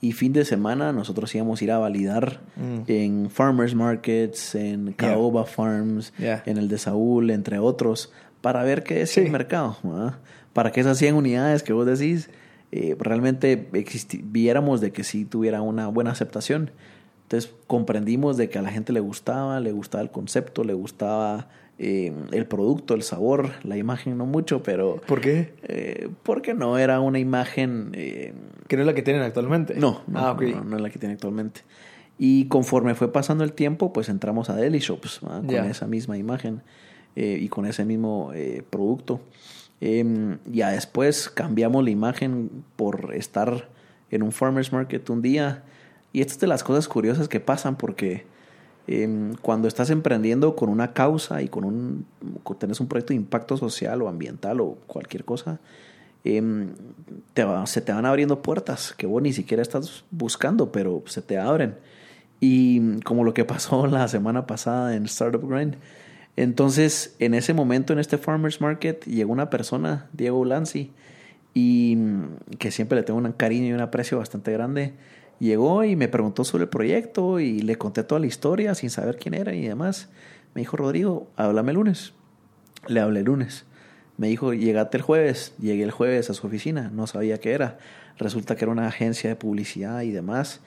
Y 0.00 0.12
fin 0.12 0.32
de 0.32 0.44
semana 0.44 0.92
nosotros 0.92 1.34
íbamos 1.34 1.60
a 1.60 1.64
ir 1.64 1.72
a 1.72 1.78
validar 1.78 2.40
Mm. 2.56 2.82
en 2.86 3.30
Farmers 3.30 3.74
Markets, 3.74 4.54
en 4.54 4.92
Caoba 4.92 5.44
Farms, 5.44 6.12
Yeah. 6.18 6.42
en 6.46 6.56
el 6.58 6.68
de 6.68 6.78
Saúl, 6.78 7.30
entre 7.30 7.58
otros, 7.58 8.12
para 8.40 8.62
ver 8.62 8.84
qué 8.84 9.02
es 9.02 9.10
Sí. 9.10 9.20
el 9.22 9.30
mercado. 9.32 9.76
¿verdad? 9.82 10.14
Para 10.52 10.70
que 10.72 10.80
esas 10.80 10.98
100 10.98 11.14
unidades 11.16 11.62
que 11.62 11.72
vos 11.72 11.86
decís 11.86 12.30
eh, 12.70 12.94
realmente 13.00 13.68
viéramos 14.24 14.80
de 14.82 14.92
que 14.92 15.02
sí 15.02 15.24
tuviera 15.24 15.62
una 15.62 15.88
buena 15.88 16.10
aceptación. 16.10 16.70
Entonces 17.22 17.50
comprendimos 17.66 18.36
de 18.36 18.48
que 18.50 18.58
a 18.58 18.62
la 18.62 18.70
gente 18.70 18.92
le 18.92 19.00
gustaba, 19.00 19.58
le 19.60 19.72
gustaba 19.72 20.02
el 20.02 20.10
concepto, 20.10 20.64
le 20.64 20.74
gustaba 20.74 21.48
eh, 21.78 22.12
el 22.32 22.46
producto, 22.46 22.94
el 22.94 23.02
sabor, 23.02 23.50
la 23.62 23.76
imagen 23.76 24.18
no 24.18 24.26
mucho, 24.26 24.62
pero 24.62 25.00
¿Por 25.06 25.20
qué? 25.20 25.54
eh, 25.62 26.08
porque 26.24 26.52
no 26.52 26.76
era 26.76 27.00
una 27.00 27.20
imagen 27.20 27.90
eh, 27.92 28.34
Que 28.66 28.76
no 28.76 28.82
es 28.82 28.86
la 28.86 28.94
que 28.94 29.02
tienen 29.02 29.22
actualmente. 29.22 29.74
no, 29.76 30.02
no, 30.08 30.18
ah, 30.18 30.36
no, 30.40 30.64
no 30.64 30.76
es 30.76 30.82
la 30.82 30.90
que 30.90 30.98
tiene 30.98 31.14
actualmente. 31.14 31.60
Y 32.18 32.46
conforme 32.46 32.96
fue 32.96 33.12
pasando 33.12 33.44
el 33.44 33.52
tiempo, 33.52 33.92
pues 33.92 34.08
entramos 34.08 34.50
a 34.50 34.56
Deli 34.56 34.80
Shops 34.80 35.20
con 35.20 35.50
esa 35.50 35.86
misma 35.86 36.18
imagen 36.18 36.62
y 37.14 37.48
con 37.48 37.64
ese 37.64 37.84
mismo 37.84 38.32
producto. 38.70 39.20
Em, 39.80 40.38
ya 40.44 40.70
después 40.70 41.28
cambiamos 41.30 41.84
la 41.84 41.90
imagen 41.90 42.50
por 42.74 43.14
estar 43.14 43.68
en 44.10 44.24
un 44.24 44.32
farmers 44.32 44.72
market 44.72 45.08
un 45.10 45.22
día. 45.22 45.62
Y 46.12 46.20
estas 46.20 46.38
es 46.38 46.40
de 46.40 46.46
las 46.48 46.64
cosas 46.64 46.88
curiosas 46.88 47.28
que 47.28 47.38
pasan 47.38 47.76
porque 47.76 48.24
em, 48.88 49.34
cuando 49.42 49.68
estás 49.68 49.90
emprendiendo 49.90 50.56
con 50.56 50.68
una 50.70 50.92
causa 50.92 51.42
y 51.42 51.48
con 51.48 51.64
un 51.64 52.06
tenés 52.58 52.80
un 52.80 52.88
proyecto 52.88 53.12
de 53.12 53.16
impacto 53.16 53.56
social 53.56 54.02
o 54.02 54.08
ambiental 54.08 54.60
o 54.60 54.78
cualquier 54.86 55.24
cosa, 55.24 55.60
em, 56.24 56.70
te 57.34 57.44
va- 57.44 57.66
se 57.66 57.80
te 57.80 57.92
van 57.92 58.06
abriendo 58.06 58.42
puertas 58.42 58.94
que 58.96 59.06
vos 59.06 59.22
ni 59.22 59.32
siquiera 59.32 59.62
estás 59.62 60.04
buscando, 60.10 60.72
pero 60.72 61.02
se 61.06 61.22
te 61.22 61.38
abren. 61.38 61.76
Y 62.40 63.00
como 63.02 63.24
lo 63.24 63.34
que 63.34 63.44
pasó 63.44 63.86
la 63.88 64.08
semana 64.08 64.46
pasada 64.46 64.94
en 64.96 65.04
Startup 65.04 65.42
Grind. 65.48 65.76
Entonces, 66.36 67.14
en 67.18 67.34
ese 67.34 67.52
momento, 67.54 67.92
en 67.92 67.98
este 67.98 68.16
Farmers 68.18 68.60
Market, 68.60 69.04
llegó 69.06 69.32
una 69.32 69.50
persona, 69.50 70.06
Diego 70.12 70.44
Lanzi, 70.44 70.92
y 71.54 71.98
que 72.58 72.70
siempre 72.70 72.96
le 72.96 73.02
tengo 73.02 73.18
un 73.18 73.32
cariño 73.32 73.66
y 73.68 73.72
un 73.72 73.80
aprecio 73.80 74.18
bastante 74.18 74.52
grande. 74.52 74.94
Llegó 75.38 75.84
y 75.84 75.94
me 75.94 76.08
preguntó 76.08 76.44
sobre 76.44 76.64
el 76.64 76.70
proyecto 76.70 77.38
y 77.38 77.60
le 77.60 77.76
conté 77.76 78.02
toda 78.02 78.20
la 78.20 78.26
historia 78.26 78.74
sin 78.74 78.90
saber 78.90 79.18
quién 79.18 79.34
era 79.34 79.54
y 79.54 79.66
demás. 79.66 80.08
Me 80.54 80.62
dijo, 80.62 80.76
Rodrigo, 80.76 81.28
háblame 81.36 81.70
el 81.70 81.76
lunes. 81.76 82.12
Le 82.86 83.00
hablé 83.00 83.22
lunes. 83.22 83.64
Me 84.16 84.28
dijo, 84.28 84.52
llegate 84.52 84.96
el 84.96 85.02
jueves. 85.02 85.54
Llegué 85.60 85.84
el 85.84 85.92
jueves 85.92 86.28
a 86.30 86.34
su 86.34 86.46
oficina. 86.46 86.90
No 86.92 87.06
sabía 87.06 87.38
qué 87.38 87.52
era. 87.52 87.78
Resulta 88.18 88.56
que 88.56 88.64
era 88.64 88.72
una 88.72 88.88
agencia 88.88 89.30
de 89.30 89.36
publicidad 89.36 90.00
y 90.02 90.10
demás. 90.10 90.60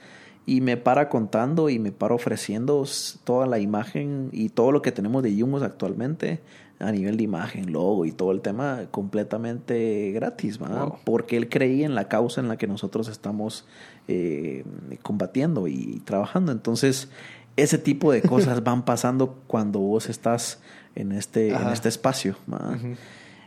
Y 0.45 0.61
me 0.61 0.77
para 0.77 1.09
contando 1.09 1.69
y 1.69 1.77
me 1.77 1.91
para 1.91 2.15
ofreciendo 2.15 2.85
toda 3.25 3.47
la 3.47 3.59
imagen 3.59 4.29
y 4.31 4.49
todo 4.49 4.71
lo 4.71 4.81
que 4.81 4.91
tenemos 4.91 5.21
de 5.21 5.35
Yumos 5.35 5.63
actualmente 5.63 6.39
a 6.81 6.91
nivel 6.91 7.15
de 7.17 7.23
imagen, 7.23 7.71
logo 7.71 8.05
y 8.05 8.11
todo 8.11 8.31
el 8.31 8.41
tema 8.41 8.85
completamente 8.91 10.11
gratis. 10.11 10.57
Wow. 10.57 10.97
porque 11.05 11.37
él 11.37 11.47
creía 11.49 11.85
en 11.85 11.95
la 11.95 12.07
causa 12.07 12.41
en 12.41 12.47
la 12.47 12.57
que 12.57 12.67
nosotros 12.67 13.07
estamos 13.07 13.65
eh, 14.07 14.63
combatiendo 15.03 15.67
y 15.67 16.01
trabajando. 16.05 16.51
Entonces, 16.51 17.09
ese 17.55 17.77
tipo 17.77 18.11
de 18.11 18.21
cosas 18.21 18.63
van 18.63 18.83
pasando 18.85 19.39
cuando 19.47 19.79
vos 19.79 20.09
estás 20.09 20.59
en 20.95 21.11
este, 21.11 21.49
en 21.49 21.67
este 21.69 21.89
espacio. 21.89 22.35
Ujú. 22.47 22.95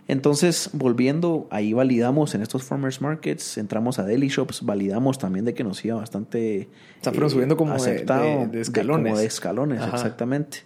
Entonces, 0.06 0.68
volviendo, 0.74 1.46
ahí 1.50 1.72
validamos 1.72 2.34
en 2.34 2.42
estos 2.42 2.62
farmers 2.62 3.00
markets, 3.00 3.56
entramos 3.56 3.98
a 3.98 4.04
deli 4.04 4.28
shops, 4.28 4.60
validamos 4.62 5.18
también 5.18 5.46
de 5.46 5.54
que 5.54 5.64
nos 5.64 5.82
iba 5.82 5.96
bastante 5.96 6.56
eh, 6.62 6.68
O 7.00 7.04
sea, 7.04 7.12
fueron 7.12 7.30
subiendo 7.30 7.56
como 7.56 7.70
de- 7.72 7.76
aceptado, 7.76 8.22
de- 8.24 8.46
de 8.48 8.60
escalones. 8.60 9.10
como 9.12 9.18
de 9.18 9.26
escalones, 9.26 9.80
Ajá. 9.80 9.96
exactamente. 9.96 10.58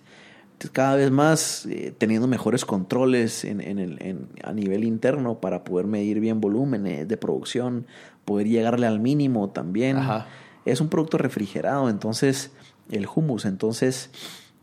Cada 0.72 0.96
vez 0.96 1.10
más 1.10 1.66
eh, 1.66 1.94
teniendo 1.96 2.26
mejores 2.26 2.64
controles 2.64 3.44
en, 3.44 3.60
en 3.60 3.78
el, 3.78 4.02
en- 4.02 4.28
a 4.42 4.52
nivel 4.52 4.82
interno 4.84 5.40
para 5.40 5.62
poder 5.62 5.86
medir 5.86 6.18
bien 6.20 6.40
volúmenes 6.40 7.06
de 7.06 7.16
producción, 7.16 7.86
poder 8.24 8.48
llegarle 8.48 8.86
al 8.86 8.98
mínimo 9.00 9.50
también. 9.50 9.98
Ajá. 9.98 10.26
Es 10.64 10.80
un 10.80 10.88
producto 10.88 11.16
refrigerado, 11.18 11.88
entonces 11.88 12.50
el 12.90 13.06
hummus, 13.06 13.44
entonces 13.44 14.10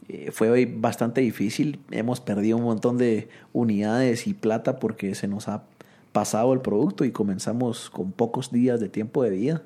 eh, 0.09 0.31
fue 0.31 0.49
hoy 0.49 0.65
bastante 0.65 1.21
difícil. 1.21 1.79
Hemos 1.91 2.19
perdido 2.19 2.57
un 2.57 2.63
montón 2.63 2.97
de 2.97 3.29
unidades 3.53 4.27
y 4.27 4.33
plata 4.33 4.79
porque 4.79 5.15
se 5.15 5.27
nos 5.27 5.47
ha 5.47 5.63
pasado 6.11 6.53
el 6.53 6.61
producto 6.61 7.05
y 7.05 7.11
comenzamos 7.11 7.89
con 7.89 8.11
pocos 8.11 8.51
días 8.51 8.79
de 8.79 8.89
tiempo 8.89 9.23
de 9.23 9.29
vida. 9.31 9.61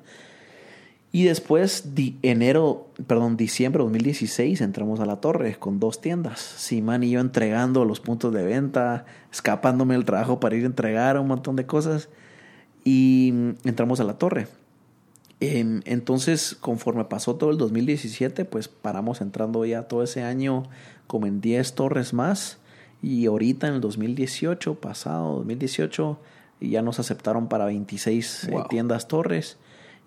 Y 1.12 1.24
después, 1.24 1.88
enero, 2.22 2.88
perdón, 3.08 3.36
diciembre 3.36 3.80
de 3.80 3.84
2016, 3.84 4.60
entramos 4.60 5.00
a 5.00 5.06
la 5.06 5.16
torre 5.16 5.56
con 5.56 5.80
dos 5.80 6.00
tiendas. 6.00 6.38
Simán 6.38 7.02
y 7.02 7.10
yo 7.10 7.20
entregando 7.20 7.84
los 7.84 7.98
puntos 7.98 8.32
de 8.32 8.44
venta, 8.44 9.06
escapándome 9.32 9.94
del 9.94 10.04
trabajo 10.04 10.38
para 10.38 10.54
ir 10.54 10.62
a 10.62 10.66
entregar 10.66 11.18
un 11.18 11.26
montón 11.26 11.56
de 11.56 11.66
cosas. 11.66 12.08
Y 12.84 13.32
entramos 13.64 13.98
a 13.98 14.04
la 14.04 14.18
torre. 14.18 14.46
Entonces, 15.40 16.54
conforme 16.60 17.04
pasó 17.06 17.36
todo 17.36 17.50
el 17.50 17.56
2017, 17.58 18.44
pues 18.44 18.68
paramos 18.68 19.20
entrando 19.20 19.64
ya 19.64 19.84
todo 19.84 20.02
ese 20.02 20.22
año 20.22 20.64
como 21.06 21.26
en 21.26 21.40
10 21.40 21.74
torres 21.74 22.12
más. 22.12 22.58
Y 23.02 23.26
ahorita 23.26 23.66
en 23.66 23.74
el 23.74 23.80
2018, 23.80 24.74
pasado 24.76 25.36
2018, 25.36 26.18
ya 26.60 26.82
nos 26.82 27.00
aceptaron 27.00 27.48
para 27.48 27.64
26 27.64 28.44
eh, 28.44 28.50
Wow. 28.52 28.68
tiendas 28.68 29.08
torres. 29.08 29.56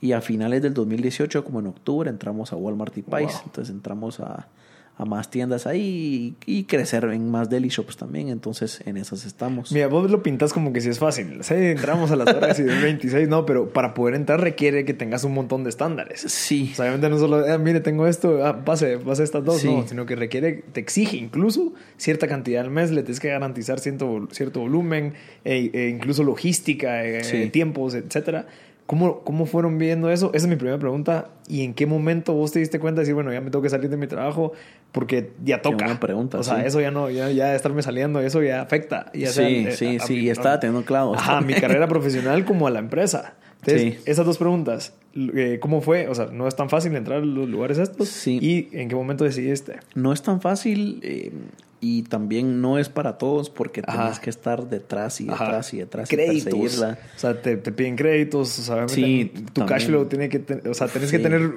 Y 0.03 0.11
a 0.11 0.19
finales 0.19 0.61
del 0.61 0.73
2018, 0.73 1.45
como 1.45 1.61
en 1.61 1.67
octubre, 1.67 2.09
entramos 2.09 2.51
a 2.51 2.57
Walmart 2.57 2.97
y. 2.97 3.01
Wow. 3.03 3.19
Entonces 3.45 3.73
entramos 3.73 4.19
a, 4.19 4.49
a 4.97 5.05
más 5.05 5.29
tiendas 5.31 5.65
ahí 5.65 6.35
y, 6.45 6.59
y 6.59 6.63
crecer 6.65 7.05
en 7.05 7.31
más 7.31 7.49
deli 7.49 7.69
shops 7.69 7.95
también. 7.95 8.27
Entonces 8.27 8.81
en 8.85 8.97
esas 8.97 9.25
estamos. 9.25 9.71
Mira, 9.71 9.87
vos 9.87 10.11
lo 10.11 10.21
pintas 10.21 10.51
como 10.51 10.73
que 10.73 10.81
si 10.81 10.89
es 10.89 10.99
fácil. 10.99 11.37
Sí, 11.41 11.53
entramos 11.55 12.11
a 12.11 12.17
las 12.17 12.25
torres 12.25 12.59
y 12.59 12.63
del 12.63 12.81
26, 12.83 13.29
no, 13.29 13.45
pero 13.45 13.69
para 13.69 13.93
poder 13.93 14.15
entrar 14.15 14.41
requiere 14.41 14.83
que 14.83 14.93
tengas 14.93 15.23
un 15.23 15.33
montón 15.33 15.63
de 15.63 15.69
estándares. 15.69 16.19
Sí, 16.19 16.71
O 16.73 16.75
sea, 16.75 16.83
obviamente 16.85 17.09
no 17.09 17.17
solo, 17.17 17.37
ah, 17.47 17.57
mire, 17.57 17.79
tengo 17.79 18.05
esto, 18.05 18.45
ah, 18.45 18.65
pase, 18.65 18.97
pase 18.97 19.23
estas 19.23 19.45
dos, 19.45 19.61
Sí. 19.61 19.67
no, 19.73 19.87
sino 19.87 20.05
que 20.05 20.17
requiere, 20.17 20.63
te 20.73 20.81
exige 20.81 21.15
incluso 21.15 21.71
cierta 21.97 22.27
cantidad 22.27 22.61
al 22.65 22.71
mes, 22.71 22.91
le 22.91 23.03
tienes 23.03 23.21
que 23.21 23.29
garantizar 23.29 23.79
cierto, 23.79 24.27
cierto 24.31 24.59
volumen, 24.59 25.13
e, 25.45 25.71
e 25.73 25.87
incluso 25.87 26.23
logística, 26.23 27.03
eh, 27.05 27.23
Sí. 27.23 27.49
tiempos, 27.51 27.95
etcétera. 27.95 28.47
¿Cómo, 28.85 29.21
¿Cómo 29.21 29.45
fueron 29.45 29.77
viendo 29.77 30.09
eso? 30.11 30.31
Esa 30.33 30.45
es 30.45 30.49
mi 30.49 30.57
primera 30.57 30.77
pregunta. 30.77 31.29
¿Y 31.47 31.63
en 31.63 31.73
qué 31.73 31.85
momento 31.85 32.33
vos 32.33 32.51
te 32.51 32.59
diste 32.59 32.79
cuenta 32.79 32.99
de 32.99 33.03
decir, 33.03 33.15
bueno, 33.15 33.31
ya 33.31 33.39
me 33.39 33.49
tengo 33.49 33.61
que 33.63 33.69
salir 33.69 33.89
de 33.89 33.95
mi 33.97 34.07
trabajo 34.07 34.51
porque 34.91 35.31
ya 35.43 35.61
toca? 35.61 35.85
buena 35.85 35.99
pregunta, 35.99 36.37
O 36.37 36.43
sea, 36.43 36.57
sí. 36.59 36.63
eso 36.65 36.81
ya 36.81 36.91
no, 36.91 37.09
ya, 37.09 37.29
ya 37.31 37.55
estarme 37.55 37.81
saliendo, 37.81 38.19
eso 38.19 38.43
ya 38.43 38.61
afecta. 38.61 39.09
Ya 39.13 39.29
sí, 39.29 39.41
eh, 39.41 39.71
sí, 39.71 39.97
a- 39.99 40.03
a 40.03 40.05
sí, 40.05 40.13
mi- 40.13 40.19
y 40.19 40.29
estaba 40.29 40.59
teniendo 40.59 40.85
clavos. 40.85 41.17
Ajá, 41.17 41.39
mi 41.41 41.53
carrera 41.53 41.87
profesional 41.87 42.43
como 42.45 42.67
a 42.67 42.71
la 42.71 42.79
empresa. 42.79 43.35
Entonces, 43.61 43.93
Sí. 43.93 43.99
esas 44.05 44.25
dos 44.25 44.37
preguntas, 44.37 44.93
eh, 45.15 45.59
¿cómo 45.61 45.79
fue? 45.79 46.09
O 46.09 46.15
sea, 46.15 46.25
no 46.25 46.49
es 46.49 46.55
tan 46.57 46.69
fácil 46.69 46.93
entrar 46.97 47.19
a 47.19 47.25
los 47.25 47.47
lugares 47.47 47.77
estos. 47.77 48.09
Sí. 48.09 48.37
¿Y 48.41 48.67
en 48.77 48.89
qué 48.89 48.95
momento 48.95 49.23
decidiste? 49.23 49.77
No 49.95 50.11
es 50.11 50.21
tan 50.21 50.41
fácil 50.41 50.99
eh, 51.01 51.31
y 51.85 52.03
también 52.03 52.61
no 52.61 52.77
es 52.79 52.87
para 52.87 53.17
todos 53.17 53.49
porque 53.49 53.81
Ajá. 53.85 54.03
tienes 54.03 54.19
que 54.21 54.29
estar 54.29 54.69
detrás 54.69 55.19
y 55.19 55.27
Ajá. 55.29 55.43
detrás 55.43 55.73
y 55.73 55.77
detrás 55.79 56.09
y 56.11 56.15
créditos. 56.15 56.43
perseguirla. 56.53 56.97
O 57.15 57.19
sea, 57.19 57.41
te, 57.41 57.57
te 57.57 57.71
piden 57.73 57.97
créditos, 57.97 58.57
o 58.59 58.61
sea, 58.61 58.87
Sí, 58.87 59.31
tu 59.35 59.41
también. 59.51 59.67
cash 59.67 59.87
flow 59.87 60.05
tiene 60.05 60.29
que, 60.29 60.39
ten- 60.39 60.61
o 60.69 60.73
sea, 60.73 60.87
tenés 60.87 61.11
que 61.11 61.19
tener 61.19 61.51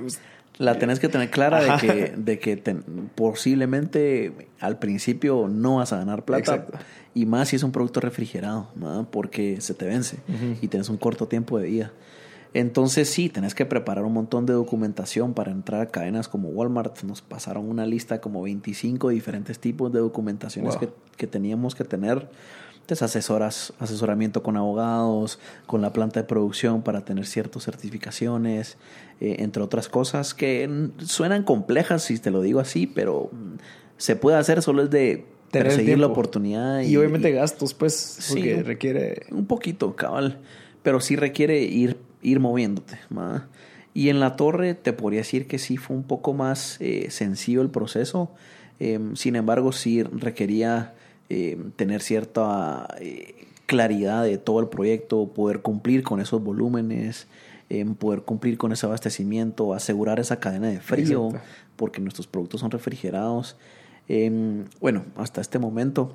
La 0.58 0.78
tenés 0.78 0.98
que 1.00 1.08
tener 1.10 1.30
clara 1.30 1.58
Ajá. 1.58 1.76
de 1.76 1.92
que, 1.92 2.12
de 2.16 2.38
que 2.38 2.56
ten- 2.56 2.82
posiblemente 3.14 4.32
al 4.60 4.78
principio 4.78 5.48
no 5.48 5.76
vas 5.76 5.92
a 5.92 5.98
ganar 5.98 6.24
plata. 6.24 6.40
Exacto. 6.54 6.78
Y 7.14 7.24
más 7.26 7.48
si 7.48 7.56
es 7.56 7.62
un 7.62 7.72
producto 7.72 8.00
refrigerado, 8.00 8.68
¿no? 8.74 9.06
porque 9.10 9.60
se 9.60 9.74
te 9.74 9.86
vence 9.86 10.18
y 10.60 10.68
tienes 10.68 10.88
un 10.88 10.96
corto 10.98 11.26
tiempo 11.28 11.58
de 11.58 11.68
vida. 11.68 11.92
Entonces 12.58 13.10
sí, 13.10 13.28
tenés 13.28 13.54
que 13.54 13.66
preparar 13.66 14.04
un 14.06 14.14
montón 14.14 14.46
de 14.46 14.54
documentación 14.54 15.34
para 15.34 15.52
entrar 15.52 15.82
a 15.82 15.86
cadenas 15.88 16.26
como 16.26 16.48
Walmart. 16.48 17.02
Nos 17.02 17.20
pasaron 17.20 17.68
una 17.68 17.84
lista 17.84 18.22
como 18.22 18.40
25 18.40 19.10
diferentes 19.10 19.58
tipos 19.58 19.92
de 19.92 19.98
documentaciones 19.98 20.74
Wow. 20.76 20.80
que, 20.80 20.88
que 21.18 21.26
teníamos 21.26 21.74
que 21.74 21.84
tener. 21.84 22.30
Entonces 22.80 23.02
asesoras, 23.02 23.74
asesoramiento 23.78 24.42
con 24.42 24.56
abogados, 24.56 25.38
con 25.66 25.82
la 25.82 25.92
planta 25.92 26.20
de 26.20 26.24
producción 26.26 26.80
para 26.80 27.04
tener 27.04 27.26
ciertas 27.26 27.64
certificaciones, 27.64 28.78
eh, 29.20 29.36
entre 29.40 29.62
otras 29.62 29.90
cosas 29.90 30.32
que 30.32 30.88
suenan 31.04 31.42
complejas 31.42 32.04
si 32.04 32.18
te 32.18 32.30
lo 32.30 32.40
digo 32.40 32.60
así, 32.60 32.86
pero 32.86 33.30
se 33.98 34.16
puede 34.16 34.38
hacer, 34.38 34.62
solo 34.62 34.84
es 34.84 34.90
de 34.90 35.26
perseguir 35.50 35.98
la 35.98 36.06
oportunidad. 36.06 36.80
Y, 36.80 36.96
obviamente 36.96 37.32
gastos, 37.32 37.74
pues, 37.74 38.24
porque 38.30 38.62
requiere... 38.62 39.26
Un 39.30 39.46
poquito, 39.46 39.94
cabal, 39.94 40.38
pero 40.82 41.00
sí 41.00 41.16
requiere 41.16 41.60
ir, 41.62 41.98
ir 42.22 42.40
moviéndote. 42.40 42.98
Y 43.94 44.10
en 44.10 44.20
la 44.20 44.36
torre 44.36 44.74
te 44.74 44.92
podría 44.92 45.20
decir 45.20 45.46
que 45.46 45.58
sí 45.58 45.76
fue 45.76 45.96
un 45.96 46.02
poco 46.02 46.34
más 46.34 46.76
eh, 46.80 47.10
sencillo 47.10 47.62
el 47.62 47.70
proceso. 47.70 48.30
Em, 48.78 49.16
sin 49.16 49.36
embargo, 49.36 49.72
sí 49.72 50.02
requería 50.02 50.94
em, 51.28 51.70
tener 51.72 52.02
cierta 52.02 52.88
eh, 53.00 53.46
claridad 53.64 54.22
de 54.24 54.36
todo 54.38 54.60
el 54.60 54.68
proyecto, 54.68 55.28
poder 55.28 55.62
cumplir 55.62 56.02
con 56.02 56.20
esos 56.20 56.42
volúmenes, 56.42 57.26
em, 57.70 57.94
poder 57.94 58.22
cumplir 58.22 58.58
con 58.58 58.70
ese 58.72 58.84
abastecimiento, 58.84 59.72
asegurar 59.72 60.20
esa 60.20 60.40
cadena 60.40 60.68
de 60.68 60.80
frío, 60.80 61.30
porque 61.76 62.00
nuestros 62.00 62.26
productos 62.26 62.60
son 62.60 62.70
refrigerados. 62.70 63.56
bueno, 64.80 65.04
hasta 65.16 65.40
este 65.40 65.58
momento. 65.58 66.14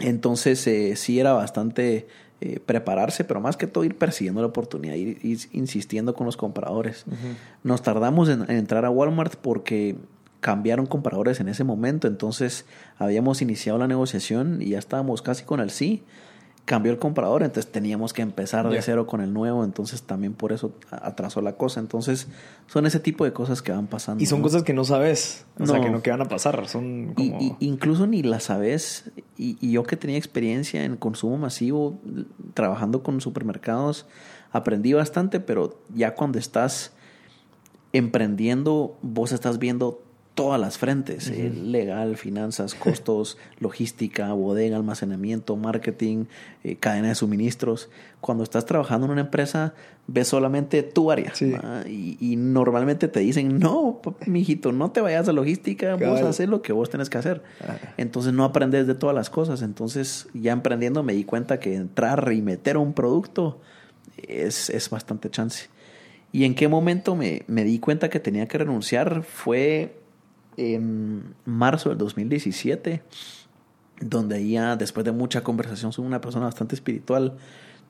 Entonces, 0.00 0.66
eh, 0.66 0.96
sí 0.96 1.20
era 1.20 1.32
bastante 1.32 2.06
eh, 2.40 2.58
prepararse, 2.64 3.24
pero 3.24 3.40
más 3.40 3.56
que 3.56 3.66
todo 3.66 3.84
ir 3.84 3.96
persiguiendo 3.98 4.40
la 4.40 4.48
oportunidad, 4.48 4.94
ir, 4.94 5.18
insistiendo 5.52 6.14
con 6.14 6.26
los 6.26 6.36
compradores. 6.36 7.04
Nos 7.64 7.82
tardamos 7.82 8.28
en, 8.28 8.50
entrar 8.50 8.84
a 8.84 8.90
Walmart 8.90 9.36
porque 9.36 9.96
cambiaron 10.40 10.86
compradores 10.86 11.40
en 11.40 11.48
ese 11.48 11.64
momento, 11.64 12.08
entonces 12.08 12.64
habíamos 12.98 13.42
iniciado 13.42 13.78
la 13.78 13.86
negociación 13.86 14.62
y 14.62 14.70
ya 14.70 14.78
estábamos 14.78 15.20
casi 15.20 15.44
con 15.44 15.60
el 15.60 15.70
sí 15.70 16.02
cambió 16.70 16.92
el 16.92 17.00
comprador, 17.00 17.42
entonces 17.42 17.72
teníamos 17.72 18.12
que 18.12 18.22
empezar 18.22 18.70
de 18.70 18.80
cero 18.80 19.04
con 19.04 19.20
el 19.20 19.32
nuevo, 19.32 19.64
entonces 19.64 20.04
también 20.04 20.34
por 20.34 20.52
eso 20.52 20.72
atrasó 20.92 21.40
la 21.40 21.54
cosa. 21.54 21.80
Entonces, 21.80 22.28
son 22.68 22.86
ese 22.86 23.00
tipo 23.00 23.24
de 23.24 23.32
cosas 23.32 23.60
que 23.60 23.72
van 23.72 23.88
pasando. 23.88 24.22
Y 24.22 24.26
son 24.26 24.40
cosas 24.40 24.62
que 24.62 24.72
no 24.72 24.84
sabes, 24.84 25.46
o 25.58 25.66
sea, 25.66 25.80
que 25.80 25.90
no 25.90 26.00
que 26.00 26.12
van 26.12 26.20
a 26.20 26.26
pasar, 26.26 26.68
son 26.68 27.14
como... 27.14 27.56
incluso 27.58 28.06
ni 28.06 28.22
las 28.22 28.44
sabes, 28.44 29.10
y, 29.36 29.58
y, 29.60 29.72
yo 29.72 29.82
que 29.82 29.96
tenía 29.96 30.16
experiencia 30.16 30.84
en 30.84 30.96
consumo 30.96 31.38
masivo, 31.38 31.98
trabajando 32.54 33.02
con 33.02 33.20
supermercados, 33.20 34.06
aprendí 34.52 34.92
bastante, 34.92 35.40
pero 35.40 35.76
ya 35.92 36.14
cuando 36.14 36.38
estás 36.38 36.92
emprendiendo, 37.92 38.96
vos 39.02 39.32
estás 39.32 39.58
viendo 39.58 40.04
todas 40.34 40.60
las 40.60 40.78
frentes, 40.78 41.28
eh, 41.28 41.50
legal, 41.50 42.16
finanzas, 42.16 42.74
costos, 42.76 43.36
logística, 43.58 44.32
bodega, 44.32 44.76
almacenamiento, 44.76 45.56
marketing, 45.56 46.26
eh, 46.64 46.76
cadena 46.76 47.08
de 47.08 47.14
suministros. 47.14 47.90
Cuando 48.20 48.44
estás 48.44 48.64
trabajando 48.64 49.06
en 49.06 49.12
una 49.12 49.20
empresa, 49.22 49.74
ves 50.06 50.28
solamente 50.28 50.82
tu 50.82 51.10
área. 51.10 51.32
Y, 51.86 52.36
normalmente 52.36 53.08
te 53.08 53.20
dicen, 53.20 53.58
no, 53.58 54.00
mijito, 54.26 54.72
no 54.72 54.90
te 54.90 55.00
vayas 55.00 55.28
a 55.28 55.32
logística, 55.32 55.96
vos 55.96 56.20
haces 56.20 56.48
lo 56.48 56.62
que 56.62 56.72
vos 56.72 56.90
tenés 56.90 57.10
que 57.10 57.18
hacer. 57.18 57.42
Ah. 57.66 57.76
Entonces 57.96 58.32
no 58.32 58.44
aprendes 58.44 58.86
de 58.86 58.94
todas 58.94 59.14
las 59.14 59.30
cosas. 59.30 59.62
Entonces 59.62 60.28
ya 60.34 60.52
emprendiendo 60.52 61.02
me 61.02 61.12
di 61.12 61.24
cuenta 61.24 61.60
que 61.60 61.74
entrar 61.74 62.32
y 62.32 62.42
meter 62.42 62.76
un 62.76 62.92
producto 62.92 63.60
es, 64.16 64.70
es 64.70 64.90
bastante 64.90 65.30
chance. 65.30 65.68
¿Y 66.32 66.44
en 66.44 66.54
qué 66.54 66.68
momento 66.68 67.16
me, 67.16 67.42
me 67.48 67.64
di 67.64 67.78
cuenta 67.78 68.08
que 68.08 68.20
tenía 68.20 68.46
que 68.46 68.58
renunciar? 68.58 69.22
Fue 69.22 69.99
en 70.60 71.34
marzo 71.46 71.88
del 71.88 71.98
2017, 71.98 73.02
donde 74.00 74.48
ya 74.48 74.76
después 74.76 75.04
de 75.04 75.12
mucha 75.12 75.42
conversación, 75.42 75.92
soy 75.92 76.04
una 76.04 76.20
persona 76.20 76.46
bastante 76.46 76.74
espiritual, 76.74 77.36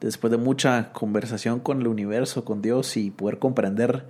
después 0.01 0.31
de 0.31 0.37
mucha 0.37 0.93
conversación 0.93 1.61
con 1.61 1.81
el 1.81 1.89
universo, 1.89 2.45
con 2.45 2.63
Dios 2.63 2.97
y 2.97 3.11
poder 3.11 3.39
comprender 3.39 4.07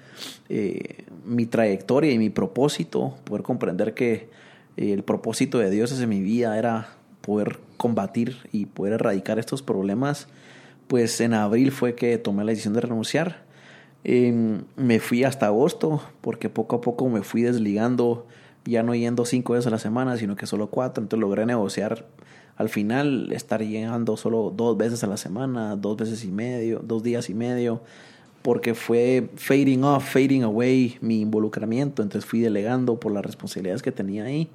eh, 0.48 1.04
mi 1.24 1.46
trayectoria 1.46 2.12
y 2.12 2.18
mi 2.18 2.30
propósito, 2.30 3.16
poder 3.24 3.42
comprender 3.42 3.94
que 3.94 4.28
eh, 4.76 4.92
el 4.92 5.02
propósito 5.02 5.58
de 5.58 5.70
Dios 5.70 5.98
en 5.98 6.08
mi 6.08 6.20
vida 6.20 6.56
era 6.58 6.88
poder 7.22 7.58
combatir 7.76 8.36
y 8.52 8.66
poder 8.66 8.94
erradicar 8.94 9.38
estos 9.38 9.62
problemas, 9.62 10.28
pues 10.86 11.20
en 11.20 11.34
abril 11.34 11.72
fue 11.72 11.94
que 11.94 12.18
tomé 12.18 12.44
la 12.44 12.50
decisión 12.50 12.74
de 12.74 12.82
renunciar. 12.82 13.42
Em, 14.02 14.62
me 14.76 14.98
fui 14.98 15.24
hasta 15.24 15.46
agosto 15.46 16.02
porque 16.20 16.48
poco 16.48 16.76
a 16.76 16.80
poco 16.80 17.08
me 17.08 17.22
fui 17.22 17.42
desligando 17.42 18.26
ya 18.64 18.82
no 18.82 18.94
yendo 18.94 19.24
cinco 19.24 19.54
veces 19.54 19.66
a 19.66 19.70
la 19.70 19.78
semana, 19.78 20.16
sino 20.16 20.36
que 20.36 20.46
solo 20.46 20.68
cuatro. 20.68 21.02
Entonces 21.02 21.20
logré 21.20 21.46
negociar 21.46 22.06
al 22.56 22.68
final 22.68 23.32
estar 23.32 23.62
llegando 23.64 24.18
solo 24.18 24.52
dos 24.54 24.76
veces 24.76 25.02
a 25.02 25.06
la 25.06 25.16
semana, 25.16 25.76
dos 25.76 25.96
veces 25.96 26.24
y 26.24 26.30
medio, 26.30 26.80
dos 26.84 27.02
días 27.02 27.30
y 27.30 27.34
medio, 27.34 27.80
porque 28.42 28.74
fue 28.74 29.30
fading 29.36 29.82
off, 29.82 30.12
fading 30.12 30.42
away 30.42 30.98
mi 31.00 31.22
involucramiento. 31.22 32.02
Entonces 32.02 32.28
fui 32.28 32.40
delegando 32.40 33.00
por 33.00 33.12
las 33.12 33.24
responsabilidades 33.24 33.82
que 33.82 33.92
tenía 33.92 34.24
ahí. 34.24 34.50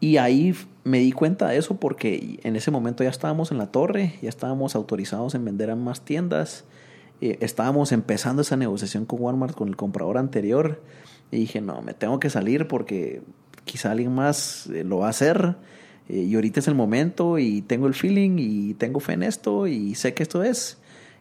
Y 0.00 0.18
ahí 0.18 0.54
me 0.84 0.98
di 1.00 1.10
cuenta 1.10 1.48
de 1.48 1.56
eso 1.56 1.76
porque 1.76 2.38
en 2.44 2.54
ese 2.54 2.70
momento 2.70 3.02
ya 3.02 3.10
estábamos 3.10 3.50
en 3.50 3.58
la 3.58 3.66
torre, 3.72 4.14
ya 4.22 4.28
estábamos 4.28 4.76
autorizados 4.76 5.34
en 5.34 5.44
vender 5.44 5.70
a 5.70 5.74
más 5.74 6.02
tiendas, 6.02 6.64
eh, 7.20 7.36
estábamos 7.40 7.90
empezando 7.90 8.42
esa 8.42 8.56
negociación 8.56 9.06
con 9.06 9.20
Walmart, 9.20 9.56
con 9.56 9.66
el 9.66 9.74
comprador 9.74 10.18
anterior 10.18 10.80
y 11.30 11.38
dije, 11.38 11.60
no, 11.60 11.82
me 11.82 11.94
tengo 11.94 12.20
que 12.20 12.30
salir 12.30 12.68
porque 12.68 13.22
quizá 13.64 13.92
alguien 13.92 14.14
más 14.14 14.66
eh, 14.68 14.84
lo 14.84 14.98
va 14.98 15.06
a 15.06 15.10
hacer. 15.10 15.56
Eh, 16.08 16.20
y 16.22 16.34
ahorita 16.34 16.60
es 16.60 16.68
el 16.68 16.74
momento 16.74 17.38
y 17.38 17.62
tengo 17.62 17.86
el 17.86 17.94
feeling 17.94 18.36
y 18.38 18.74
tengo 18.74 18.98
fe 19.00 19.12
en 19.12 19.22
esto 19.22 19.66
y 19.66 19.94
sé 19.94 20.14
que 20.14 20.22
esto 20.22 20.42
es. 20.42 20.78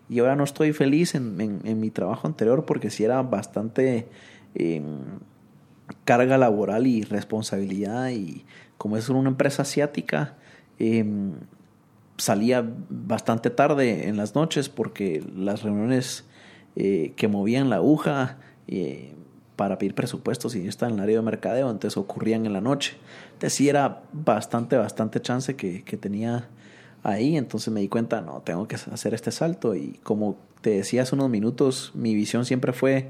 Y 0.09 0.19
ahora 0.19 0.35
no 0.35 0.45
estoy 0.45 0.71
feliz 0.71 1.15
en, 1.15 1.61
en, 1.65 1.79
mi 1.81 1.91
trabajo 1.91 2.27
anterior 2.27 2.65
porque 2.65 2.89
sí 2.89 3.03
era 3.03 3.21
bastante 3.23 4.07
em, 4.55 4.99
carga 6.05 6.37
laboral 6.37 6.87
y 6.87 7.03
responsabilidad. 7.03 8.09
Y 8.11 8.45
como 8.77 8.95
es 8.95 9.09
una 9.09 9.29
empresa 9.29 9.63
asiática, 9.63 10.37
em, 10.79 11.33
salía 12.17 12.65
bastante 12.89 13.49
tarde 13.49 14.07
en 14.07 14.15
las 14.15 14.33
noches 14.33 14.69
porque 14.69 15.21
las 15.35 15.63
reuniones 15.63 16.23
eh, 16.77 17.11
que 17.17 17.27
movían 17.27 17.69
la 17.69 17.77
aguja 17.77 18.37
para 19.57 19.77
pedir 19.77 19.93
presupuestos 19.93 20.55
y 20.55 20.63
yo 20.63 20.71
en 20.87 20.93
el 20.93 20.99
área 21.01 21.17
de 21.17 21.21
mercadeo, 21.21 21.69
entonces 21.69 21.97
ocurrían 21.97 22.45
en 22.45 22.53
la 22.53 22.61
noche. 22.61 22.95
Entonces 23.33 23.53
sí 23.53 23.67
era 23.67 24.03
bastante, 24.13 24.77
bastante 24.77 25.19
chance 25.21 25.57
que, 25.57 25.83
que 25.83 25.97
tenía 25.97 26.47
ahí, 27.03 27.35
entonces 27.35 27.73
me 27.73 27.81
di 27.81 27.89
cuenta, 27.89 28.21
no, 28.21 28.41
tengo 28.41 28.67
que 28.69 28.75
hacer 28.75 29.13
este 29.13 29.31
salto 29.31 29.75
y 29.75 29.99
como 30.03 30.37
te 30.61 30.69
decía 30.71 31.03
hace 31.03 31.15
unos 31.15 31.29
minutos, 31.29 31.91
mi 31.93 32.15
visión 32.15 32.45
siempre 32.45 32.71
fue 32.71 33.09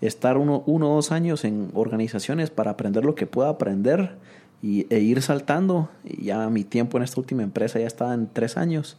estar 0.00 0.38
uno, 0.38 0.62
uno 0.66 0.92
o 0.92 0.94
dos 0.96 1.12
años 1.12 1.44
en 1.44 1.70
organizaciones 1.74 2.50
para 2.50 2.72
aprender 2.72 3.04
lo 3.04 3.14
que 3.14 3.26
pueda 3.26 3.48
aprender 3.50 4.16
y, 4.62 4.86
e 4.90 5.00
ir 5.00 5.20
saltando. 5.22 5.90
Y 6.04 6.24
ya 6.24 6.48
mi 6.48 6.64
tiempo 6.64 6.96
en 6.96 7.04
esta 7.04 7.20
última 7.20 7.42
empresa 7.42 7.78
ya 7.78 7.86
estaba 7.86 8.14
en 8.14 8.28
tres 8.28 8.56
años. 8.56 8.96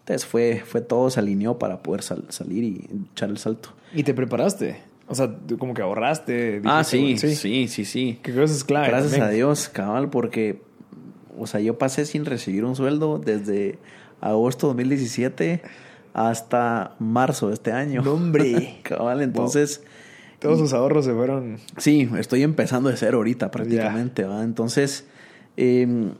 Entonces 0.00 0.26
fue, 0.26 0.62
fue 0.64 0.80
todo, 0.80 1.10
se 1.10 1.20
alineó 1.20 1.58
para 1.58 1.82
poder 1.82 2.02
salir 2.02 2.64
y 2.64 2.88
echar 3.12 3.28
el 3.28 3.38
salto. 3.38 3.70
¿Y 3.94 4.04
te 4.04 4.14
preparaste? 4.14 4.87
O 5.08 5.14
sea, 5.14 5.34
como 5.58 5.74
que 5.74 5.82
ahorraste. 5.82 6.60
Ah, 6.64 6.84
sí, 6.84 7.16
sí, 7.16 7.34
sí, 7.34 7.68
sí, 7.68 7.84
sí. 7.84 8.20
Que 8.22 8.42
es 8.42 8.64
clave. 8.64 8.88
Gracias 8.88 9.18
a 9.20 9.28
Dios, 9.30 9.68
cabal, 9.68 10.10
porque, 10.10 10.60
o 11.38 11.46
sea, 11.46 11.60
yo 11.60 11.78
pasé 11.78 12.04
sin 12.04 12.26
recibir 12.26 12.64
un 12.64 12.76
sueldo 12.76 13.18
desde 13.18 13.78
agosto 14.20 14.66
de 14.68 14.84
2017 14.84 15.62
hasta 16.12 16.94
marzo 16.98 17.48
de 17.48 17.54
este 17.54 17.72
año. 17.72 18.02
hombre. 18.02 18.80
cabal, 18.82 19.22
entonces... 19.22 19.82
Todos 20.40 20.58
sus 20.60 20.72
ahorros 20.72 21.04
se 21.04 21.12
fueron. 21.12 21.58
Sí, 21.78 22.08
estoy 22.16 22.44
empezando 22.44 22.90
de 22.90 22.96
cero 22.96 23.18
ahorita 23.18 23.50
prácticamente, 23.50 24.22
¿va? 24.22 24.44
Entonces, 24.44 25.08
em, 25.56 26.12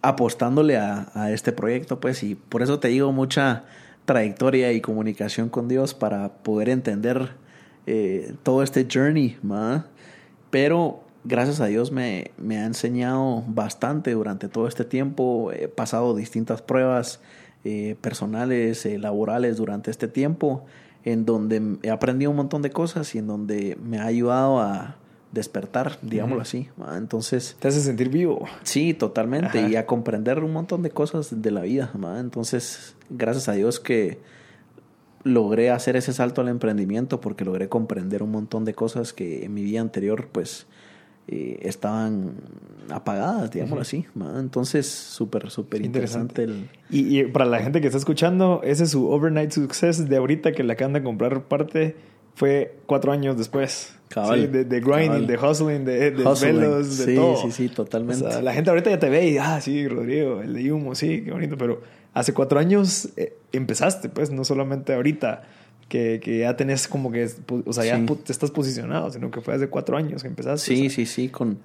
apostándole 0.00 0.76
a, 0.76 1.08
a 1.14 1.32
este 1.32 1.50
proyecto, 1.50 1.98
pues, 1.98 2.22
y 2.22 2.36
por 2.36 2.62
eso 2.62 2.78
te 2.78 2.86
digo 2.86 3.10
mucha 3.10 3.64
trayectoria 4.04 4.72
y 4.72 4.80
comunicación 4.80 5.48
con 5.48 5.66
Dios 5.66 5.92
para 5.94 6.28
poder 6.28 6.68
entender 6.68 7.30
eh, 7.86 8.34
todo 8.42 8.62
este 8.62 8.86
journey, 8.90 9.36
pero 10.50 11.02
gracias 11.24 11.60
a 11.60 11.66
Dios 11.66 11.90
me, 11.92 12.30
me, 12.38 12.58
ha 12.58 12.66
enseñado 12.66 13.42
bastante 13.46 14.12
durante 14.12 14.48
todo 14.48 14.68
este 14.68 14.84
tiempo. 14.84 15.52
He 15.52 15.68
pasado 15.68 16.14
distintas 16.14 16.62
pruebas 16.62 17.20
eh, 17.64 17.96
personales, 18.00 18.84
eh, 18.86 18.98
laborales 18.98 19.56
durante 19.56 19.90
este 19.90 20.06
tiempo, 20.06 20.64
en 21.04 21.24
donde 21.24 21.78
he 21.82 21.90
aprendido 21.90 22.30
un 22.30 22.36
montón 22.36 22.62
de 22.62 22.70
cosas 22.70 23.14
y 23.14 23.18
en 23.18 23.26
donde 23.26 23.78
me 23.82 23.98
ha 23.98 24.06
ayudado 24.06 24.60
a 24.60 24.96
despertar, 25.32 25.98
digámoslo 26.02 26.42
así. 26.42 26.68
Entonces... 26.96 27.56
Te 27.58 27.68
hace 27.68 27.80
sentir 27.80 28.08
vivo. 28.08 28.46
Sí, 28.62 28.94
totalmente. 28.94 29.68
Y 29.68 29.76
a 29.76 29.86
comprender 29.86 30.44
un 30.44 30.52
montón 30.52 30.82
de 30.82 30.90
cosas 30.90 31.42
de 31.42 31.50
la 31.50 31.62
vida. 31.62 31.90
Entonces, 32.18 32.94
gracias 33.10 33.48
a 33.48 33.52
Dios 33.52 33.80
que 33.80 34.20
logré 35.24 35.70
hacer 35.70 35.96
ese 35.96 36.12
salto 36.12 36.40
al 36.42 36.48
emprendimiento 36.48 37.20
porque 37.20 37.44
logré 37.44 37.68
comprender 37.68 38.22
un 38.22 38.30
montón 38.30 38.64
de 38.64 38.74
cosas 38.74 39.12
que 39.12 39.44
en 39.44 39.54
mi 39.54 39.62
vida 39.62 39.80
anterior 39.80 40.28
pues 40.30 40.66
eh, 41.26 41.58
estaban 41.62 42.34
apagadas, 42.90 43.50
digámoslo 43.50 43.80
así. 43.80 44.04
Entonces, 44.36 44.86
súper, 44.86 45.50
súper 45.50 45.82
interesante. 45.82 46.44
El... 46.44 46.68
Y, 46.90 47.24
para 47.24 47.46
la 47.46 47.60
gente 47.60 47.80
que 47.80 47.86
está 47.86 47.96
escuchando, 47.96 48.60
ese 48.62 48.84
es 48.84 48.90
su 48.90 49.08
overnight 49.10 49.50
success 49.50 50.06
de 50.06 50.16
ahorita 50.16 50.52
que 50.52 50.62
le 50.62 50.74
acaban 50.74 50.92
de 50.92 51.02
comprar 51.02 51.44
parte 51.44 51.96
fue 52.34 52.76
cuatro 52.86 53.12
años 53.12 53.38
después. 53.38 53.96
Sí, 54.10 54.46
de, 54.46 54.64
de, 54.64 54.80
grinding, 54.80 55.26
de 55.26 55.36
hustling, 55.36 55.84
de, 55.84 56.10
de 56.12 56.24
velos, 56.42 56.98
de 56.98 57.04
sí, 57.04 57.14
todo. 57.16 57.36
Sí, 57.36 57.50
sí, 57.50 57.68
totalmente. 57.68 58.24
O 58.24 58.30
sea, 58.30 58.42
la 58.42 58.52
gente 58.52 58.70
ahorita 58.70 58.90
ya 58.90 58.98
te 58.98 59.08
ve 59.08 59.28
y, 59.28 59.38
ah, 59.38 59.60
sí, 59.60 59.88
Rodrigo, 59.88 60.40
el 60.40 60.54
de 60.54 60.72
humo, 60.72 60.94
sí, 60.94 61.22
qué 61.24 61.32
bonito. 61.32 61.56
Pero 61.56 61.80
hace 62.14 62.32
cuatro 62.32 62.58
años 62.58 63.10
eh, 63.16 63.36
empezaste, 63.52 64.08
pues, 64.08 64.30
no 64.30 64.44
solamente 64.44 64.94
ahorita 64.94 65.42
que, 65.88 66.20
que, 66.22 66.38
ya 66.38 66.56
tenés 66.56 66.88
como 66.88 67.12
que, 67.12 67.28
o 67.66 67.72
sea, 67.72 67.84
ya 67.84 68.00
te 68.06 68.32
estás 68.32 68.50
posicionado, 68.50 69.10
sino 69.10 69.30
que 69.30 69.40
fue 69.40 69.54
hace 69.54 69.68
cuatro 69.68 69.96
años 69.96 70.22
que 70.22 70.28
empezaste. 70.28 70.74
Sí, 70.74 70.88
sí, 70.88 71.04
sí, 71.04 71.28
con, 71.28 71.58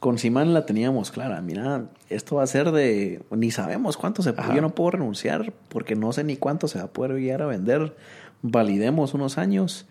con 0.00 0.18
Simán 0.18 0.52
la 0.52 0.66
teníamos 0.66 1.12
clara. 1.12 1.40
Mira, 1.40 1.86
esto 2.08 2.36
va 2.36 2.42
a 2.42 2.48
ser 2.48 2.72
de, 2.72 3.22
ni 3.30 3.52
sabemos 3.52 3.96
cuánto 3.96 4.22
se 4.22 4.32
puede, 4.32 4.56
yo 4.56 4.60
no 4.60 4.74
puedo 4.74 4.90
renunciar 4.92 5.52
porque 5.68 5.94
no 5.94 6.12
sé 6.12 6.24
ni 6.24 6.36
cuánto 6.36 6.66
se 6.66 6.78
va 6.78 6.86
a 6.86 6.88
poder 6.88 7.12
llegar 7.20 7.42
a 7.42 7.46
vender. 7.46 7.94
Validemos 8.42 9.14
unos 9.14 9.38
años 9.38 9.86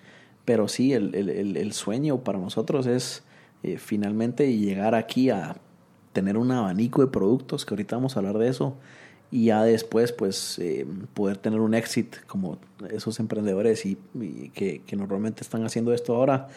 pero 0.49 0.67
sí, 0.67 0.93
el, 0.93 1.13
el, 1.13 1.57
el 1.57 1.73
sueño 1.73 2.23
para 2.23 2.39
nosotros 2.39 2.87
es 2.87 3.21
eh, 3.61 3.77
finalmente 3.77 4.51
llegar 4.57 4.95
aquí 4.95 5.29
a 5.29 5.57
tener 6.11 6.37
un 6.37 6.51
abanico 6.51 7.01
de 7.01 7.07
productos, 7.07 7.65
que 7.65 7.75
ahorita 7.75 7.97
vamos 7.97 8.15
a 8.15 8.19
hablar 8.19 8.39
de 8.39 8.47
eso, 8.47 8.75
y 9.31 9.45
ya 9.45 9.63
después 9.63 10.11
pues 10.11 10.57
eh, 10.59 10.85
poder 11.13 11.37
tener 11.37 11.59
un 11.59 11.73
éxito 11.73 12.17
como 12.27 12.57
esos 12.89 13.19
emprendedores 13.19 13.85
y, 13.85 13.97
que, 14.53 14.81
que, 14.85 14.95
normalmente 14.95 15.41
están 15.41 15.65
haciendo 15.65 15.93
esto 15.93 16.15
ahora. 16.15 16.47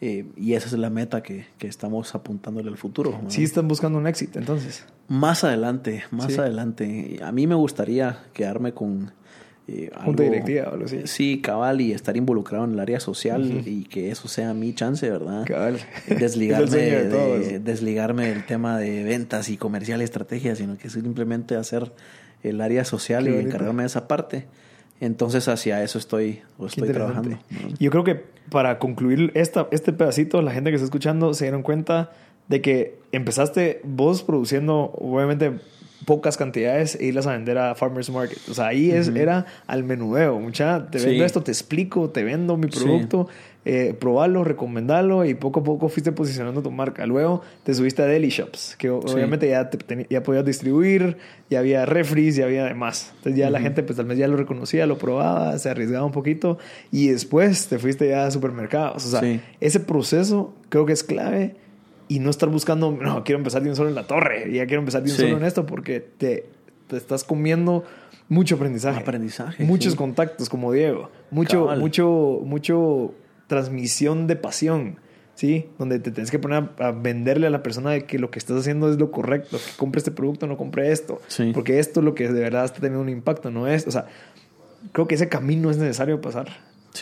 Eh, 0.00 0.26
y 0.36 0.52
esa 0.52 0.68
es 0.68 0.74
la 0.74 0.90
meta 0.90 1.24
que, 1.24 1.46
que 1.58 1.66
estamos 1.66 2.14
apuntándole 2.14 2.68
al 2.68 2.76
futuro. 2.76 3.20
Sí, 3.28 3.42
están 3.42 3.66
buscando 3.66 3.98
un 3.98 4.06
éxito 4.06 4.38
entonces. 4.38 4.84
Más 5.08 5.42
adelante, 5.42 6.04
más 6.10 6.38
adelante. 6.38 7.18
A 7.22 7.32
mí 7.32 7.46
me 7.46 7.54
gustaría 7.54 8.24
quedarme 8.32 8.74
con 8.74 9.12
eh, 9.68 9.90
Junta 10.02 10.22
directiva 10.22 10.72
o 10.72 11.06
Sí, 11.06 11.40
cabal, 11.42 11.82
y 11.82 11.92
estar 11.92 12.16
involucrado 12.16 12.64
en 12.64 12.72
el 12.72 12.80
área 12.80 13.00
social 13.00 13.62
y 13.66 13.84
que 13.84 14.10
eso 14.10 14.26
sea 14.26 14.54
mi 14.54 14.72
chance, 14.72 15.08
¿verdad? 15.08 15.44
Cabal. 15.46 15.78
Desligarme, 16.06 16.76
de, 16.76 17.60
desligarme 17.60 18.28
del 18.28 18.46
tema 18.46 18.78
de 18.78 19.04
ventas 19.04 19.50
y 19.50 19.58
comercial 19.58 20.00
y 20.00 20.04
estrategia, 20.04 20.56
sino 20.56 20.78
que 20.78 20.88
simplemente 20.88 21.54
hacer 21.54 21.92
el 22.42 22.60
área 22.62 22.84
social 22.86 23.28
y 23.28 23.36
encargarme 23.36 23.82
de 23.82 23.88
esa 23.88 24.08
parte. 24.08 24.46
Entonces 25.00 25.46
hacia 25.48 25.82
eso 25.82 25.98
estoy, 25.98 26.40
estoy 26.66 26.88
trabajando. 26.88 27.38
Yo 27.78 27.90
creo 27.90 28.04
que 28.04 28.24
para 28.50 28.78
concluir 28.78 29.30
esta, 29.34 29.68
este 29.70 29.92
pedacito, 29.92 30.40
la 30.40 30.52
gente 30.52 30.70
que 30.70 30.76
está 30.76 30.86
escuchando 30.86 31.34
se 31.34 31.44
dieron 31.44 31.62
cuenta 31.62 32.10
de 32.48 32.62
que 32.62 32.98
empezaste 33.12 33.80
vos 33.84 34.22
produciendo, 34.22 34.92
obviamente 34.94 35.60
pocas 36.04 36.36
cantidades 36.36 36.96
e 37.00 37.06
irlas 37.06 37.26
a 37.26 37.32
vender 37.32 37.58
a 37.58 37.74
Farmers 37.74 38.10
Market. 38.10 38.38
O 38.48 38.54
sea, 38.54 38.68
ahí 38.68 38.90
es, 38.90 39.08
era 39.08 39.46
al 39.66 39.84
menudeo. 39.84 40.38
Mucha, 40.38 40.90
te 40.90 40.98
vendo 40.98 41.24
esto, 41.24 41.42
te 41.42 41.50
explico, 41.50 42.10
te 42.10 42.22
vendo 42.22 42.56
mi 42.56 42.68
producto, 42.68 43.28
eh, 43.64 43.94
probalo, 43.98 44.44
recomendalo 44.44 45.24
y 45.24 45.34
poco 45.34 45.60
a 45.60 45.64
poco 45.64 45.88
fuiste 45.88 46.12
posicionando 46.12 46.62
tu 46.62 46.70
marca. 46.70 47.04
Luego 47.06 47.42
te 47.64 47.74
subiste 47.74 48.02
a 48.02 48.06
Deli 48.06 48.30
Shops, 48.30 48.76
que 48.78 48.90
obviamente 48.90 49.48
ya, 49.48 49.68
ya 50.08 50.22
podías 50.22 50.44
distribuir, 50.44 51.18
ya 51.50 51.58
había 51.58 51.84
refries, 51.84 52.36
ya 52.36 52.44
había 52.44 52.64
demás. 52.64 53.12
Entonces 53.16 53.38
ya 53.38 53.50
la 53.50 53.60
gente 53.60 53.82
pues 53.82 53.96
tal 53.96 54.06
vez 54.06 54.18
ya 54.18 54.28
lo 54.28 54.36
reconocía, 54.36 54.86
lo 54.86 54.98
probaba, 54.98 55.58
se 55.58 55.68
arriesgaba 55.68 56.06
un 56.06 56.12
poquito 56.12 56.58
y 56.90 57.08
después 57.08 57.66
te 57.66 57.78
fuiste 57.78 58.08
ya 58.08 58.26
a 58.26 58.30
supermercados. 58.30 59.04
O 59.04 59.08
sea, 59.08 59.40
ese 59.60 59.80
proceso 59.80 60.54
creo 60.68 60.86
que 60.86 60.92
es 60.92 61.02
clave 61.02 61.56
y 62.08 62.18
no 62.20 62.30
estar 62.30 62.48
buscando, 62.48 62.90
no, 62.90 63.22
quiero 63.24 63.38
empezar 63.38 63.62
de 63.62 63.70
un 63.70 63.76
solo 63.76 63.90
en 63.90 63.94
la 63.94 64.06
torre, 64.06 64.52
ya 64.52 64.66
quiero 64.66 64.80
empezar 64.80 65.02
de 65.02 65.10
un 65.10 65.16
solo 65.16 65.36
en 65.36 65.44
esto, 65.44 65.66
porque 65.66 66.00
te, 66.00 66.46
te, 66.86 66.96
estás 66.96 67.24
comiendo 67.24 67.84
mucho 68.28 68.56
aprendizaje. 68.56 69.00
Aprendizaje. 69.00 69.64
Muchos 69.64 69.94
contactos, 69.94 70.48
como 70.48 70.72
Diego. 70.72 71.10
Mucho, 71.30 71.68
mucho, 71.76 72.40
mucho 72.44 73.14
transmisión 73.46 74.26
de 74.26 74.36
pasión. 74.36 74.98
¿sí? 75.38 75.66
Donde 75.78 76.00
te 76.00 76.10
tienes 76.10 76.32
que 76.32 76.40
poner 76.40 76.70
a, 76.78 76.90
venderle 76.90 77.46
a 77.46 77.50
la 77.50 77.62
persona 77.62 77.92
de 77.92 78.06
que 78.06 78.18
lo 78.18 78.28
que 78.28 78.40
estás 78.40 78.58
haciendo 78.58 78.90
es 78.90 78.98
lo 78.98 79.12
correcto, 79.12 79.58
que 79.58 79.76
compre 79.76 80.00
este 80.00 80.10
producto, 80.10 80.48
no 80.48 80.56
compre 80.56 80.90
esto, 80.90 81.20
porque 81.54 81.78
esto 81.78 82.00
es 82.00 82.04
lo 82.04 82.16
que 82.16 82.26
de 82.26 82.40
verdad 82.40 82.64
está 82.64 82.80
teniendo 82.80 83.02
un 83.02 83.08
impacto, 83.08 83.48
no 83.52 83.68
es, 83.68 83.86
o 83.86 83.92
sea, 83.92 84.06
creo 84.90 85.06
que 85.06 85.14
ese 85.14 85.28
camino 85.28 85.70
es 85.70 85.76
necesario 85.76 86.20
pasar 86.20 86.48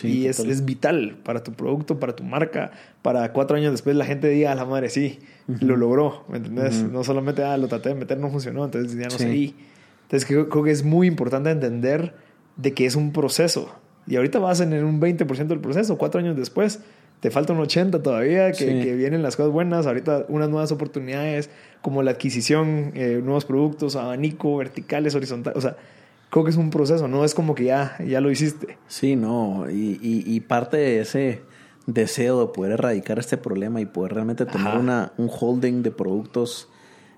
y 0.03 0.27
es, 0.27 0.39
es, 0.39 0.65
vital 0.65 1.17
para 1.23 1.43
tu 1.43 1.53
producto, 1.53 1.99
para 1.99 2.15
tu 2.15 2.23
marca, 2.23 2.71
para 3.01 3.31
cuatro 3.33 3.57
años 3.57 3.71
después 3.71 3.95
la 3.95 4.05
gente 4.05 4.29
diga 4.29 4.51
a 4.51 4.55
la 4.55 4.65
madre, 4.65 4.89
sí, 4.89 5.19
lo 5.47 5.75
logró, 5.77 6.25
¿me 6.29 6.37
entendés? 6.37 6.83
No 6.83 7.03
solamente, 7.03 7.43
ah, 7.43 7.57
lo 7.57 7.67
traté 7.67 7.89
de 7.89 7.95
meter, 7.95 8.17
no 8.17 8.29
funcionó, 8.29 8.65
entonces 8.65 8.97
ya 8.97 9.07
no 9.07 9.17
seguí. 9.17 9.55
Entonces 10.03 10.27
creo, 10.27 10.49
creo, 10.49 10.63
que 10.63 10.71
es 10.71 10.83
muy 10.83 11.07
importante 11.07 11.49
entender 11.49 12.15
de 12.55 12.73
que 12.73 12.85
es 12.85 12.95
un 12.95 13.11
proceso. 13.11 13.73
Y 14.07 14.15
ahorita 14.15 14.39
vas 14.39 14.61
en 14.61 14.73
un 14.83 15.01
20% 15.01 15.47
del 15.47 15.59
proceso, 15.59 15.97
cuatro 15.97 16.19
años 16.19 16.37
después. 16.37 16.79
Te 17.19 17.31
falta 17.31 17.51
un 17.51 17.59
80 17.59 18.03
todavía, 18.03 18.51
que, 18.51 18.79
que, 18.79 18.95
vienen 18.95 19.23
las 19.23 19.35
cosas 19.35 19.51
buenas, 19.51 19.87
ahorita 19.87 20.25
unas 20.29 20.49
nuevas 20.49 20.71
oportunidades 20.71 21.49
como 21.81 22.03
la 22.03 22.11
adquisición, 22.11 22.91
eh, 22.93 23.19
nuevos 23.23 23.45
productos, 23.45 23.95
abanico, 23.95 24.57
verticales, 24.57 25.15
horizontales, 25.15 25.57
o 25.57 25.61
sea, 25.61 25.77
creo 26.29 26.43
que 26.43 26.51
es 26.51 26.57
un 26.57 26.69
proceso, 26.69 27.07
no 27.07 27.23
es 27.23 27.33
como 27.33 27.55
que 27.55 27.65
ya, 27.65 27.97
ya 28.05 28.21
lo 28.21 28.31
hiciste. 28.31 28.77
Sí, 28.87 29.15
no, 29.15 29.69
y, 29.69 29.99
y, 30.01 30.39
parte 30.41 30.77
de 30.77 31.01
ese 31.01 31.43
deseo 31.85 32.41
de 32.41 32.53
poder 32.53 32.73
erradicar 32.73 33.17
este 33.17 33.37
problema 33.37 33.79
y 33.81 33.85
poder 33.85 34.13
realmente 34.13 34.45
tener 34.45 34.77
una, 34.77 35.13
un 35.17 35.29
holding 35.31 35.83
de 35.83 35.91
productos 35.91 36.69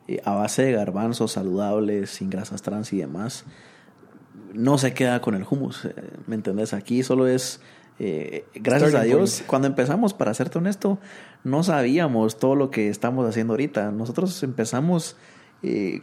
eh, 0.08 0.22
a 0.26 0.34
base 0.34 0.64
de 0.64 0.72
garbanzos 0.74 1.34
saludables, 1.34 2.12
sin 2.12 2.30
grasas 2.30 2.62
trans 2.62 2.94
y 2.94 2.98
demás, 2.98 3.46
no 4.54 4.78
se 4.78 4.94
queda 4.94 5.22
con 5.22 5.36
el 5.36 5.46
hummus, 5.50 5.86
eh, 5.86 5.94
¿me 6.28 6.36
entendés? 6.36 6.74
Aquí 6.74 7.04
solo 7.04 7.28
es... 7.28 7.62
Eh, 8.02 8.46
gracias 8.56 8.96
a 8.96 9.02
Dios, 9.02 9.44
cuando 9.46 9.68
empezamos, 9.68 10.14
para 10.14 10.34
serte 10.34 10.58
honesto, 10.58 11.00
no 11.44 11.64
sabíamos 11.64 12.40
todo 12.40 12.56
lo 12.56 12.72
que 12.72 12.90
estamos 12.90 13.28
haciendo 13.28 13.54
ahorita. 13.54 13.92
Nosotros 13.92 14.42
empezamos 14.42 15.18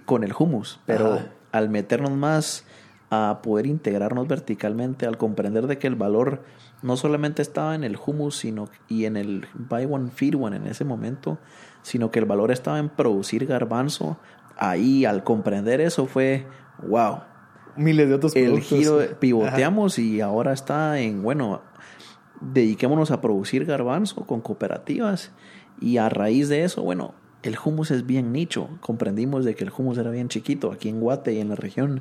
con 0.05 0.23
el 0.23 0.35
hummus, 0.39 0.79
pero 0.85 1.19
al 1.53 1.71
meternos 1.71 2.11
más 2.11 2.67
a 3.11 3.41
poder 3.43 3.67
integrarnos 3.67 4.27
verticalmente, 4.27 5.07
al 5.07 5.17
comprender 5.17 5.67
de 5.67 5.79
que 5.79 5.87
el 5.87 5.95
valor 5.95 6.43
no 6.83 6.97
solamente 6.97 7.43
estaba 7.43 7.75
en 7.75 7.85
el 7.85 7.97
humus 8.05 8.37
sino, 8.37 8.69
y 8.89 9.05
en 9.05 9.17
el 9.17 9.47
buy 9.55 9.87
one, 9.89 10.11
feed 10.11 10.35
one 10.35 10.57
en 10.57 10.67
ese 10.67 10.85
momento, 10.85 11.39
sino 11.83 12.11
que 12.11 12.19
el 12.19 12.25
valor 12.25 12.51
estaba 12.51 12.79
en 12.79 12.89
producir 12.89 13.47
garbanzo. 13.47 14.19
Ahí, 14.59 15.05
al 15.05 15.23
comprender 15.23 15.81
eso, 15.81 16.07
fue 16.07 16.47
wow. 16.89 17.21
Miles 17.77 18.09
de 18.09 18.15
otros 18.15 18.33
productos. 18.33 18.73
El 18.73 18.79
giro, 18.79 19.01
pivoteamos 19.21 19.99
y 19.99 20.21
ahora 20.21 20.53
está 20.53 20.99
en, 20.99 21.23
bueno, 21.23 21.61
dediquémonos 22.41 23.11
a 23.11 23.21
producir 23.21 23.67
garbanzo 23.67 24.25
con 24.27 24.41
cooperativas. 24.41 25.31
Y 25.81 25.99
a 25.99 26.09
raíz 26.09 26.49
de 26.49 26.65
eso, 26.65 26.83
bueno, 26.83 27.15
el 27.43 27.57
humus 27.63 27.91
es 27.91 28.07
bien 28.07 28.33
nicho. 28.33 28.69
Comprendimos 28.81 29.45
de 29.45 29.55
que 29.55 29.65
el 29.65 29.73
humus 29.77 29.99
era 29.99 30.11
bien 30.11 30.29
chiquito 30.29 30.73
aquí 30.73 30.89
en 30.89 31.01
Guate 31.01 31.35
y 31.35 31.41
en 31.41 31.51
la 31.51 31.57
región 31.57 32.01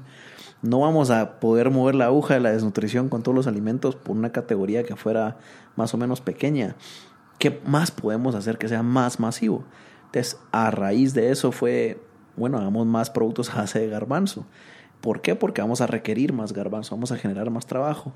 no 0.61 0.79
vamos 0.79 1.09
a 1.11 1.39
poder 1.39 1.69
mover 1.69 1.95
la 1.95 2.05
aguja 2.05 2.33
de 2.33 2.39
la 2.39 2.51
desnutrición 2.51 3.09
con 3.09 3.23
todos 3.23 3.35
los 3.35 3.47
alimentos 3.47 3.95
por 3.95 4.15
una 4.15 4.31
categoría 4.31 4.83
que 4.83 4.95
fuera 4.95 5.37
más 5.75 5.93
o 5.93 5.97
menos 5.97 6.21
pequeña. 6.21 6.75
¿Qué 7.37 7.61
más 7.65 7.91
podemos 7.91 8.35
hacer 8.35 8.57
que 8.57 8.67
sea 8.67 8.81
más 8.81 9.19
masivo? 9.19 9.63
Entonces, 10.05 10.39
a 10.51 10.71
raíz 10.71 11.13
de 11.13 11.31
eso 11.31 11.51
fue, 11.51 12.01
bueno, 12.35 12.57
hagamos 12.57 12.87
más 12.87 13.09
productos 13.09 13.49
a 13.51 13.57
base 13.57 13.79
de 13.79 13.89
garbanzo. 13.89 14.45
¿Por 15.01 15.21
qué? 15.21 15.35
Porque 15.35 15.61
vamos 15.61 15.81
a 15.81 15.87
requerir 15.87 16.33
más 16.33 16.53
garbanzo, 16.53 16.95
vamos 16.95 17.11
a 17.11 17.17
generar 17.17 17.49
más 17.51 17.67
trabajo. 17.67 18.13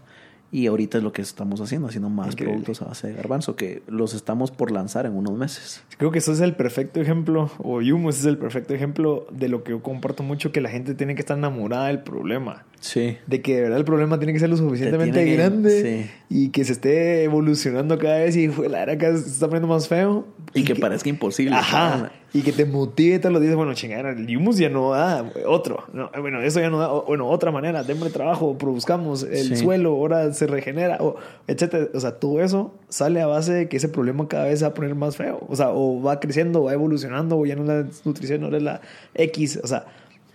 Y 0.51 0.65
ahorita 0.67 0.97
es 0.97 1.03
lo 1.03 1.11
que 1.11 1.21
estamos 1.21 1.61
haciendo, 1.61 1.87
haciendo 1.87 2.09
más 2.09 2.35
productos 2.35 2.81
a 2.81 2.85
base 2.85 3.07
de 3.07 3.13
garbanzo, 3.13 3.55
que 3.55 3.83
los 3.87 4.13
estamos 4.13 4.49
por 4.49 4.71
lanzar 4.71 5.05
en 5.05 5.15
unos 5.15 5.37
meses. 5.37 5.83
Creo 5.97 6.11
que 6.11 6.19
eso 6.19 6.33
es 6.33 6.39
el 6.39 6.55
perfecto 6.55 6.99
ejemplo, 6.99 7.51
o 7.59 7.81
Yumo 7.81 8.09
es 8.09 8.25
el 8.25 8.37
perfecto 8.37 8.73
ejemplo 8.73 9.27
de 9.31 9.47
lo 9.47 9.63
que 9.63 9.71
yo 9.71 9.83
comparto 9.83 10.23
mucho, 10.23 10.51
que 10.51 10.61
la 10.61 10.69
gente 10.69 10.95
tiene 10.95 11.13
que 11.13 11.21
estar 11.21 11.37
enamorada 11.37 11.87
del 11.87 11.99
problema. 11.99 12.65
Sí. 12.79 13.17
De 13.27 13.41
que 13.41 13.57
de 13.57 13.61
verdad 13.61 13.77
el 13.77 13.85
problema 13.85 14.17
tiene 14.17 14.33
que 14.33 14.39
ser 14.39 14.49
lo 14.49 14.57
suficientemente 14.57 15.23
grande 15.35 16.09
y 16.29 16.49
que 16.49 16.65
se 16.65 16.73
esté 16.73 17.23
evolucionando 17.23 17.99
cada 17.99 18.19
vez 18.19 18.35
y 18.35 18.47
la 18.47 18.81
era 18.81 18.97
que 18.97 19.05
se 19.17 19.29
está 19.29 19.47
poniendo 19.47 19.67
más 19.67 19.87
feo. 19.87 20.25
Y, 20.53 20.63
que, 20.63 20.75
parezca 20.75 21.09
imposible. 21.09 21.55
Ajá. 21.55 22.11
Y 22.33 22.41
que 22.41 22.51
te 22.51 22.65
motive 22.65 23.19
todos 23.19 23.33
los 23.33 23.41
días. 23.41 23.55
Bueno, 23.55 23.73
chingada, 23.73 24.11
el 24.11 24.37
humus 24.37 24.57
ya 24.57 24.69
no 24.69 24.91
da 24.91 25.31
otro. 25.47 25.83
No, 25.93 26.11
bueno, 26.19 26.41
eso 26.41 26.59
ya 26.59 26.69
no 26.69 26.79
da. 26.79 26.87
Bueno, 26.87 27.27
otra 27.27 27.51
manera. 27.51 27.83
Démosle 27.83 28.11
trabajo, 28.11 28.57
produzcamos 28.57 29.23
el 29.23 29.57
suelo, 29.57 29.91
ahora 29.91 30.31
se 30.33 30.47
regenera, 30.47 30.97
o, 30.99 31.15
etcétera. 31.47 31.87
O 31.93 31.99
sea, 31.99 32.19
todo 32.19 32.41
eso 32.41 32.73
sale 32.87 33.21
a 33.21 33.27
base 33.27 33.53
de 33.53 33.69
que 33.69 33.77
ese 33.77 33.89
problema 33.89 34.27
cada 34.27 34.45
vez 34.45 34.59
se 34.59 34.65
va 34.65 34.71
a 34.71 34.73
poner 34.73 34.95
más 34.95 35.17
feo. 35.17 35.45
O 35.49 35.55
sea, 35.55 35.71
o 35.71 36.01
va 36.01 36.19
creciendo, 36.19 36.63
va 36.63 36.73
evolucionando, 36.73 37.37
o 37.37 37.45
ya 37.45 37.55
no 37.55 37.63
es 37.63 37.67
la 37.67 37.85
nutrición, 38.05 38.41
no 38.41 38.55
es 38.55 38.63
la 38.63 38.81
X. 39.15 39.59
O 39.63 39.67
sea, 39.67 39.85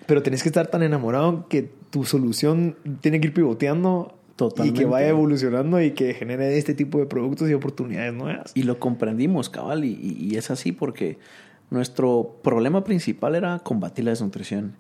pero 0.07 0.23
tenés 0.23 0.43
que 0.43 0.49
estar 0.49 0.67
tan 0.67 0.83
enamorado 0.83 1.47
que 1.49 1.71
tu 1.91 2.05
solución 2.05 2.77
tiene 3.01 3.21
que 3.21 3.29
ir 3.29 3.35
pivoteando 3.35 4.15
Totalmente. 4.37 4.81
Y 4.81 4.85
que 4.85 4.91
vaya 4.91 5.09
evolucionando 5.09 5.81
y 5.81 5.93
que 5.93 6.13
genere 6.13 6.59
este 6.59 6.75
tipo 6.75 6.99
de 6.99 7.07
productos 7.07 7.49
y 7.49 7.55
oportunidades 7.55 8.13
nuevas. 8.13 8.51
Y 8.55 8.65
lo 8.65 8.81
comprendimos, 8.81 9.49
cabal, 9.49 9.85
y, 9.85 9.93
y, 9.93 10.37
es 10.37 10.51
así 10.51 10.73
porque 10.73 11.19
nuestro 11.71 12.37
problema 12.43 12.85
principal 12.85 13.35
era 13.35 13.59
combatir 13.61 14.05
la 14.05 14.11
desnutrición. 14.11 14.77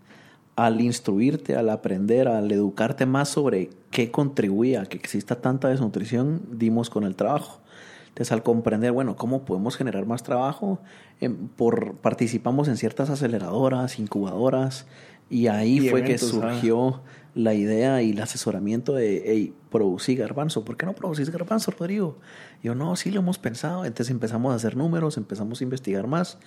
Al 0.56 0.80
instruirte, 0.80 1.56
al 1.56 1.70
aprender, 1.70 2.28
al 2.28 2.50
educarte 2.52 3.06
más 3.06 3.28
sobre 3.28 3.70
qué 3.90 4.10
contribuía 4.10 4.82
a 4.82 4.86
que 4.86 4.96
exista 4.96 5.40
tanta 5.40 5.68
desnutrición, 5.68 6.42
dimos 6.52 6.90
con 6.90 7.04
el 7.04 7.16
trabajo. 7.16 7.60
Entonces, 8.08 8.30
al 8.30 8.44
comprender, 8.44 8.92
bueno, 8.92 9.16
cómo 9.16 9.44
podemos 9.44 9.76
generar 9.76 10.06
más 10.06 10.22
trabajo, 10.22 10.78
em, 11.20 11.48
por, 11.48 11.96
participamos 11.96 12.68
en 12.68 12.76
ciertas 12.76 13.10
aceleradoras, 13.10 13.98
incubadoras, 13.98 14.86
y 15.28 15.48
ahí 15.48 15.88
fue 15.88 16.04
que 16.04 16.18
surgió 16.18 17.00
la 17.34 17.54
idea 17.54 18.02
y 18.02 18.12
el 18.12 18.20
asesoramiento 18.20 18.94
de, 18.94 19.22
hey, 19.26 19.54
producir 19.70 20.18
garbanzo. 20.18 20.64
¿Por 20.64 20.76
qué 20.76 20.86
no 20.86 20.92
producís 20.92 21.30
garbanzo, 21.30 21.72
Rodrigo? 21.72 22.18
yo, 22.62 22.74
no, 22.74 22.94
sí 22.94 23.10
lo 23.10 23.20
hemos 23.20 23.38
pensado. 23.38 23.84
Entonces 23.84 24.10
empezamos 24.10 24.52
a 24.52 24.56
hacer 24.56 24.76
números, 24.76 25.16
empezamos 25.16 25.60
a 25.60 25.64
investigar 25.64 26.06
más 26.06 26.38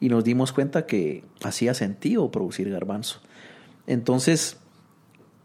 y 0.00 0.08
nos 0.08 0.24
dimos 0.24 0.52
cuenta 0.52 0.86
que 0.86 1.24
hacía 1.42 1.74
sentido 1.74 2.30
producir 2.30 2.70
garbanzo. 2.70 3.20
Entonces 3.86 4.58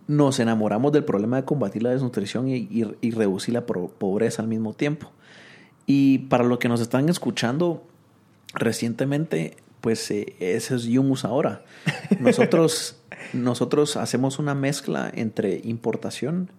nos 0.08 0.40
enamoramos 0.40 0.92
del 0.92 1.06
problema 1.06 1.38
de 1.38 1.46
combatir 1.46 1.84
la 1.84 1.92
desnutrición 1.92 2.48
y, 2.50 2.84
reducir 3.12 3.54
la 3.54 3.66
pobreza 3.66 4.42
al 4.42 4.48
mismo 4.48 4.74
tiempo. 4.74 5.12
Y 5.86 6.20
para 6.20 6.44
los 6.44 6.60
que 6.60 6.70
nos 6.70 6.82
están 6.82 7.10
escuchando 7.10 7.84
recientemente, 8.54 9.58
pues 9.82 10.10
eh, 10.12 10.36
ese 10.40 10.76
es 10.76 10.84
Yumus 10.84 11.26
ahora. 11.26 11.64
Nosotros, 12.20 12.98
nosotros 13.34 13.98
hacemos 13.98 14.40
una 14.40 14.56
mezcla 14.56 15.12
entre 15.14 15.62
importación, 15.64 16.52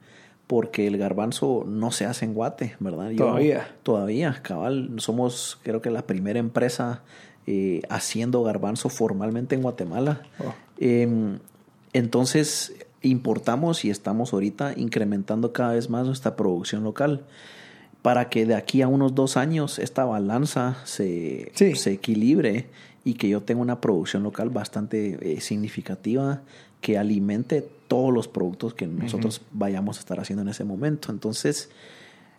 porque 0.47 0.87
el 0.87 0.99
garbanzo 0.99 1.65
no 1.67 1.91
se 1.91 2.05
hace 2.05 2.27
en 2.27 2.35
Guate, 2.35 2.77
¿verdad? 2.81 3.13
todavía. 3.17 3.75
Todavía, 3.83 4.41
cabal. 4.43 4.91
Somos, 4.99 5.59
creo 5.63 5.81
que, 5.81 5.91
la 5.91 6.07
primera 6.07 6.39
empresa 6.39 7.03
eh, 7.47 7.83
haciendo 7.89 8.43
garbanzo 8.43 8.89
formalmente 8.89 9.55
en 9.55 9.63
Guatemala. 9.63 10.23
Oh. 10.39 10.55
Em, 10.79 11.39
entonces, 11.93 12.75
importamos 13.03 13.85
y 13.85 13.91
estamos 13.91 14.33
ahorita 14.33 14.75
incrementando 14.77 15.53
cada 15.53 15.75
vez 15.75 15.91
más 15.91 16.07
nuestra 16.07 16.37
producción 16.37 16.85
local 16.85 17.25
para 18.03 18.29
que 18.29 18.45
de 18.45 18.55
aquí 18.55 18.83
a 18.83 18.89
unos 18.89 19.15
dos 19.15 19.37
años 19.37 19.79
esta 19.79 20.05
balanza 20.05 20.77
se, 20.85 21.53
se 21.55 21.93
equilibre 21.93 22.67
y 23.05 23.15
que 23.15 23.29
yo 23.29 23.43
tenga 23.43 23.63
una 23.63 23.81
producción 23.81 24.23
local 24.23 24.51
bastante 24.51 25.19
eh, 25.21 25.41
significativa 25.41 26.43
que 26.81 26.99
alimente 26.99 27.67
todos 27.89 28.13
los 28.13 28.29
productos 28.29 28.75
que 28.75 28.87
nosotros 28.87 29.41
vayamos 29.53 29.97
a 29.97 30.01
estar 30.01 30.21
haciendo 30.21 30.43
en 30.43 30.49
ese 30.49 30.65
momento. 30.65 31.13
Entonces, 31.13 31.71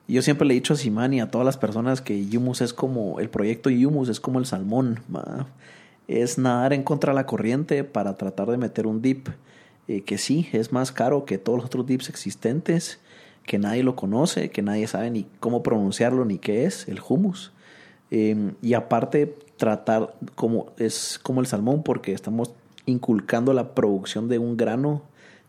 yo 0.08 0.22
siempre 0.22 0.47
le 0.47 0.53
he 0.53 0.56
dicho 0.56 0.74
a 0.74 0.78
Simán 0.78 1.14
y 1.14 1.22
a 1.22 1.32
todas 1.32 1.45
las 1.45 1.58
personas 1.58 2.01
que 2.01 2.28
Yumus 2.28 2.62
es 2.62 2.74
como, 2.74 3.20
el 3.20 3.30
proyecto 3.30 3.70
Yumus 3.70 4.10
es 4.10 4.20
como 4.20 4.39
el 4.39 4.45
salmón, 4.45 4.99
es 6.08 6.38
nadar 6.38 6.74
en 6.74 6.84
contra 6.84 7.12
de 7.12 7.16
la 7.16 7.26
corriente 7.26 7.84
para 7.84 8.16
tratar 8.16 8.49
de 8.49 8.58
meter 8.58 8.86
un 8.86 9.01
dip 9.01 9.30
eh, 9.88 10.01
que 10.01 10.18
sí, 10.18 10.47
es 10.51 10.72
más 10.72 10.91
caro 10.91 11.26
que 11.26 11.38
todos 11.38 11.58
los 11.58 11.66
otros 11.68 11.86
dips 11.86 12.10
existentes, 12.10 12.99
que 13.45 13.60
nadie 13.60 13.84
lo 13.84 13.95
conoce, 13.95 14.49
que 14.49 14.64
nadie 14.64 14.88
sabe 14.88 15.12
ni 15.12 15.28
cómo 15.39 15.62
pronunciarlo 15.62 16.26
ni 16.26 16.39
qué 16.39 16.66
es, 16.66 16.88
el 16.88 16.99
hummus. 17.08 17.51
Em, 18.10 18.53
y 18.62 18.74
aparte, 18.74 19.36
tratar 19.58 20.16
como 20.36 20.72
es 20.78 21.20
como 21.22 21.41
el 21.41 21.47
salmón, 21.47 21.84
porque 21.84 22.14
estamos 22.14 22.51
inculcando 22.86 23.53
la 23.53 23.76
producción 23.76 24.28
de 24.28 24.39
un 24.39 24.58
grano 24.58 25.01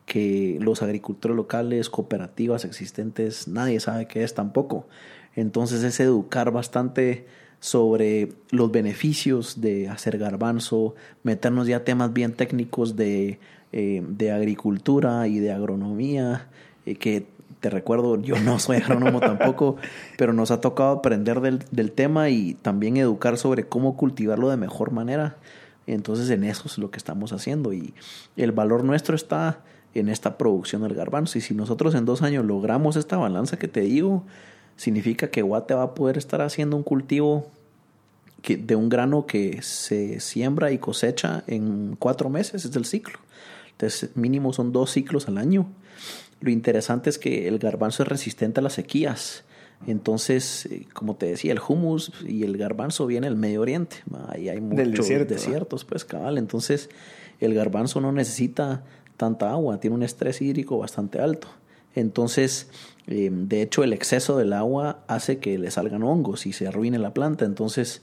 que 0.07 0.59
los 0.61 0.83
agricultores 0.83 1.37
locales, 1.37 1.91
cooperativas 1.91 2.65
existentes, 2.65 3.49
nadie 3.49 3.81
sabe 3.81 4.07
qué 4.07 4.23
es 4.23 4.35
tampoco. 4.35 4.87
Entonces 5.35 5.83
es 5.83 6.01
educar 6.01 6.53
bastante 6.53 7.27
sobre 7.61 8.33
los 8.51 8.71
beneficios 8.71 9.61
de 9.61 9.89
hacer 9.89 10.19
garbanzo, 10.19 10.95
meternos 11.25 11.67
ya 11.67 11.85
temas 11.85 12.13
bien 12.13 12.33
técnicos 12.33 12.97
de, 12.97 13.41
eh, 13.73 14.03
de 14.07 14.31
agricultura 14.31 15.27
y 15.27 15.41
de 15.41 15.51
agronomía, 15.51 16.47
eh, 16.87 16.95
que 16.95 17.27
te 17.61 17.69
recuerdo, 17.69 18.21
yo 18.21 18.39
no 18.39 18.61
soy 18.61 18.77
agrónomo 18.83 19.19
tampoco, 19.19 19.77
pero 20.17 20.33
nos 20.33 20.53
ha 20.53 20.61
tocado 20.61 20.91
aprender 20.91 21.41
del, 21.41 21.65
del, 21.73 21.91
tema 21.91 22.29
y 22.29 22.55
también 22.55 22.97
educar 22.97 23.39
sobre 23.39 23.65
cómo 23.65 23.97
cultivarlo 23.97 24.49
de 24.51 24.57
mejor 24.57 24.93
manera. 24.93 25.37
Entonces 25.89 26.31
en 26.31 26.45
eso 26.45 26.65
es 26.67 26.79
lo 26.79 26.91
que 26.91 26.99
estamos 26.99 27.33
haciendo 27.33 27.73
y 27.73 27.95
el 28.37 28.53
valor 28.53 28.85
nuestro 28.85 29.17
está 29.17 29.61
en 29.99 30.09
esta 30.09 30.39
producción 30.39 30.83
del 30.83 30.95
garbanzo. 30.95 31.39
Y 31.39 31.41
si 31.41 31.55
nosotros 31.55 31.95
en 31.95 32.05
dos 32.05 32.23
años 32.23 32.45
logramos 32.45 32.97
esta 32.97 33.17
balanza 33.17 33.59
que 33.59 33.69
te 33.69 33.81
digo, 33.81 34.25
significa 34.77 35.31
que 35.31 35.43
Guate 35.43 35.75
va 35.75 35.83
a 35.83 35.95
poder 35.95 36.19
estar 36.19 36.43
haciendo 36.43 36.77
un 36.77 36.83
cultivo 36.83 37.51
que, 38.43 38.57
de 38.57 38.77
un 38.77 38.89
grano 38.89 39.27
que 39.27 39.63
se 39.63 40.21
siembra 40.21 40.71
y 40.73 40.79
cosecha 40.79 41.45
en 41.47 41.97
cuatro 41.99 42.31
meses, 42.31 42.65
es 42.65 42.77
el 42.77 42.85
ciclo. 42.85 43.19
Entonces, 43.73 44.11
mínimo 44.15 44.53
son 44.53 44.73
dos 44.73 44.91
ciclos 44.91 45.29
al 45.29 45.39
año. 45.39 45.67
Lo 46.41 46.51
interesante 46.51 47.11
es 47.11 47.19
que 47.19 47.49
el 47.49 47.59
garbanzo 47.59 48.03
es 48.03 48.09
resistente 48.09 48.61
a 48.61 48.63
las 48.63 48.75
sequías. 48.75 49.45
Entonces, 49.87 50.67
eh, 50.67 50.87
como 50.93 51.17
te 51.17 51.27
decía, 51.27 51.53
el 51.53 51.61
hummus 51.67 52.13
y 52.27 52.45
el 52.45 52.57
garbanzo 52.57 53.07
viene 53.07 53.27
del 53.27 53.37
Medio 53.37 53.61
Oriente. 53.61 53.97
Ahí 54.29 54.49
hay 54.49 54.61
muchos 54.61 55.09
desiertos, 55.09 55.85
pues 55.85 56.05
cabal. 56.05 56.39
Entonces, 56.39 56.89
el 57.41 57.55
garbanzo 57.55 58.01
no 58.01 58.13
necesita 58.13 58.85
tanta 59.17 59.51
agua, 59.51 59.81
tiene 59.81 59.97
un 59.97 60.03
estrés 60.03 60.41
hídrico 60.43 60.79
bastante 60.79 61.21
alto. 61.21 61.49
Entonces, 61.95 62.69
eh, 63.07 63.31
de 63.33 63.63
hecho, 63.63 63.83
el 63.83 63.93
exceso 63.93 64.37
del 64.37 64.53
agua 64.53 65.01
hace 65.07 65.39
que 65.39 65.59
le 65.59 65.71
salgan 65.71 66.03
hongos 66.03 66.47
y 66.47 66.53
se 66.53 66.69
arruine 66.69 66.99
la 66.99 67.15
planta. 67.15 67.45
Entonces, 67.45 68.03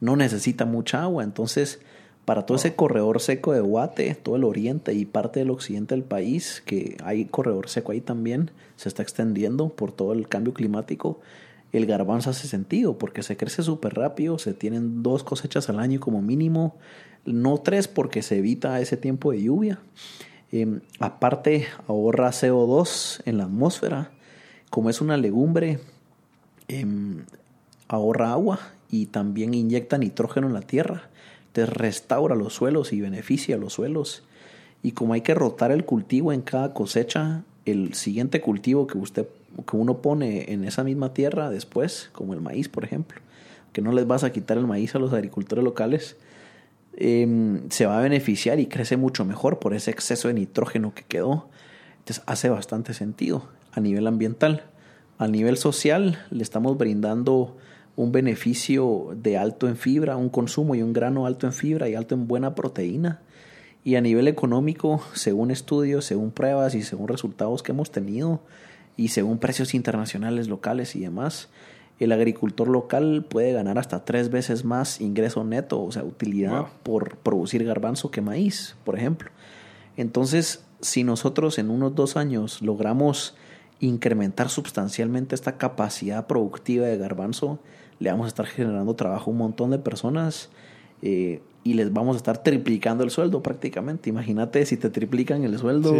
no 0.00 0.16
necesita 0.16 0.64
mucha 0.64 1.02
agua. 1.02 1.22
Entonces, 1.24 1.80
para 2.24 2.46
todo 2.46 2.56
ese 2.56 2.74
corredor 2.74 3.20
seco 3.20 3.52
de 3.52 3.60
Guate, 3.60 4.14
todo 4.14 4.36
el 4.36 4.44
oriente 4.44 4.94
y 4.94 5.04
parte 5.04 5.40
del 5.40 5.50
occidente 5.50 5.94
del 5.94 6.04
país, 6.04 6.62
que 6.64 6.96
hay 7.04 7.26
corredor 7.26 7.68
seco 7.68 7.92
ahí 7.92 8.00
también, 8.00 8.50
se 8.76 8.88
está 8.88 9.02
extendiendo 9.02 9.68
por 9.68 9.92
todo 9.92 10.14
el 10.14 10.26
cambio 10.26 10.54
climático, 10.54 11.20
el 11.72 11.86
garbanzo 11.86 12.30
hace 12.30 12.48
sentido 12.48 12.98
porque 12.98 13.22
se 13.22 13.36
crece 13.36 13.62
súper 13.62 13.94
rápido, 13.94 14.38
se 14.38 14.54
tienen 14.54 15.02
dos 15.02 15.24
cosechas 15.24 15.68
al 15.68 15.80
año 15.80 16.00
como 16.00 16.22
mínimo, 16.22 16.76
no 17.26 17.58
tres 17.58 17.88
porque 17.88 18.22
se 18.22 18.38
evita 18.38 18.80
ese 18.80 18.96
tiempo 18.96 19.32
de 19.32 19.42
lluvia. 19.42 19.80
Em, 20.56 20.82
aparte, 21.00 21.66
ahorra 21.88 22.30
CO2 22.30 23.22
en 23.24 23.38
la 23.38 23.44
atmósfera. 23.44 24.12
Como 24.70 24.88
es 24.88 25.00
una 25.00 25.16
legumbre, 25.16 25.80
em, 26.68 27.24
ahorra 27.88 28.30
agua 28.30 28.60
y 28.88 29.06
también 29.06 29.52
inyecta 29.52 29.98
nitrógeno 29.98 30.46
en 30.46 30.54
la 30.54 30.60
tierra. 30.60 31.10
Entonces 31.48 31.74
restaura 31.74 32.36
los 32.36 32.54
suelos 32.54 32.92
y 32.92 33.00
beneficia 33.00 33.56
los 33.56 33.72
suelos. 33.72 34.22
Y 34.80 34.92
como 34.92 35.14
hay 35.14 35.22
que 35.22 35.34
rotar 35.34 35.72
el 35.72 35.84
cultivo 35.84 36.32
en 36.32 36.42
cada 36.42 36.72
cosecha, 36.72 37.42
el 37.64 37.94
siguiente 37.94 38.40
cultivo 38.40 38.86
que 38.86 38.96
usted 38.96 39.26
que 39.68 39.76
uno 39.76 39.98
pone 39.98 40.52
en 40.52 40.62
esa 40.62 40.84
misma 40.84 41.12
tierra 41.14 41.50
después, 41.50 42.10
como 42.12 42.32
el 42.32 42.40
maíz, 42.40 42.68
por 42.68 42.84
ejemplo, 42.84 43.20
que 43.72 43.82
no 43.82 43.90
les 43.90 44.06
vas 44.06 44.22
a 44.22 44.30
quitar 44.30 44.56
el 44.56 44.68
maíz 44.68 44.94
a 44.94 45.00
los 45.00 45.12
agricultores 45.12 45.64
locales, 45.64 46.16
Em, 46.96 47.68
se 47.70 47.86
va 47.86 47.98
a 47.98 48.02
beneficiar 48.02 48.60
y 48.60 48.66
crece 48.66 48.96
mucho 48.96 49.24
mejor 49.24 49.58
por 49.58 49.74
ese 49.74 49.90
exceso 49.90 50.28
de 50.28 50.34
nitrógeno 50.34 50.94
que 50.94 51.02
quedó. 51.02 51.48
Entonces 51.98 52.22
hace 52.26 52.48
bastante 52.48 52.94
sentido 52.94 53.48
a 53.72 53.80
nivel 53.80 54.06
ambiental. 54.06 54.64
A 55.18 55.26
nivel 55.26 55.56
social 55.56 56.18
le 56.30 56.42
estamos 56.42 56.76
brindando 56.78 57.56
un 57.96 58.12
beneficio 58.12 59.10
de 59.16 59.36
alto 59.38 59.68
en 59.68 59.76
fibra, 59.76 60.16
un 60.16 60.28
consumo 60.28 60.74
y 60.74 60.82
un 60.82 60.92
grano 60.92 61.26
alto 61.26 61.46
en 61.46 61.52
fibra 61.52 61.88
y 61.88 61.94
alto 61.94 62.14
en 62.14 62.26
buena 62.26 62.54
proteína. 62.54 63.20
Y 63.84 63.96
a 63.96 64.00
nivel 64.00 64.28
económico, 64.28 65.02
según 65.14 65.50
estudios, 65.50 66.04
según 66.04 66.30
pruebas 66.30 66.74
y 66.74 66.82
según 66.82 67.08
resultados 67.08 67.62
que 67.62 67.72
hemos 67.72 67.90
tenido 67.90 68.40
y 68.96 69.08
según 69.08 69.38
precios 69.38 69.74
internacionales, 69.74 70.48
locales 70.48 70.96
y 70.96 71.00
demás, 71.00 71.48
el 72.00 72.12
agricultor 72.12 72.68
local 72.68 73.24
puede 73.28 73.52
ganar 73.52 73.78
hasta 73.78 74.04
tres 74.04 74.30
veces 74.30 74.64
más 74.64 75.00
ingreso 75.00 75.44
neto, 75.44 75.82
o 75.82 75.92
sea, 75.92 76.02
utilidad 76.02 76.66
por 76.82 77.16
producir 77.18 77.64
garbanzo 77.64 78.10
que 78.10 78.20
maíz, 78.20 78.76
por 78.84 78.98
ejemplo. 78.98 79.30
Entonces, 79.96 80.64
si 80.80 81.04
nosotros 81.04 81.58
en 81.58 81.70
unos 81.70 81.94
dos 81.94 82.16
años 82.16 82.62
logramos 82.62 83.36
incrementar 83.80 84.48
sustancialmente 84.48 85.34
esta 85.34 85.56
capacidad 85.56 86.26
productiva 86.26 86.86
de 86.86 86.98
garbanzo, 86.98 87.60
le 88.00 88.10
vamos 88.10 88.24
a 88.24 88.28
estar 88.28 88.46
generando 88.46 88.94
trabajo 88.94 89.30
a 89.30 89.32
un 89.32 89.38
montón 89.38 89.70
de 89.70 89.78
personas 89.78 90.50
eh, 91.02 91.42
y 91.62 91.74
les 91.74 91.92
vamos 91.92 92.16
a 92.16 92.18
estar 92.18 92.42
triplicando 92.42 93.04
el 93.04 93.10
sueldo 93.10 93.42
prácticamente. 93.42 94.10
Imagínate 94.10 94.66
si 94.66 94.76
te 94.76 94.90
triplican 94.90 95.44
el 95.44 95.58
sueldo 95.58 95.94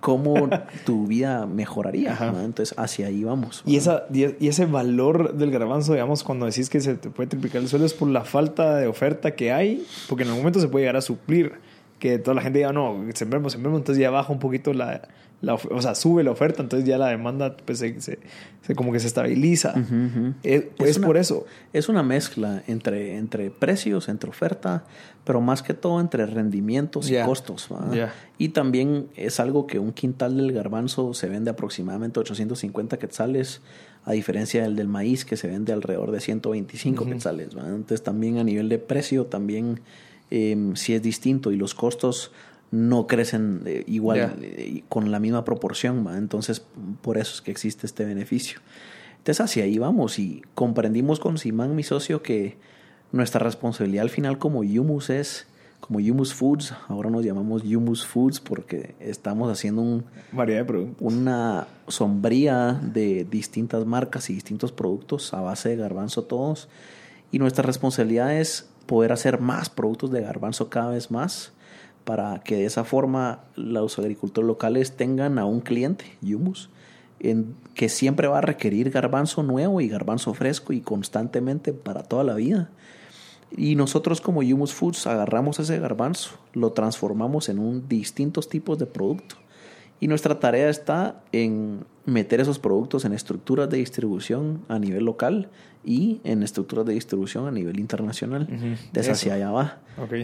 cómo 0.00 0.48
tu 0.84 1.06
vida 1.06 1.46
mejoraría. 1.46 2.16
Entonces, 2.44 2.76
hacia 2.78 3.06
ahí 3.06 3.24
vamos. 3.24 3.62
Y, 3.66 3.76
esa, 3.76 4.04
y 4.12 4.48
ese 4.48 4.66
valor 4.66 5.34
del 5.34 5.50
garbanzo, 5.50 5.92
digamos, 5.92 6.22
cuando 6.22 6.46
decís 6.46 6.70
que 6.70 6.80
se 6.80 6.94
te 6.94 7.10
puede 7.10 7.28
triplicar 7.28 7.62
el 7.62 7.68
suelo, 7.68 7.86
es 7.86 7.94
por 7.94 8.08
la 8.08 8.24
falta 8.24 8.76
de 8.76 8.86
oferta 8.86 9.32
que 9.32 9.52
hay, 9.52 9.86
porque 10.08 10.22
en 10.22 10.28
algún 10.28 10.42
momento 10.42 10.60
se 10.60 10.68
puede 10.68 10.84
llegar 10.84 10.96
a 10.96 11.02
suplir. 11.02 11.52
Que 11.98 12.18
toda 12.18 12.36
la 12.36 12.42
gente 12.42 12.60
diga, 12.60 12.72
no, 12.72 12.96
sembremos, 13.14 13.52
sembremos, 13.52 13.80
entonces 13.80 14.00
ya 14.00 14.10
baja 14.10 14.32
un 14.32 14.38
poquito 14.38 14.72
la, 14.72 15.02
o 15.46 15.82
sea, 15.82 15.94
sube 15.94 16.24
la 16.24 16.32
oferta, 16.32 16.62
entonces 16.62 16.88
ya 16.88 16.98
la 16.98 17.08
demanda 17.08 17.56
pues 17.56 17.78
se, 17.78 18.00
se, 18.00 18.18
como 18.74 18.92
que 18.92 18.98
se 18.98 19.06
estabiliza. 19.06 19.74
Es, 20.42 20.98
por 20.98 21.16
eso. 21.16 21.46
Es 21.72 21.88
una 21.88 22.02
mezcla 22.02 22.62
entre, 22.66 23.16
entre 23.16 23.50
precios, 23.50 24.08
entre 24.08 24.30
oferta, 24.30 24.84
pero 25.24 25.40
más 25.40 25.62
que 25.62 25.74
todo 25.74 26.00
entre 26.00 26.26
rendimientos 26.26 27.08
y 27.10 27.16
costos. 27.24 27.68
Y 28.36 28.48
también 28.50 29.08
es 29.14 29.38
algo 29.38 29.66
que 29.66 29.78
un 29.78 29.92
quintal 29.92 30.36
del 30.36 30.52
garbanzo 30.52 31.14
se 31.14 31.28
vende 31.28 31.50
aproximadamente 31.50 32.18
850 32.18 32.98
quetzales, 32.98 33.60
a 34.04 34.12
diferencia 34.12 34.62
del 34.62 34.74
del 34.74 34.88
maíz 34.88 35.24
que 35.24 35.36
se 35.36 35.46
vende 35.46 35.72
alrededor 35.72 36.10
de 36.10 36.20
125 36.20 37.06
quetzales. 37.06 37.50
Entonces 37.54 38.02
también 38.02 38.38
a 38.38 38.44
nivel 38.44 38.68
de 38.68 38.78
precio 38.78 39.26
también 39.26 39.80
eh, 40.30 40.72
sí 40.74 40.94
es 40.94 41.02
distinto 41.02 41.52
y 41.52 41.56
los 41.56 41.74
costos 41.74 42.32
no 42.70 43.06
crecen 43.06 43.62
eh, 43.66 43.84
igual 43.86 44.36
eh, 44.42 44.82
con 44.88 45.10
la 45.10 45.18
misma 45.18 45.44
proporción, 45.44 46.06
entonces 46.16 46.64
por 47.02 47.18
eso 47.18 47.34
es 47.34 47.40
que 47.40 47.50
existe 47.50 47.86
este 47.86 48.04
beneficio. 48.04 48.60
Entonces 49.18 49.40
hacia 49.40 49.64
ahí 49.64 49.78
vamos 49.78 50.18
y 50.18 50.42
comprendimos 50.54 51.20
con 51.20 51.38
Simán, 51.38 51.74
mi 51.74 51.82
socio, 51.82 52.22
que 52.22 52.56
nuestra 53.12 53.40
responsabilidad 53.40 54.02
al 54.02 54.10
final 54.10 54.38
como 54.38 54.64
Yumus 54.64 55.10
es, 55.10 55.46
como 55.80 56.00
Yumus 56.00 56.34
Foods, 56.34 56.74
ahora 56.88 57.08
nos 57.08 57.24
llamamos 57.24 57.62
Yumus 57.62 58.04
Foods 58.04 58.40
porque 58.40 58.94
estamos 59.00 59.50
haciendo 59.50 59.80
un, 59.80 60.04
Variedad 60.32 60.60
de 60.60 60.64
productos. 60.66 60.96
una 61.00 61.68
sombría 61.86 62.80
de 62.82 63.26
distintas 63.30 63.86
marcas 63.86 64.28
y 64.28 64.34
distintos 64.34 64.72
productos 64.72 65.32
a 65.32 65.40
base 65.40 65.70
de 65.70 65.76
garbanzo 65.76 66.24
todos. 66.24 66.68
Y 67.30 67.38
nuestra 67.38 67.62
responsabilidad 67.62 68.34
es 68.34 68.68
poder 68.86 69.12
hacer 69.12 69.40
más 69.40 69.70
productos 69.70 70.10
de 70.10 70.22
garbanzo 70.22 70.68
cada 70.68 70.90
vez 70.90 71.10
más 71.10 71.52
para 72.08 72.38
que 72.38 72.56
de 72.56 72.64
esa 72.64 72.84
forma 72.84 73.40
los 73.54 73.98
agricultores 73.98 74.48
locales 74.48 74.96
tengan 74.96 75.38
a 75.38 75.44
un 75.44 75.60
cliente, 75.60 76.06
Yumus, 76.22 76.70
en, 77.20 77.54
que 77.74 77.90
siempre 77.90 78.28
va 78.28 78.38
a 78.38 78.40
requerir 78.40 78.88
garbanzo 78.88 79.42
nuevo 79.42 79.82
y 79.82 79.88
garbanzo 79.88 80.32
fresco 80.32 80.72
y 80.72 80.80
constantemente 80.80 81.74
para 81.74 82.02
toda 82.02 82.24
la 82.24 82.32
vida. 82.32 82.70
Y 83.54 83.74
nosotros 83.74 84.22
como 84.22 84.42
Yumus 84.42 84.72
Foods 84.72 85.06
agarramos 85.06 85.58
ese 85.58 85.78
garbanzo, 85.80 86.38
lo 86.54 86.72
transformamos 86.72 87.50
en 87.50 87.58
un 87.58 87.90
distintos 87.90 88.48
tipos 88.48 88.78
de 88.78 88.86
producto. 88.86 89.36
Y 90.00 90.08
nuestra 90.08 90.40
tarea 90.40 90.70
está 90.70 91.20
en 91.32 91.84
meter 92.08 92.40
esos 92.40 92.58
productos 92.58 93.04
en 93.04 93.12
estructuras 93.12 93.68
de 93.68 93.76
distribución 93.76 94.62
a 94.68 94.78
nivel 94.78 95.04
local 95.04 95.48
y 95.84 96.20
en 96.24 96.42
estructuras 96.42 96.86
de 96.86 96.94
distribución 96.94 97.46
a 97.46 97.50
nivel 97.50 97.78
internacional. 97.78 98.48
Desde 98.92 99.12
hacia 99.12 99.34
allá 99.34 99.50
va. 99.50 99.78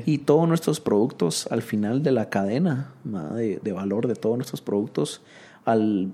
Y 0.07 0.18
todos 0.18 0.49
nuestros 0.49 0.80
productos, 0.80 1.47
al 1.51 1.61
final 1.61 2.03
de 2.03 2.12
la 2.12 2.30
cadena 2.30 2.93
de, 3.05 3.61
de, 3.62 3.72
valor 3.72 4.09
de 4.09 4.14
todos 4.14 4.37
nuestros 4.37 4.62
productos, 4.62 5.20
al, 5.66 6.11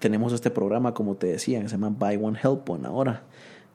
tenemos 0.00 0.34
este 0.34 0.50
programa, 0.50 0.92
como 0.92 1.14
te 1.14 1.28
decía, 1.28 1.62
que 1.62 1.68
se 1.68 1.76
llama 1.76 1.94
Buy 1.98 2.16
One 2.22 2.38
Help 2.42 2.68
One 2.68 2.86
ahora 2.86 3.22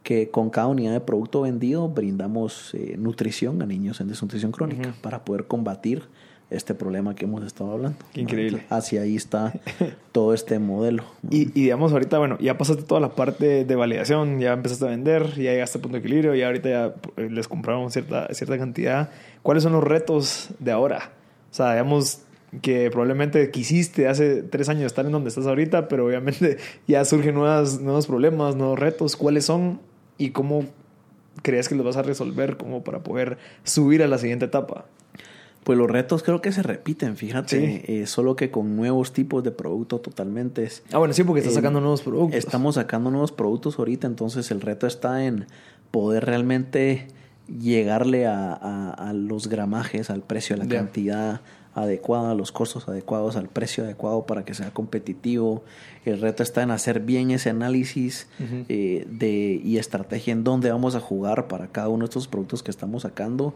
que 0.04 0.30
con 0.30 0.52
cada 0.52 0.68
unidad 0.68 0.94
de 0.94 1.00
producto 1.02 1.42
vendido 1.42 1.90
brindamos 1.90 2.76
eh, 2.76 2.96
nutrición 2.96 3.60
a 3.64 3.66
niños 3.66 4.00
en 4.02 4.08
desnutrición 4.08 4.52
crónica 4.52 4.94
para 5.02 5.26
poder 5.26 5.48
combatir 5.48 6.04
este 6.50 6.76
problema 6.76 7.16
que 7.16 7.26
hemos 7.26 7.43
estado 7.43 7.72
hablando. 7.72 7.98
increíble. 8.14 8.66
Hacia 8.70 9.02
ahí 9.02 9.16
está 9.16 9.54
todo 10.12 10.34
este 10.34 10.60
modelo. 10.60 11.04
Y, 11.30 11.46
digamos, 11.46 11.91
ahorita, 11.91 12.18
bueno, 12.20 12.38
ya 12.39 12.58
pasaste 12.58 12.84
toda 12.84 13.02
la 13.02 13.10
parte 13.16 13.66
de 13.66 13.76
validación, 13.76 14.39
ya 14.39 14.54
empezaste 14.54 14.86
a 14.86 14.89
vender, 14.89 15.36
ya 15.36 15.52
llegaste 15.52 15.80
a 15.80 15.82
punto 15.82 15.98
de 15.98 16.00
equilibrio, 16.00 16.36
y 16.36 16.43
ahorita 16.43 16.70
ya 16.70 16.93
eh, 17.18 17.30
les 17.30 17.48
compramos 17.48 17.93
cierta, 17.93 18.28
cierta 18.34 18.58
cantidad. 18.58 19.10
¿Cuáles 19.41 19.64
son 19.64 19.74
los 19.74 19.84
retos 19.84 20.50
de 20.60 20.72
ahora? 20.72 21.12
O 21.52 21.54
sea, 21.54 21.72
digamos 21.72 22.22
que 22.62 22.89
probablemente 22.89 23.52
quisiste 23.52 24.08
hace 24.08 24.43
tres 24.43 24.70
años 24.70 24.86
estar 24.86 25.06
en 25.06 25.12
donde 25.12 25.30
estás 25.30 25.48
ahorita, 25.48 25.88
pero 25.88 26.06
obviamente 26.06 26.58
ya 26.88 27.04
surgen 27.06 27.36
nuevas, 27.36 27.82
nuevos 27.82 28.08
problemas, 28.08 28.56
nuevos 28.56 28.80
retos. 28.80 29.16
¿Cuáles 29.16 29.46
son 29.46 29.80
y 30.18 30.30
cómo 30.30 30.66
crees 31.41 31.68
que 31.68 31.76
los 31.76 31.86
vas 31.86 31.98
a 31.98 32.04
resolver 32.04 32.58
como 32.58 32.84
para 32.84 33.00
poder 33.00 33.38
subir 33.64 34.04
a 34.04 34.08
la 34.08 34.18
siguiente 34.18 34.46
etapa? 34.46 34.86
Pues 35.66 35.80
los 35.80 35.89
retos 35.89 36.22
creo 36.22 36.43
que 36.43 36.51
se 36.51 36.61
repiten, 36.61 37.18
fíjate, 37.18 38.01
eh, 38.01 38.05
solo 38.05 38.36
que 38.36 38.51
con 38.51 38.76
nuevos 38.76 39.13
tipos 39.13 39.43
de 39.43 39.49
productos 39.49 40.03
totalmente. 40.03 40.70
Ah, 40.91 40.99
bueno, 40.99 41.11
sí, 41.16 41.24
porque 41.24 41.39
estás 41.39 41.55
sacando 41.55 41.82
nuevos 41.82 42.03
productos. 42.03 42.38
Estamos 42.38 42.76
sacando 42.76 43.09
nuevos 43.09 43.32
productos 43.32 43.80
ahorita, 43.80 44.05
entonces 44.05 44.51
el 44.51 44.61
reto 44.61 44.86
está 44.86 45.26
en 45.26 45.47
poder 45.89 46.24
realmente 46.24 47.07
llegarle 47.47 48.28
a, 48.28 49.11
los 49.16 49.47
gramajes, 49.47 50.11
al 50.11 50.22
precio, 50.22 50.55
a 50.55 50.59
la 50.59 50.68
cantidad 50.68 51.41
adecuada, 51.74 52.30
a 52.30 52.36
los 52.36 52.51
costos 52.51 52.88
adecuados, 52.88 53.36
al 53.36 53.49
precio 53.49 53.86
adecuado 53.86 54.28
para 54.28 54.45
que 54.45 54.53
sea 54.53 54.70
competitivo. 54.70 55.63
El 56.05 56.22
reto 56.22 56.43
está 56.43 56.61
en 56.61 56.70
hacer 56.70 56.99
bien 56.99 57.32
ese 57.32 57.49
análisis 57.49 58.28
eh, 58.70 59.07
de, 59.09 59.59
y 59.63 59.80
estrategia 59.80 60.32
en 60.32 60.43
dónde 60.43 60.70
vamos 60.70 60.93
a 60.93 60.99
jugar 60.99 61.47
para 61.47 61.70
cada 61.70 61.89
uno 61.89 62.05
de 62.05 62.09
estos 62.09 62.28
productos 62.28 62.61
que 62.61 62.70
estamos 62.70 63.01
sacando 63.01 63.55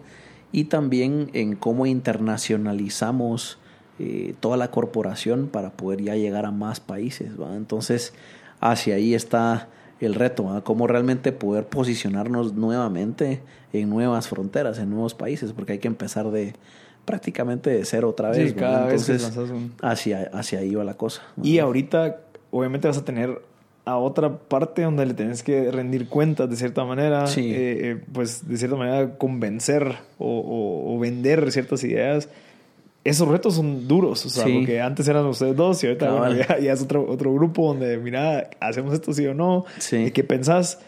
y 0.51 0.65
también 0.65 1.29
en 1.33 1.55
cómo 1.55 1.85
internacionalizamos 1.85 3.57
eh, 3.99 4.33
toda 4.39 4.57
la 4.57 4.71
corporación 4.71 5.47
para 5.47 5.71
poder 5.71 6.01
ya 6.01 6.15
llegar 6.15 6.45
a 6.45 6.51
más 6.51 6.79
países. 6.79 7.31
Entonces, 7.55 8.13
hacia 8.61 8.95
ahí 8.95 9.13
está 9.13 9.67
el 9.99 10.15
reto, 10.15 10.61
cómo 10.63 10.87
realmente 10.87 11.31
poder 11.31 11.67
posicionarnos 11.67 12.53
nuevamente 12.53 13.41
en 13.73 13.89
nuevas 13.89 14.29
fronteras, 14.29 14.79
en 14.79 14.89
nuevos 14.89 15.13
países, 15.13 15.51
porque 15.51 15.73
hay 15.73 15.79
que 15.79 15.89
empezar 15.89 16.31
de 16.31 16.53
prácticamente 17.03 17.69
de 17.69 17.83
cero 17.85 18.09
otra 18.09 18.29
vez. 18.29 18.53
cada 18.53 18.83
Entonces, 18.83 19.37
hacia, 19.81 20.29
hacia 20.31 20.59
ahí 20.59 20.73
va 20.73 20.83
la 20.83 20.93
cosa. 20.93 21.21
Y 21.43 21.59
ahorita, 21.59 22.21
obviamente, 22.51 22.87
vas 22.87 22.97
a 22.97 23.03
tener 23.03 23.41
a 23.85 23.97
otra 23.97 24.37
parte 24.37 24.83
donde 24.83 25.05
le 25.05 25.13
tienes 25.13 25.43
que 25.43 25.71
rendir 25.71 26.07
cuentas 26.07 26.49
de 26.49 26.55
cierta 26.55 26.83
manera, 26.85 27.25
eh, 27.25 27.31
eh, 27.37 28.03
pues 28.13 28.47
de 28.47 28.57
cierta 28.57 28.75
manera 28.75 29.17
convencer 29.17 29.95
o, 30.17 30.97
vender 30.99 31.51
ciertas 31.51 31.83
ideas. 31.83 32.29
Esos 33.03 33.27
retos 33.27 33.55
son 33.55 33.87
duros, 33.87 34.25
o 34.25 34.29
sea, 34.29 34.43
porque 34.43 34.81
antes 34.81 35.07
eran 35.07 35.25
ustedes 35.25 35.55
dos 35.55 35.83
y 35.83 35.87
ahorita 35.87 36.59
ya, 36.59 36.73
es 36.73 36.81
otro, 36.81 37.09
otro 37.09 37.33
grupo 37.33 37.67
donde, 37.67 37.97
mira, 37.97 38.49
hacemos 38.59 38.93
esto 38.93 39.13
sí 39.13 39.25
o 39.25 39.33
no. 39.33 39.65
Sí. 39.79 40.11
¿Qué 40.11 40.23
pensás? 40.23 40.79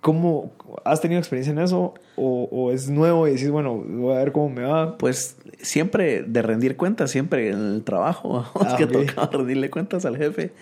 ¿Cómo 0.00 0.50
has 0.84 1.00
tenido 1.00 1.20
experiencia 1.20 1.52
en 1.52 1.60
eso? 1.60 1.94
O, 2.16 2.72
es 2.72 2.88
nuevo 2.88 3.28
y 3.28 3.32
decís, 3.32 3.50
bueno, 3.50 3.76
voy 3.76 4.14
a 4.14 4.18
ver 4.18 4.32
cómo 4.32 4.48
me 4.48 4.62
va? 4.62 4.98
Pues 4.98 5.36
siempre 5.60 6.22
de 6.22 6.42
rendir 6.42 6.76
cuentas, 6.76 7.10
siempre 7.10 7.50
en 7.50 7.74
el 7.74 7.84
trabajo, 7.84 8.44
ah, 8.54 8.74
que 8.76 8.86
toca 8.86 9.26
rendirle 9.26 9.70
cuentas 9.70 10.04
al 10.04 10.16
jefe. 10.16 10.52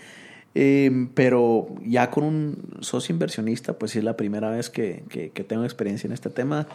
Em, 0.54 1.08
pero 1.08 1.68
ya 1.86 2.10
con 2.10 2.24
un 2.24 2.58
socio 2.80 3.12
inversionista, 3.12 3.78
pues 3.78 3.92
sí 3.92 3.98
es 3.98 4.04
la 4.04 4.16
primera 4.16 4.50
vez 4.50 4.68
que, 4.68 5.04
que, 5.08 5.44
tengo 5.44 5.64
experiencia 5.64 6.08
en 6.08 6.12
este 6.12 6.30
tema. 6.30 6.66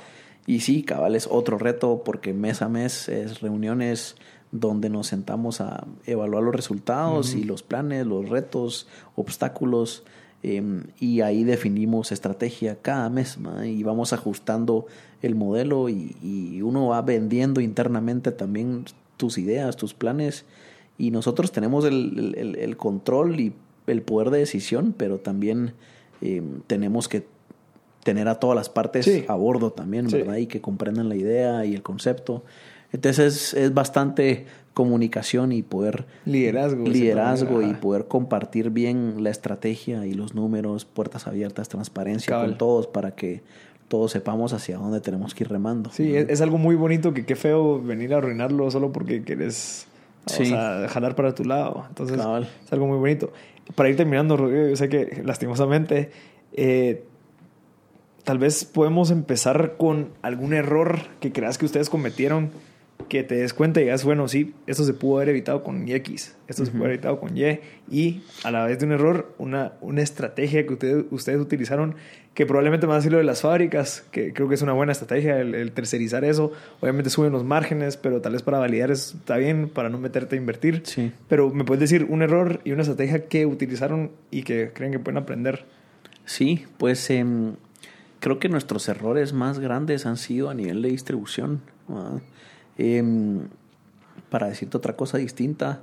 Y 0.48 0.62
sí, 0.62 0.84
cabal, 0.84 1.16
es 1.16 1.28
otro 1.30 1.58
reto 1.58 2.04
porque 2.06 2.34
mes 2.34 2.62
a 2.62 2.70
mes 2.70 3.10
es 3.10 3.42
reuniones 3.42 4.16
donde 4.52 4.90
nos 4.90 5.08
sentamos 5.08 5.60
a 5.60 5.86
evaluar 6.06 6.44
los 6.44 6.56
resultados 6.56 7.34
y 7.34 7.44
los 7.44 7.64
planes, 7.64 8.06
los 8.06 8.30
retos, 8.30 8.88
obstáculos. 9.16 10.04
Em, 10.44 10.84
y 11.00 11.22
ahí 11.22 11.44
definimos 11.44 12.12
estrategia 12.12 12.78
cada 12.82 13.10
mes 13.10 13.38
y 13.66 13.82
vamos 13.84 14.14
ajustando 14.14 14.86
el 15.24 15.34
modelo 15.34 15.90
y, 15.90 16.16
y, 16.22 16.62
uno 16.62 16.88
va 16.88 17.02
vendiendo 17.02 17.62
internamente 17.62 18.32
también 18.32 18.86
tus 19.18 19.40
ideas, 19.40 19.76
tus 19.76 19.96
planes 19.96 20.46
y 21.00 21.10
nosotros 21.10 21.52
tenemos 21.52 21.84
el, 21.86 22.36
el, 22.38 22.56
el 22.58 22.78
control 22.78 23.40
y 23.40 23.54
el 23.88 24.02
poder 24.02 24.30
de 24.30 24.40
decisión, 24.40 24.94
pero 24.98 25.20
también 25.20 25.74
eh, 26.22 26.42
tenemos 26.68 27.08
que 27.08 27.26
tener 28.06 28.28
a 28.28 28.36
todas 28.36 28.56
las 28.56 28.70
partes 28.70 29.10
a 29.28 29.34
bordo 29.34 29.72
también, 29.72 30.08
¿verdad? 30.08 30.38
Y 30.38 30.46
que 30.46 30.62
comprendan 30.62 31.10
la 31.10 31.16
idea 31.16 31.66
y 31.66 31.74
el 31.74 31.82
concepto. 31.82 32.44
Entonces 32.94 33.54
es, 33.56 33.74
bastante 33.74 34.46
comunicación 34.76 35.52
y 35.52 35.64
poder... 35.64 36.06
Liderazgo. 36.26 36.86
Liderazgo 36.86 37.62
y 37.64 37.74
poder 37.74 38.08
compartir 38.08 38.70
bien 38.70 39.24
la 39.24 39.32
estrategia 39.32 40.06
y 40.06 40.14
los 40.14 40.36
números, 40.36 40.86
puertas 40.86 41.28
abiertas, 41.28 41.68
transparencia 41.68 42.40
con 42.40 42.58
todos 42.58 42.86
para 42.86 43.16
que 43.16 43.42
todos 43.88 44.12
sepamos 44.12 44.54
hacia 44.54 44.78
dónde 44.78 45.02
tenemos 45.02 45.34
que 45.34 45.44
ir 45.44 45.50
remando. 45.50 45.90
Sí, 45.92 46.16
es, 46.16 46.42
algo 46.42 46.60
muy 46.60 46.76
bonito 46.76 47.14
que 47.14 47.26
qué 47.26 47.36
feo 47.36 47.82
venir 47.82 48.14
a 48.14 48.18
arruinarlo 48.18 48.70
solo 48.70 48.92
porque 48.92 49.24
o 49.28 50.30
sea, 50.30 50.88
jalar 50.90 51.16
para 51.16 51.34
tu 51.34 51.44
lado. 51.44 51.86
Entonces 51.90 52.20
es 52.20 52.74
algo 52.74 52.86
muy 52.86 52.98
bonito 52.98 53.32
para 53.74 53.90
ir 53.90 53.96
terminando, 53.96 54.38
Rodrigo, 54.38 54.68
yo 54.68 54.76
sé 54.76 54.90
que 54.90 55.22
lastimosamente, 55.24 56.12
eh, 56.54 57.04
tal 58.24 58.38
vez 58.38 58.66
podemos 58.66 59.12
empezar 59.12 59.76
con 59.78 60.10
algún 60.22 60.54
error 60.54 61.00
que 61.20 61.32
creas 61.32 61.58
que 61.58 61.66
ustedes 61.66 61.90
cometieron 61.90 62.52
que 63.10 63.24
te 63.24 63.36
des 63.36 63.54
cuenta 63.54 63.82
y 63.82 63.84
digas, 63.84 64.04
bueno, 64.04 64.28
sí, 64.28 64.54
esto 64.68 64.84
se 64.84 64.94
pudo 64.94 65.18
haber 65.18 65.30
evitado 65.30 65.64
con 65.64 65.88
X, 65.88 66.36
esto 66.48 66.66
se 66.66 66.72
pudo 66.72 66.84
haber 66.84 66.94
evitado 66.94 67.20
con 67.20 67.38
Y, 67.38 67.60
y 67.90 68.24
a 68.44 68.52
la 68.52 68.66
vez 68.66 68.80
de 68.80 68.86
un 68.86 68.94
error, 68.94 69.34
una, 69.38 69.74
una 69.82 70.02
estrategia 70.02 70.66
que 70.66 70.74
ustedes, 70.74 71.06
ustedes 71.12 71.40
utilizaron, 71.40 71.96
que 72.36 72.46
probablemente 72.46 72.86
más 72.86 73.06
a 73.06 73.10
lo 73.10 73.18
de 73.18 73.24
las 73.24 73.42
fábricas, 73.42 74.04
que 74.12 74.34
creo 74.34 74.50
que 74.50 74.56
es 74.56 74.62
una 74.62 74.74
buena 74.74 74.92
estrategia 74.92 75.40
el, 75.40 75.72
tercerizar 75.72 76.26
eso. 76.26 76.52
Obviamente 76.82 77.10
suben 77.10 77.32
los 77.32 77.46
márgenes, 77.46 77.96
pero 77.96 78.20
tal 78.20 78.34
vez 78.34 78.44
para 78.44 78.60
validar 78.60 78.92
está 78.92 79.38
bien, 79.38 79.70
para 79.70 79.88
no 79.90 80.00
meterte 80.00 80.36
a 80.36 80.38
invertir. 80.38 80.82
Sí. 80.84 81.14
Pero 81.30 81.50
me 81.52 81.64
puedes 81.64 81.80
decir 81.80 82.06
un 82.10 82.22
error 82.22 82.60
y 82.66 82.74
una 82.74 82.82
estrategia 82.82 83.28
que 83.28 83.46
utilizaron 83.46 84.12
y 84.32 84.44
que 84.44 84.72
creen 84.74 84.92
que 84.92 85.00
pueden 85.00 85.18
aprender. 85.18 85.64
Sí, 86.26 86.66
pues 86.78 87.10
em, 87.10 87.54
creo 88.20 88.38
que 88.38 88.50
nuestros 88.50 88.90
errores 88.90 89.32
más 89.32 89.60
grandes 89.60 90.06
han 90.06 90.18
sido 90.18 90.50
a 90.50 90.54
nivel 90.54 90.82
de 90.82 90.90
distribución. 90.90 91.62
Em, 92.78 93.48
para 94.30 94.48
decirte 94.48 94.78
otra 94.78 94.96
cosa 94.96 95.18
distinta, 95.18 95.82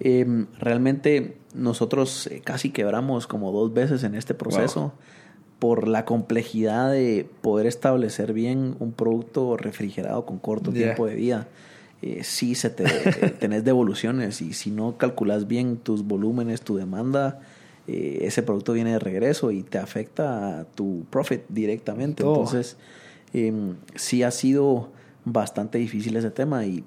em, 0.00 0.46
realmente 0.58 1.38
nosotros 1.54 2.26
eh, 2.26 2.42
casi 2.44 2.70
quebramos 2.70 3.26
como 3.26 3.52
dos 3.52 3.72
veces 3.72 4.02
en 4.04 4.14
este 4.14 4.34
proceso 4.34 4.92
por 5.58 5.88
la 5.88 6.04
complejidad 6.04 6.92
de 6.92 7.26
poder 7.40 7.66
establecer 7.66 8.32
bien 8.32 8.76
un 8.78 8.92
producto 8.92 9.56
refrigerado 9.56 10.26
con 10.26 10.38
corto 10.38 10.70
tiempo 10.70 11.06
de 11.06 11.14
vida. 11.14 11.48
Eh, 12.02 12.24
sí 12.24 12.54
se 12.54 12.68
te 12.68 12.84
tenés 13.40 13.64
devoluciones 13.64 14.42
y 14.42 14.52
si 14.52 14.70
no 14.70 14.98
calculas 14.98 15.48
bien 15.48 15.78
tus 15.78 16.04
volúmenes, 16.04 16.60
tu 16.60 16.76
demanda, 16.76 17.40
eh, 17.86 18.18
ese 18.22 18.42
producto 18.42 18.74
viene 18.74 18.92
de 18.92 18.98
regreso 18.98 19.50
y 19.50 19.62
te 19.62 19.78
afecta 19.78 20.60
a 20.60 20.64
tu 20.64 21.06
profit 21.08 21.42
directamente. 21.48 22.22
Entonces, 22.22 22.76
em, 23.32 23.76
sí 23.94 24.22
ha 24.22 24.30
sido 24.30 24.90
bastante 25.26 25.78
difícil 25.78 26.16
ese 26.16 26.30
tema 26.30 26.64
y 26.64 26.84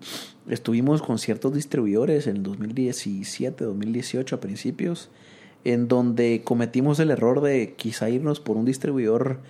estuvimos 0.48 1.02
con 1.02 1.20
ciertos 1.20 1.54
distribuidores 1.54 2.26
en 2.26 2.42
2017, 2.42 3.66
2018 3.66 4.36
a 4.36 4.40
principios, 4.40 5.10
en 5.66 5.90
donde 5.90 6.42
cometimos 6.44 7.00
el 7.02 7.12
error 7.12 7.42
de 7.42 7.74
quizá 7.76 8.10
irnos 8.10 8.40
por 8.40 8.56
un 8.56 8.64
distribuidor 8.64 9.42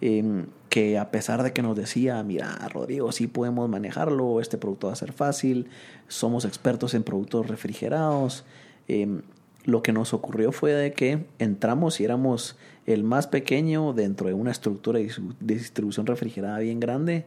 em, 0.00 0.46
que 0.70 0.96
a 0.96 1.10
pesar 1.10 1.42
de 1.42 1.52
que 1.52 1.60
nos 1.60 1.76
decía, 1.76 2.22
mira, 2.22 2.56
Rodrigo, 2.72 3.12
sí 3.12 3.26
podemos 3.26 3.68
manejarlo, 3.68 4.40
este 4.40 4.56
producto 4.56 4.86
va 4.86 4.94
a 4.94 4.96
ser 4.96 5.12
fácil, 5.12 5.68
somos 6.08 6.46
expertos 6.46 6.94
en 6.94 7.02
productos 7.02 7.48
refrigerados, 7.48 8.46
em, 8.88 9.20
lo 9.64 9.82
que 9.82 9.92
nos 9.92 10.14
ocurrió 10.14 10.52
fue 10.52 10.72
de 10.72 10.94
que 10.94 11.26
entramos 11.38 12.00
y 12.00 12.04
éramos 12.04 12.56
el 12.86 13.04
más 13.04 13.26
pequeño 13.26 13.92
dentro 13.92 14.28
de 14.28 14.32
una 14.32 14.52
estructura 14.52 14.98
de 14.98 15.10
distribución 15.40 16.06
refrigerada 16.06 16.60
bien 16.60 16.80
grande 16.80 17.26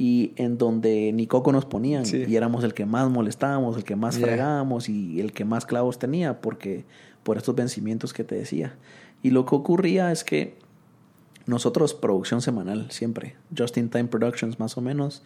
y 0.00 0.32
en 0.36 0.58
donde 0.58 1.10
ni 1.12 1.26
coco 1.26 1.50
nos 1.50 1.64
ponían 1.64 2.04
y 2.06 2.36
éramos 2.36 2.62
el 2.62 2.72
que 2.72 2.86
más 2.86 3.10
molestábamos, 3.10 3.76
el 3.76 3.82
que 3.82 3.96
más 3.96 4.16
fregábamos 4.16 4.88
y 4.88 5.20
el 5.20 5.32
que 5.32 5.44
más 5.44 5.66
clavos 5.66 5.98
tenía 5.98 6.40
porque 6.40 6.84
por 7.24 7.36
estos 7.36 7.56
vencimientos 7.56 8.12
que 8.12 8.22
te 8.22 8.36
decía. 8.36 8.76
Y 9.24 9.30
lo 9.30 9.44
que 9.44 9.56
ocurría 9.56 10.12
es 10.12 10.22
que 10.22 10.54
nosotros 11.46 11.94
producción 11.94 12.42
semanal 12.42 12.88
siempre, 12.92 13.34
just 13.56 13.76
in 13.76 13.88
time 13.88 14.04
productions 14.04 14.60
más 14.60 14.76
o 14.78 14.80
menos, 14.80 15.24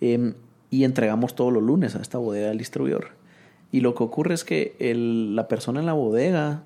em, 0.00 0.34
y 0.68 0.82
entregamos 0.82 1.36
todos 1.36 1.52
los 1.52 1.62
lunes 1.62 1.94
a 1.94 2.02
esta 2.02 2.18
bodega 2.18 2.48
del 2.48 2.58
distribuidor. 2.58 3.10
Y 3.70 3.82
lo 3.82 3.94
que 3.94 4.02
ocurre 4.02 4.34
es 4.34 4.42
que 4.42 4.74
el, 4.80 5.36
la 5.36 5.46
persona 5.46 5.78
en 5.78 5.86
la 5.86 5.92
bodega 5.92 6.64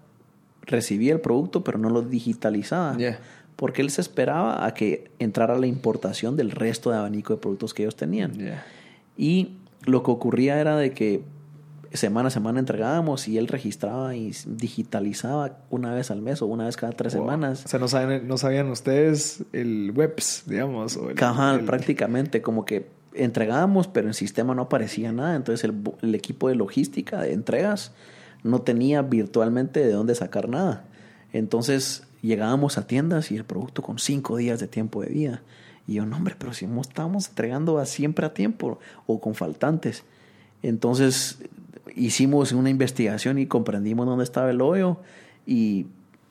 recibía 0.62 1.12
el 1.12 1.20
producto 1.20 1.64
pero 1.64 1.76
no 1.76 1.90
lo 1.90 2.02
digitalizaba 2.02 2.96
porque 3.56 3.82
él 3.82 3.90
se 3.90 4.00
esperaba 4.00 4.66
a 4.66 4.74
que 4.74 5.10
entrara 5.18 5.58
la 5.58 5.66
importación 5.66 6.36
del 6.36 6.50
resto 6.50 6.90
de 6.90 6.96
abanico 6.96 7.34
de 7.34 7.40
productos 7.40 7.74
que 7.74 7.82
ellos 7.82 7.96
tenían. 7.96 8.32
Y 9.16 9.56
lo 9.84 10.02
que 10.02 10.10
ocurría 10.10 10.60
era 10.60 10.76
de 10.76 10.92
que 10.92 11.22
semana 11.92 12.28
a 12.28 12.30
semana 12.30 12.58
entregábamos 12.58 13.28
y 13.28 13.38
él 13.38 13.48
registraba 13.48 14.16
y 14.16 14.32
digitalizaba 14.46 15.58
una 15.70 15.92
vez 15.94 16.10
al 16.10 16.22
mes 16.22 16.40
o 16.42 16.46
una 16.46 16.64
vez 16.64 16.76
cada 16.76 16.92
tres 16.92 17.12
semanas. 17.12 17.64
O 17.64 17.68
sea, 17.68 17.78
no, 17.78 17.88
saben, 17.88 18.26
no 18.26 18.38
sabían 18.38 18.68
ustedes 18.70 19.44
el 19.52 19.92
webs, 19.94 20.44
digamos. 20.46 20.96
O 20.96 21.10
el, 21.10 21.16
prácticamente, 21.64 22.40
como 22.40 22.64
que 22.64 22.88
entregábamos, 23.14 23.88
pero 23.88 24.08
en 24.08 24.14
sistema 24.14 24.54
no 24.54 24.62
aparecía 24.62 25.12
nada. 25.12 25.36
Entonces 25.36 25.64
el, 25.64 25.74
el, 26.00 26.14
equipo 26.14 26.48
de 26.48 26.54
logística 26.54 27.20
de 27.20 27.32
entregas 27.32 27.92
no 28.42 28.62
tenía 28.62 29.02
virtualmente 29.02 29.80
de 29.80 29.92
dónde 29.92 30.14
sacar 30.14 30.48
nada. 30.48 30.84
Entonces 31.32 32.04
llegábamos 32.22 32.78
a 32.78 32.86
tiendas 32.86 33.30
y 33.30 33.36
el 33.36 33.44
producto 33.44 33.82
con 33.82 33.98
cinco 33.98 34.36
días 34.36 34.60
de 34.60 34.68
tiempo 34.68 35.02
de 35.02 35.08
vida. 35.08 35.42
Y 35.86 35.94
yo, 35.94 36.06
no, 36.06 36.16
hombre, 36.16 36.36
pero 36.38 36.54
si 36.54 36.66
no 36.66 36.80
estábamos 36.80 37.28
entregando 37.28 37.78
a 37.78 37.86
siempre 37.86 38.24
a 38.24 38.32
tiempo 38.32 38.78
o 39.06 39.20
con 39.20 39.34
faltantes. 39.34 40.04
Entonces 40.62 41.38
hicimos 41.94 42.52
una 42.52 42.70
investigación 42.70 43.38
y 43.38 43.46
comprendimos 43.46 44.06
dónde 44.06 44.24
estaba 44.24 44.50
el 44.50 44.60
hoyo 44.60 44.98
y 45.46 45.86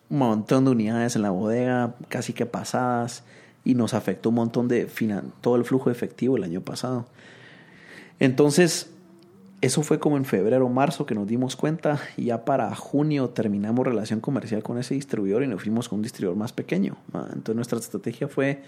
un 0.09 0.19
montón 0.19 0.65
de 0.65 0.71
unidades 0.71 1.15
en 1.15 1.21
la 1.21 1.29
bodega, 1.29 1.95
casi 2.07 2.33
que 2.33 2.45
pasadas, 2.45 3.23
y 3.63 3.75
nos 3.75 3.93
afectó 3.93 4.29
un 4.29 4.35
montón 4.35 4.67
de 4.67 4.87
todo 5.41 5.55
el 5.55 5.65
flujo 5.65 5.91
efectivo 5.91 6.37
el 6.37 6.43
año 6.43 6.61
pasado. 6.61 7.05
Entonces, 8.19 8.89
eso 9.62 9.84
fue 9.84 9.99
como 9.99 10.18
en 10.18 10.26
febrero 10.26 10.66
o 10.66 10.70
marzo 10.70 11.05
que 11.05 11.14
nos 11.14 11.28
dimos 11.28 11.55
cuenta 11.55 11.99
y 12.18 12.26
ya 12.26 12.45
para 12.45 12.74
junio 12.76 13.30
terminamos 13.30 13.86
relación 13.86 14.20
comercial 14.20 14.64
con 14.64 14.80
ese 14.80 14.95
distribuidor 14.95 15.43
y 15.43 15.47
nos 15.47 15.62
fuimos 15.62 15.88
con 15.88 15.99
un 15.99 16.03
distribuidor 16.03 16.38
más 16.38 16.51
pequeño. 16.51 16.97
Entonces 17.14 17.55
nuestra 17.55 17.78
estrategia 17.78 18.28
fue 18.28 18.64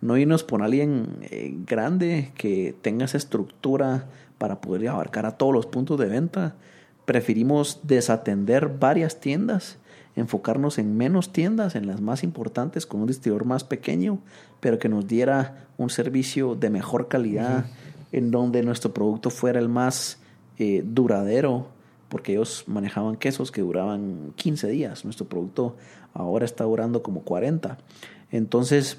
no 0.00 0.16
irnos 0.16 0.42
por 0.42 0.62
alguien 0.62 1.06
eh, 1.30 1.54
grande 1.64 2.32
que 2.36 2.74
tenga 2.82 3.04
esa 3.04 3.18
estructura 3.18 4.06
para 4.38 4.60
poder 4.60 4.88
abarcar 4.88 5.26
a 5.26 5.38
todos 5.38 5.54
los 5.54 5.66
puntos 5.66 5.98
de 6.00 6.06
venta. 6.06 6.56
Preferimos 7.04 7.80
desatender 7.84 8.68
varias 8.80 9.20
tiendas, 9.20 9.78
enfocarnos 10.16 10.78
en 10.78 10.96
menos 10.96 11.32
tiendas, 11.32 11.76
en 11.76 11.86
las 11.86 12.00
más 12.00 12.24
importantes, 12.24 12.84
con 12.84 13.00
un 13.00 13.06
distribuidor 13.06 13.46
más 13.46 13.62
pequeño, 13.62 14.18
pero 14.58 14.80
que 14.80 14.88
nos 14.88 15.06
diera 15.06 15.68
un 15.78 15.88
servicio 15.88 16.56
de 16.56 16.70
mejor 16.70 17.06
calidad, 17.06 17.66
en 18.10 18.32
donde 18.32 18.64
nuestro 18.64 18.92
producto 18.92 19.30
fuera 19.30 19.60
el 19.60 19.68
más 19.68 20.18
eh, 20.58 20.82
duradero, 20.84 21.68
porque 22.08 22.32
ellos 22.32 22.64
manejaban 22.66 23.16
quesos 23.16 23.50
que 23.50 23.62
duraban 23.62 24.32
15 24.36 24.68
días. 24.68 25.04
Nuestro 25.04 25.26
producto 25.26 25.76
ahora 26.14 26.44
está 26.44 26.64
durando 26.64 27.02
como 27.02 27.22
40. 27.22 27.78
Entonces, 28.30 28.98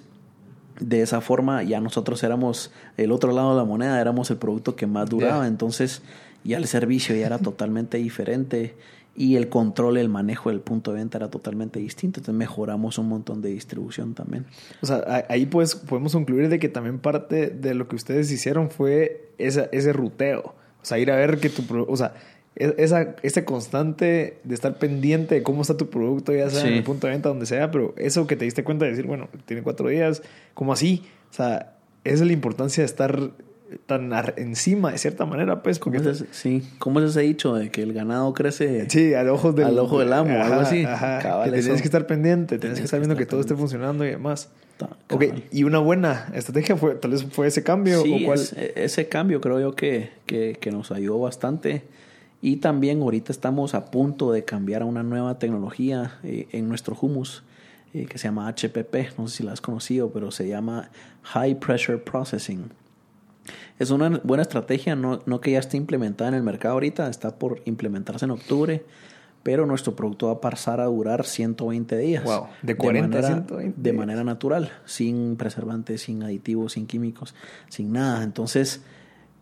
de 0.80 1.02
esa 1.02 1.22
forma 1.22 1.64
ya 1.64 1.80
nosotros 1.80 2.24
éramos 2.24 2.72
el 2.98 3.12
otro 3.12 3.32
lado 3.32 3.52
de 3.52 3.58
la 3.58 3.66
moneda, 3.66 4.02
éramos 4.02 4.32
el 4.32 4.38
producto 4.38 4.76
que 4.76 4.88
más 4.88 5.10
duraba. 5.10 5.48
Entonces, 5.48 6.02
ya 6.44 6.58
el 6.58 6.68
servicio 6.68 7.16
ya 7.16 7.28
era 7.28 7.40
totalmente 7.40 7.98
diferente 7.98 8.76
y 9.16 9.36
el 9.36 9.48
control, 9.48 9.98
el 9.98 10.10
manejo 10.10 10.50
del 10.50 10.60
punto 10.60 10.92
de 10.92 10.98
venta 10.98 11.20
era 11.20 11.30
totalmente 11.30 11.80
distinto. 11.80 12.20
Entonces 12.20 12.38
mejoramos 12.38 12.98
un 12.98 13.10
montón 13.10 13.42
de 13.42 13.50
distribución 13.50 14.14
también. 14.14 14.46
O 14.82 14.86
sea, 14.86 15.26
ahí 15.30 15.46
pues 15.46 15.76
podemos 15.76 16.14
concluir 16.14 16.50
de 16.50 16.60
que 16.60 16.70
también 16.70 17.00
parte 17.00 17.48
de 17.48 17.76
lo 17.76 17.88
que 17.88 17.96
ustedes 17.96 18.32
hicieron 18.32 18.72
fue 18.72 19.32
esa, 19.38 19.70
ese 19.72 19.94
ruteo. 19.94 20.56
O 20.84 20.86
sea, 20.86 21.00
ir 21.00 21.10
a 21.10 21.16
ver 21.16 21.40
que 21.40 21.50
tu... 21.50 21.64
O 21.88 21.98
sea, 21.98 22.14
e-, 22.56 22.76
esa, 22.78 23.16
ese 23.24 23.46
constante 23.46 24.38
de 24.44 24.54
estar 24.54 24.78
pendiente 24.78 25.36
de 25.36 25.44
cómo 25.44 25.62
está 25.62 25.78
tu 25.78 25.90
producto, 25.90 26.34
ya 26.34 26.50
sea 26.50 26.68
en 26.68 26.74
el 26.74 26.84
punto 26.84 27.08
de 27.08 27.14
venta, 27.14 27.30
donde 27.30 27.46
sea, 27.46 27.72
pero 27.72 27.96
eso 27.98 28.28
que 28.28 28.36
te 28.36 28.46
diste 28.46 28.64
cuenta 28.64 28.86
de 28.86 28.92
decir, 28.92 29.08
bueno, 29.08 29.30
tiene 29.46 29.64
cuatro 29.64 29.90
días, 29.90 30.22
como 30.54 30.74
así? 30.74 31.04
O 31.32 31.34
sea, 31.34 31.74
esa 32.04 32.24
es 32.24 32.28
la 32.28 32.34
importancia 32.34 32.82
de 32.82 32.86
estar 32.86 33.32
tan 33.86 34.12
encima 34.38 34.92
de 34.92 34.98
cierta 34.98 35.26
manera, 35.26 35.64
pues. 35.64 35.80
¿Cómo 35.80 35.98
es 35.98 36.26
sí, 36.32 36.64
¿cómo 36.80 37.00
es 37.00 37.12
ese 37.12 37.22
dicho 37.22 37.56
de 37.56 37.70
que 37.72 37.84
el 37.84 37.94
ganado 37.94 38.34
crece 38.34 38.90
sí, 38.90 39.14
al 39.14 39.30
ojo 39.30 39.52
del, 39.52 39.68
al 39.68 39.80
ojo 39.80 40.00
del 40.00 40.14
amo, 40.14 40.42
algo 40.42 40.62
así? 40.62 40.86
que 40.86 41.62
tienes 41.62 41.82
que 41.82 41.88
estar 41.88 42.08
pendiente, 42.08 42.60
tienes, 42.60 42.80
que 42.80 42.86
estar 42.86 43.00
viendo 43.00 43.16
que, 43.16 43.26
todo 43.26 43.42
esté 43.42 43.56
funcionando 43.56 44.06
y 44.06 44.10
demás. 44.10 44.50
Ok, 45.10 45.26
y 45.52 45.64
una 45.64 45.80
buena 45.80 46.30
estrategia 46.34 46.76
fue, 46.76 46.96
tal 46.96 47.12
vez 47.12 47.24
fue 47.24 47.48
ese 47.48 47.64
cambio. 47.64 48.02
Sí, 48.02 48.24
cuál? 48.26 48.40
ese 48.76 49.08
cambio 49.08 49.40
creo 49.40 49.60
yo 49.60 49.76
que, 49.76 50.10
que, 50.26 50.58
que, 50.60 50.72
nos 50.72 50.92
ayudó 50.92 51.20
bastante. 51.20 51.84
Y 52.42 52.58
también 52.58 53.02
ahorita 53.02 53.32
estamos 53.32 53.74
a 53.74 53.86
punto 53.86 54.34
de 54.34 54.44
cambiar 54.44 54.82
a 54.82 54.86
una 54.86 55.02
nueva 55.02 55.40
tecnología 55.40 56.20
eh, 56.24 56.48
en 56.52 56.68
nuestro 56.68 56.98
humus 57.00 57.44
eh, 57.94 58.06
que 58.06 58.18
se 58.18 58.28
llama 58.28 58.50
HPP. 58.50 59.18
No 59.18 59.28
sé 59.28 59.38
si 59.38 59.44
la 59.44 59.54
has 59.54 59.62
conocido, 59.62 60.12
pero 60.12 60.32
se 60.32 60.48
llama 60.48 60.90
High 61.22 61.60
Pressure 61.60 62.00
Processing. 62.00 62.72
Es 63.80 63.92
una 63.92 64.22
buena 64.24 64.44
estrategia, 64.44 64.96
no, 64.96 65.22
no 65.26 65.42
que 65.42 65.52
ya 65.52 65.60
esté 65.60 65.78
implementada 65.78 66.30
en 66.30 66.36
el 66.36 66.44
mercado 66.44 66.76
ahorita, 66.76 67.10
está 67.10 67.38
por 67.38 67.62
implementarse 67.66 68.26
en 68.26 68.32
octubre 68.32 68.84
pero 69.44 69.66
nuestro 69.66 69.96
producto 69.96 70.28
va 70.28 70.34
a 70.34 70.42
pasar 70.42 70.80
a 70.80 70.86
durar 70.86 71.26
120 71.26 71.98
días. 71.98 72.24
Wow, 72.24 72.48
de 72.62 72.76
40 72.76 73.20
a 73.20 73.24
120. 73.24 73.82
De 73.82 73.94
manera 73.94 74.24
natural, 74.24 74.72
sin 74.86 75.36
preservantes, 75.36 76.04
sin 76.04 76.24
aditivos, 76.24 76.74
sin 76.74 76.88
químicos, 76.88 77.36
sin 77.68 77.92
nada. 77.92 78.24
Entonces, 78.24 78.82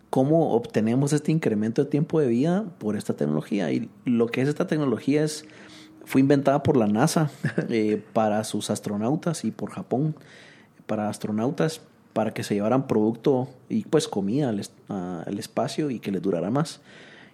¿cómo 0.09 0.53
obtenemos 0.53 1.13
este 1.13 1.31
incremento 1.31 1.83
de 1.83 1.89
tiempo 1.89 2.19
de 2.19 2.27
vida? 2.27 2.65
Por 2.79 2.95
esta 2.95 3.15
tecnología. 3.15 3.71
Y 3.71 3.89
lo 4.03 4.25
que 4.27 4.41
es 4.41 4.49
esta 4.49 4.65
tecnología 4.65 5.23
es, 5.23 5.45
fue 6.03 6.19
inventada 6.19 6.63
por 6.63 6.77
la 6.77 6.87
NASA 6.87 7.29
eh, 7.69 8.03
para 8.11 8.43
sus 8.43 8.71
astronautas 8.71 9.45
y 9.45 9.51
por 9.51 9.69
Japón 9.69 10.15
para 10.87 11.09
astronautas. 11.09 11.81
Para 12.13 12.33
que 12.33 12.43
se 12.43 12.55
llevaran 12.55 12.87
producto 12.87 13.47
y 13.69 13.83
pues 13.85 14.07
comida 14.07 14.49
al, 14.49 15.39
espacio 15.39 15.89
y 15.89 15.99
que 15.99 16.11
les 16.11 16.21
durara 16.21 16.49
más. 16.51 16.81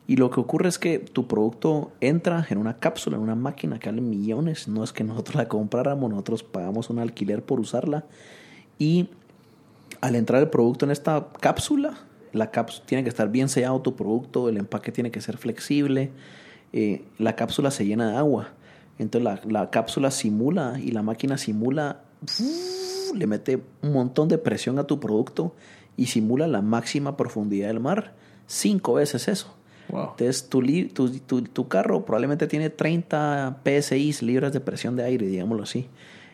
Y 0.08 0.16
lo 0.16 0.30
que 0.30 0.40
ocurre 0.40 0.70
es 0.70 0.80
que 0.80 1.00
tu 1.00 1.28
producto 1.28 1.92
entra 2.00 2.46
en 2.50 2.60
una 2.60 2.80
cápsula, 2.80 3.18
en 3.18 3.24
una 3.24 3.36
máquina 3.36 3.78
que 3.78 3.90
vale 3.90 4.02
millones. 4.02 4.68
No 4.68 4.84
es 4.84 4.94
que 4.94 5.04
nosotros 5.04 5.36
la 5.36 5.48
compráramos, 5.48 6.10
nosotros 6.10 6.44
pagamos 6.44 6.90
un 6.90 7.00
alquiler 7.00 7.44
por 7.44 7.60
usarla. 7.60 8.06
Y 8.80 9.10
al 10.00 10.16
entrar 10.16 10.42
el 10.42 10.50
producto 10.50 10.86
en 10.86 10.92
esta 10.92 11.28
cápsula, 11.42 11.98
la 12.32 12.52
cápsula 12.52 12.86
tiene 12.86 13.04
que 13.04 13.10
estar 13.10 13.30
bien 13.30 13.50
sellado 13.50 13.82
tu 13.82 13.96
producto, 13.96 14.48
el 14.48 14.58
empaque 14.58 14.92
tiene 14.92 15.12
que 15.12 15.20
ser 15.20 15.38
flexible, 15.38 16.12
eh, 16.72 17.04
la 17.18 17.36
cápsula 17.36 17.72
se 17.72 17.86
llena 17.86 18.12
de 18.12 18.18
agua. 18.18 18.52
Entonces 19.00 19.24
la, 19.24 19.42
la 19.62 19.70
cápsula 19.72 20.12
simula 20.12 20.80
y 20.82 20.92
la 20.92 21.02
máquina 21.02 21.38
simula 21.38 22.02
le 23.14 23.28
mete 23.28 23.62
un 23.82 23.94
montón 23.94 24.28
de 24.28 24.38
presión 24.38 24.80
a 24.80 24.86
tu 24.86 25.00
producto 25.00 25.54
y 25.96 26.08
simula 26.08 26.48
la 26.48 26.62
máxima 26.62 27.18
profundidad 27.18 27.68
del 27.68 27.80
mar. 27.80 28.14
Cinco 28.48 28.94
veces 28.94 29.28
eso. 29.28 29.54
Entonces, 29.90 30.50
tu, 30.50 30.62
tu, 31.20 31.42
tu, 31.44 31.68
carro 31.68 32.06
probablemente 32.06 32.48
tiene 32.48 32.70
30 32.70 33.62
PSI, 33.64 34.14
libras 34.22 34.52
de 34.52 34.60
presión 34.60 34.96
de 34.96 35.04
aire, 35.04 35.28
digámoslo 35.28 35.64
así. 35.64 35.88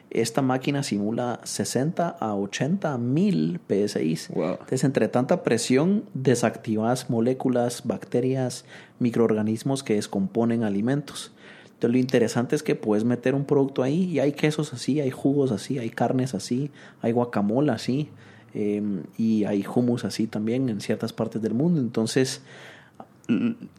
Esta 0.09 0.41
máquina 0.41 0.83
simula 0.83 1.39
60 1.43 2.07
a 2.19 2.35
80 2.35 2.97
mil 2.97 3.59
PSI. 3.67 4.17
Entonces, 4.35 4.83
entre 4.83 5.07
tanta 5.07 5.43
presión, 5.43 6.03
desactivas 6.13 7.09
moléculas, 7.09 7.81
bacterias, 7.85 8.65
microorganismos 8.99 9.83
que 9.83 9.95
descomponen 9.95 10.63
alimentos. 10.63 11.31
Entonces 11.83 11.95
lo 11.95 11.99
interesante 11.99 12.55
es 12.55 12.63
que 12.63 12.75
puedes 12.75 13.03
meter 13.03 13.35
un 13.35 13.43
producto 13.43 13.83
ahí 13.83 14.05
y 14.05 14.19
hay 14.19 14.31
quesos 14.31 14.73
así, 14.73 15.01
hay 15.01 15.11
jugos 15.11 15.51
así, 15.51 15.79
hay 15.79 15.89
carnes 15.89 16.33
así, 16.33 16.71
hay 17.01 17.11
guacamole 17.11 17.73
así 17.73 18.07
em, 18.53 19.03
y 19.17 19.43
hay 19.43 19.65
hummus 19.65 20.05
así 20.05 20.25
también 20.25 20.69
en 20.69 20.79
ciertas 20.79 21.11
partes 21.11 21.41
del 21.41 21.53
mundo. 21.53 21.81
Entonces 21.81 22.41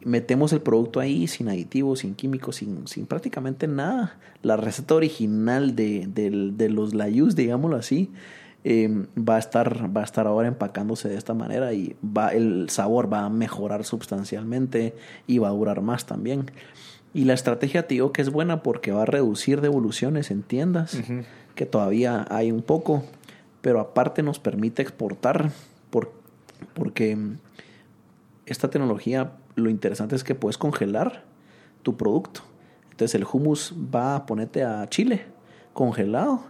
metemos 0.03 0.53
el 0.53 0.61
producto 0.61 0.99
ahí 0.99 1.25
sin 1.25 1.49
aditivos, 1.49 1.99
sin 1.99 2.13
químicos, 2.13 2.57
sin, 2.57 3.07
prácticamente 3.07 3.67
nada. 3.67 4.19
La 4.43 4.55
receta 4.55 4.93
original 4.93 5.75
de, 5.75 6.69
los 6.69 6.93
layus, 6.93 7.35
digámoslo 7.35 7.77
así, 7.77 8.11
em, 8.63 9.07
va, 9.17 9.37
a 9.37 9.39
estar, 9.39 9.97
va 9.97 10.01
a 10.01 10.05
estar 10.05 10.27
ahora 10.27 10.47
empacándose 10.47 11.09
de 11.09 11.17
esta 11.17 11.33
manera 11.33 11.73
y 11.73 11.95
va, 12.05 12.29
el 12.29 12.69
sabor 12.69 13.11
va 13.11 13.25
a 13.25 13.29
mejorar 13.29 13.83
sustancialmente 13.83 14.93
y 15.25 15.39
va 15.39 15.47
a 15.47 15.51
durar 15.51 15.81
más 15.81 16.05
también. 16.05 16.51
Y 17.15 17.23
la 17.23 17.33
estrategia 17.33 17.87
te 17.87 17.93
digo 17.93 18.11
que 18.11 18.21
es 18.21 18.29
buena 18.29 18.61
porque 18.61 18.91
va 18.91 19.03
a 19.03 19.05
reducir 19.05 19.61
devoluciones 19.61 20.31
en 20.31 20.43
tiendas, 20.43 20.97
que 21.55 21.65
todavía 21.65 22.27
hay 22.29 22.51
un 22.51 22.61
poco, 22.61 23.05
pero 23.61 23.79
aparte 23.79 24.21
nos 24.21 24.37
permite 24.39 24.81
exportar 24.81 25.49
por, 25.91 26.11
porque 26.73 27.17
esta 28.45 28.69
tecnología 28.69 29.31
lo 29.55 29.69
interesante 29.69 30.17
es 30.17 30.25
que 30.25 30.35
puedes 30.35 30.57
congelar 30.57 31.23
tu 31.83 31.95
producto. 31.95 32.41
Entonces 32.91 33.15
el 33.15 33.25
hummus 33.31 33.73
va 33.73 34.17
a 34.17 34.25
ponerte 34.25 34.65
a 34.65 34.85
Chile 34.89 35.21
congelado. 35.71 36.43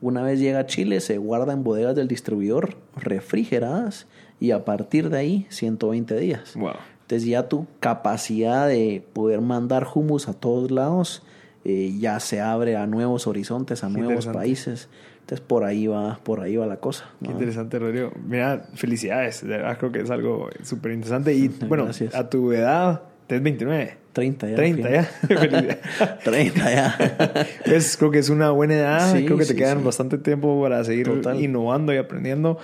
Una 0.00 0.22
vez 0.22 0.38
llega 0.38 0.60
a 0.60 0.66
Chile 0.66 1.00
se 1.00 1.18
guarda 1.18 1.52
en 1.52 1.64
bodegas 1.64 1.96
del 1.96 2.06
distribuidor 2.06 2.76
refrigeradas 2.94 4.06
y 4.38 4.52
a 4.52 4.64
partir 4.64 5.10
de 5.10 5.18
ahí 5.18 5.46
120 5.50 6.16
días. 6.20 6.54
Wow. 6.54 6.74
Entonces 7.04 7.28
ya 7.28 7.48
tu 7.48 7.66
capacidad 7.80 8.66
de 8.66 9.04
poder 9.12 9.42
mandar 9.42 9.86
humus 9.94 10.26
a 10.28 10.32
todos 10.32 10.70
lados 10.70 11.22
eh, 11.66 11.94
ya 11.98 12.20
se 12.20 12.42
abre 12.42 12.76
a 12.76 12.86
nuevos 12.86 13.26
horizontes, 13.26 13.84
a 13.84 13.88
nuevos 13.88 14.26
países. 14.26 14.88
Entonces 15.20 15.40
por 15.40 15.64
ahí 15.64 15.86
va, 15.86 16.18
por 16.22 16.40
ahí 16.40 16.56
va 16.56 16.66
la 16.66 16.76
cosa. 16.76 17.10
Qué 17.22 17.30
interesante, 17.30 17.78
Rodrigo. 17.78 18.12
Mira, 18.26 18.66
felicidades. 18.74 19.42
De 19.42 19.48
verdad 19.48 19.78
creo 19.78 19.90
que 19.90 20.00
es 20.00 20.10
algo 20.10 20.50
súper 20.62 20.92
interesante. 20.92 21.34
Y 21.34 21.48
bueno, 21.68 21.88
a 22.12 22.28
tu 22.28 22.52
edad, 22.52 23.02
tienes 23.26 23.44
29. 23.44 23.96
30 24.12 24.48
ya. 24.48 24.56
30 24.56 24.90
ya. 24.90 26.18
30 26.24 26.70
ya. 26.74 27.46
es, 27.64 27.96
creo 27.96 28.10
que 28.10 28.18
es 28.18 28.28
una 28.28 28.50
buena 28.50 28.74
edad. 28.74 29.12
creo 29.24 29.38
que 29.38 29.46
te 29.46 29.56
quedan 29.56 29.82
bastante 29.82 30.18
tiempo 30.18 30.60
para 30.62 30.84
seguir 30.84 31.10
innovando 31.38 31.92
y 31.92 31.96
aprendiendo 31.96 32.58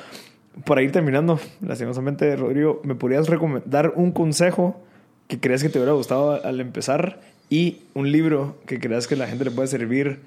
para 0.65 0.83
ir 0.83 0.93
terminando, 0.93 1.41
lastimosamente, 1.61 2.35
Rodrigo, 2.37 2.81
¿me 2.85 2.95
podrías 2.95 3.29
recomendar 3.29 3.93
un 3.97 4.13
consejo 4.13 4.81
que 5.29 5.39
creas 5.39 5.63
que 5.63 5.69
te 5.69 5.79
hubiera 5.79 5.93
gustado 5.93 6.45
al 6.45 6.61
empezar 6.61 7.21
y 7.49 7.83
un 7.95 8.11
libro 8.11 8.59
que 8.67 8.81
creas 8.81 9.07
que 9.07 9.17
la 9.17 9.27
gente 9.27 9.45
le 9.45 9.51
puede 9.51 9.69
servir 9.69 10.21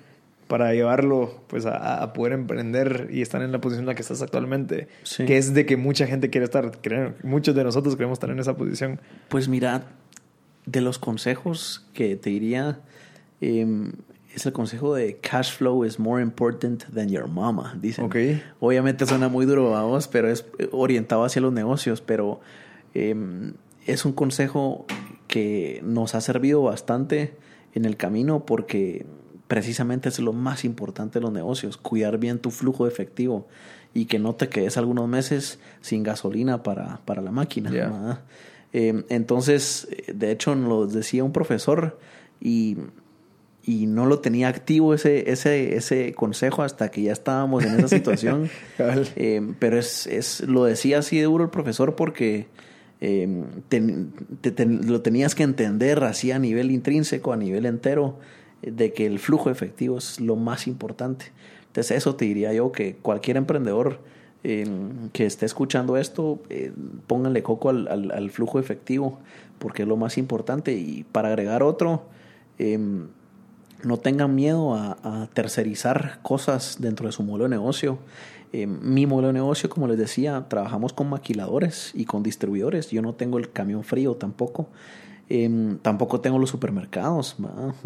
para 0.47 0.73
llevarlo 0.73 1.41
pues 1.47 1.65
a, 1.65 2.13
poder 2.13 2.33
emprender 2.33 3.09
y 3.11 3.21
estar 3.21 3.41
en 3.41 3.51
la 3.51 3.59
posición 3.59 3.83
en 3.83 3.87
la 3.87 3.95
que 3.95 4.01
estás 4.01 4.21
actualmente? 4.21 4.87
Que 5.17 5.37
es 5.37 5.53
de 5.53 5.65
que 5.65 5.77
mucha 5.77 6.05
gente 6.07 6.29
quiere 6.29 6.45
estar, 6.45 6.71
muchos 7.23 7.55
de 7.55 7.63
nosotros 7.63 7.95
queremos 7.95 8.17
estar 8.17 8.29
en 8.29 8.39
esa 8.39 8.55
posición. 8.55 8.99
Pues 9.29 9.47
mira, 9.47 9.85
de 10.65 10.81
los 10.81 10.99
consejos 10.99 11.85
que 11.93 12.15
te 12.15 12.29
diría, 12.29 12.79
em, 13.41 13.93
es 14.33 14.45
el 14.45 14.53
consejo 14.53 14.95
de 14.95 15.17
cash 15.17 15.55
flow 15.55 15.85
is 15.85 15.99
more 15.99 16.21
important 16.21 16.83
than 16.85 17.09
your 17.09 17.27
mama, 17.27 17.77
dicen. 17.79 18.09
Obviamente 18.59 19.05
suena 19.05 19.29
muy 19.29 19.45
duro, 19.45 19.69
vamos, 19.69 20.07
pero 20.07 20.29
es 20.29 20.45
orientado 20.71 21.23
hacia 21.23 21.41
los 21.41 21.53
negocios, 21.53 22.01
pero 22.01 22.41
em, 22.93 23.53
es 23.85 24.05
un 24.05 24.13
consejo 24.13 24.85
que 25.27 25.81
nos 25.83 26.15
ha 26.15 26.21
servido 26.21 26.63
bastante 26.63 27.35
en 27.73 27.85
el 27.85 27.95
camino 27.95 28.45
porque 28.45 29.05
precisamente 29.47 30.09
es 30.09 30.19
lo 30.19 30.33
más 30.33 30.65
importante 30.65 31.19
de 31.19 31.23
los 31.23 31.31
negocios, 31.31 31.77
cuidar 31.77 32.17
bien 32.17 32.39
tu 32.39 32.49
flujo 32.49 32.85
de 32.85 32.91
efectivo 32.91 33.47
y 33.93 34.05
que 34.05 34.17
no 34.17 34.33
te 34.33 34.49
quedes 34.49 34.77
algunos 34.77 35.07
meses 35.07 35.59
sin 35.81 36.01
gasolina 36.01 36.63
para, 36.63 37.01
para 37.05 37.21
la 37.21 37.31
máquina. 37.31 38.23
Em, 38.71 39.03
entonces, 39.09 39.87
de 40.11 40.31
hecho, 40.31 40.55
nos 40.55 40.91
decía 40.91 41.23
un 41.23 41.31
profesor 41.31 41.99
y 42.41 42.77
y 43.63 43.85
no 43.85 44.05
lo 44.05 44.19
tenía 44.19 44.49
activo 44.49 44.93
ese, 44.93 45.31
ese, 45.31 45.75
ese 45.75 46.13
consejo 46.13 46.63
hasta 46.63 46.91
que 46.91 47.01
ya 47.03 47.13
estábamos 47.13 47.63
en 47.63 47.79
esa 47.79 47.87
situación. 47.87 48.49
eh, 49.15 49.41
pero 49.59 49.79
es, 49.79 50.05
es, 50.07 50.41
lo 50.41 50.65
decía 50.65 50.99
así 50.99 51.17
de 51.17 51.23
duro 51.23 51.45
el 51.45 51.49
profesor 51.49 51.95
porque 51.95 52.47
eh, 52.99 53.27
lo 54.67 55.01
tenías 55.01 55.33
que 55.33 55.43
entender 55.43 56.03
así 56.03 56.31
a 56.31 56.39
nivel 56.39 56.71
intrínseco, 56.71 57.31
a 57.31 57.37
nivel 57.37 57.65
entero, 57.65 58.19
de 58.61 58.93
que 58.93 59.05
el 59.05 59.19
flujo 59.19 59.49
efectivo 59.49 59.97
es 59.97 60.19
lo 60.19 60.35
más 60.35 60.67
importante. 60.67 61.31
Entonces 61.67 61.97
eso 61.97 62.15
te 62.15 62.25
diría 62.25 62.53
yo 62.53 62.71
que 62.71 62.95
cualquier 62.95 63.37
emprendedor 63.37 63.99
eh, 64.43 64.67
que 65.13 65.25
esté 65.25 65.45
escuchando 65.45 65.95
esto, 65.95 66.41
eh, 66.49 66.73
pónganle 67.07 67.43
coco 67.43 67.69
al, 67.69 67.87
al, 67.87 68.11
al, 68.11 68.29
flujo 68.29 68.59
efectivo 68.59 69.19
porque 69.57 69.83
es 69.83 69.87
lo 69.87 69.95
más 69.95 70.17
importante. 70.17 70.73
Y 70.73 71.05
para 71.11 71.29
agregar 71.29 71.63
otro, 71.63 72.03
eh, 72.59 72.77
no 73.83 73.97
tengan 73.97 74.35
miedo 74.35 74.75
a, 74.75 75.27
tercerizar 75.33 76.19
cosas 76.21 76.77
dentro 76.79 77.07
de 77.07 77.11
su 77.11 77.23
modelo 77.23 77.45
de 77.45 77.49
negocio. 77.49 77.99
Eh, 78.51 78.67
mi 78.67 79.05
modelo 79.05 79.27
de 79.27 79.33
negocio, 79.33 79.69
como 79.69 79.87
les 79.87 79.97
decía, 79.97 80.45
trabajamos 80.47 80.93
con 80.93 81.09
maquiladores 81.09 81.91
y 81.93 82.05
con 82.05 82.23
distribuidores. 82.23 82.91
Yo 82.91 83.01
no 83.01 83.13
tengo 83.13 83.37
el 83.37 83.51
camión 83.51 83.83
frío 83.83 84.15
tampoco. 84.15 84.67
Em, 85.29 85.77
tampoco 85.79 86.21
tengo 86.21 86.37
los 86.37 86.49
supermercados. 86.49 87.35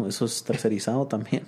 Eso 0.06 0.24
es 0.24 0.44
tercerizado 0.44 1.06
también. 1.06 1.44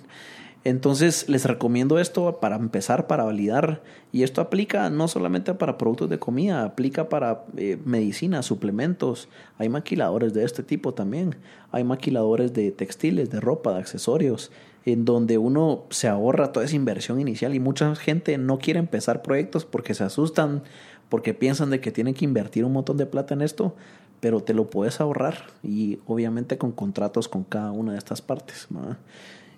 Entonces 0.63 1.27
les 1.27 1.45
recomiendo 1.45 1.97
esto 1.97 2.39
para 2.39 2.55
empezar, 2.55 3.07
para 3.07 3.23
validar. 3.23 3.81
Y 4.11 4.23
esto 4.23 4.41
aplica 4.41 4.89
no 4.91 5.07
solamente 5.07 5.53
para 5.55 5.77
productos 5.77 6.09
de 6.09 6.19
comida, 6.19 6.63
aplica 6.63 7.09
para 7.09 7.45
eh, 7.57 7.79
medicina, 7.83 8.43
suplementos. 8.43 9.27
Hay 9.57 9.69
maquiladores 9.69 10.33
de 10.33 10.43
este 10.43 10.61
tipo 10.61 10.93
también. 10.93 11.35
Hay 11.71 11.83
maquiladores 11.83 12.53
de 12.53 12.71
textiles, 12.71 13.31
de 13.31 13.39
ropa, 13.39 13.73
de 13.73 13.79
accesorios, 13.79 14.51
en 14.85 15.03
donde 15.03 15.39
uno 15.39 15.85
se 15.89 16.07
ahorra 16.07 16.51
toda 16.51 16.65
esa 16.65 16.75
inversión 16.75 17.19
inicial 17.19 17.55
y 17.55 17.59
mucha 17.59 17.95
gente 17.95 18.37
no 18.37 18.59
quiere 18.59 18.79
empezar 18.79 19.23
proyectos 19.23 19.65
porque 19.65 19.95
se 19.95 20.03
asustan, 20.03 20.61
porque 21.09 21.33
piensan 21.33 21.71
de 21.71 21.79
que 21.81 21.91
tienen 21.91 22.13
que 22.13 22.25
invertir 22.25 22.65
un 22.65 22.73
montón 22.73 22.97
de 22.97 23.07
plata 23.07 23.33
en 23.33 23.41
esto, 23.41 23.75
pero 24.19 24.41
te 24.41 24.53
lo 24.53 24.69
puedes 24.69 25.01
ahorrar 25.01 25.47
y 25.63 25.99
obviamente 26.05 26.59
con 26.59 26.71
contratos 26.71 27.27
con 27.27 27.43
cada 27.43 27.71
una 27.71 27.93
de 27.93 27.97
estas 27.97 28.21
partes. 28.21 28.67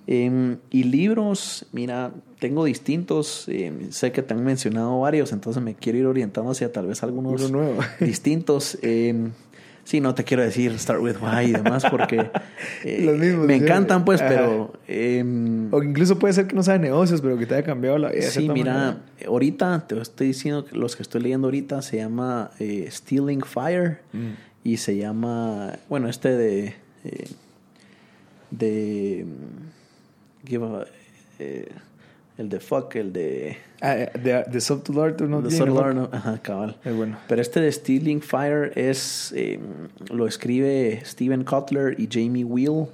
Em, 0.06 0.58
y 0.70 0.84
libros, 0.84 1.66
mira, 1.72 2.12
tengo 2.40 2.66
distintos, 2.66 3.46
em, 3.48 3.90
sé 3.92 4.12
que 4.12 4.22
te 4.22 4.34
han 4.34 4.44
mencionado 4.44 5.00
varios, 5.00 5.32
entonces 5.32 5.64
me 5.64 5.76
quiero 5.76 5.98
ir 5.98 6.06
orientando 6.06 6.52
hacia 6.52 6.72
tal 6.74 6.88
vez 6.88 7.04
algunos 7.04 7.50
distintos. 8.02 8.78
Eh, 8.82 9.30
sí, 9.86 10.02
no 10.02 10.14
te 10.14 10.26
quiero 10.26 10.44
decir 10.44 10.78
Start 10.78 11.02
with 11.02 11.16
Why 11.22 11.46
y 11.46 11.52
demás 11.54 11.86
porque 11.90 12.30
eh, 12.84 13.38
me 13.48 13.56
encantan 13.56 14.04
pues, 14.04 14.22
pero... 14.22 14.74
o 15.72 15.84
incluso 15.84 16.20
puede 16.20 16.34
ser 16.34 16.48
que 16.48 16.56
no 16.56 16.64
sea 16.64 16.74
de 16.74 16.80
negocios, 16.80 17.22
pero 17.22 17.38
que 17.38 17.46
te 17.46 17.56
haya 17.56 17.64
cambiado 17.64 17.98
la 17.98 18.12
vida. 18.12 18.24
Sí, 18.24 18.50
mira, 18.50 19.04
ahorita 19.26 19.88
te 19.88 20.02
estoy 20.02 20.28
diciendo 20.28 20.66
que 20.66 20.76
los 20.76 20.98
que 20.98 21.04
estoy 21.04 21.22
leyendo 21.22 21.48
ahorita 21.48 21.82
se 21.82 21.98
llama 21.98 22.52
eh, 22.60 22.90
Stealing 22.92 23.44
Fire 23.44 24.02
mm. 24.12 24.32
y 24.66 24.78
se 24.78 24.98
llama, 24.98 25.80
bueno, 25.88 26.10
este 26.10 26.36
de... 26.36 26.76
de 28.52 29.26
give 30.46 30.66
a, 30.66 30.86
eh, 31.40 31.70
el 32.38 32.50
de 32.50 32.60
fuck, 32.60 32.96
el 32.96 33.14
de... 33.14 33.58
Ah, 33.82 33.96
eh, 33.96 34.12
de, 34.22 34.44
de 34.50 34.62
Subtle 34.62 35.02
Art, 35.02 35.22
¿no? 35.22 35.42
De 35.42 35.52
Subtle 35.52 35.80
Art, 35.80 35.96
no, 35.96 36.10
ajá, 36.12 36.40
cabal. 36.40 36.78
Es 36.84 36.96
bueno. 36.96 37.18
Pero 37.28 37.42
este 37.42 37.62
de 37.62 37.72
Stealing 37.72 38.22
Fire 38.22 38.72
es... 38.76 39.34
Eh, 39.36 39.60
lo 40.12 40.28
escribe 40.28 41.02
Steven 41.06 41.44
Kotler 41.44 42.00
y 42.00 42.08
Jamie 42.12 42.44
Wheel. 42.44 42.88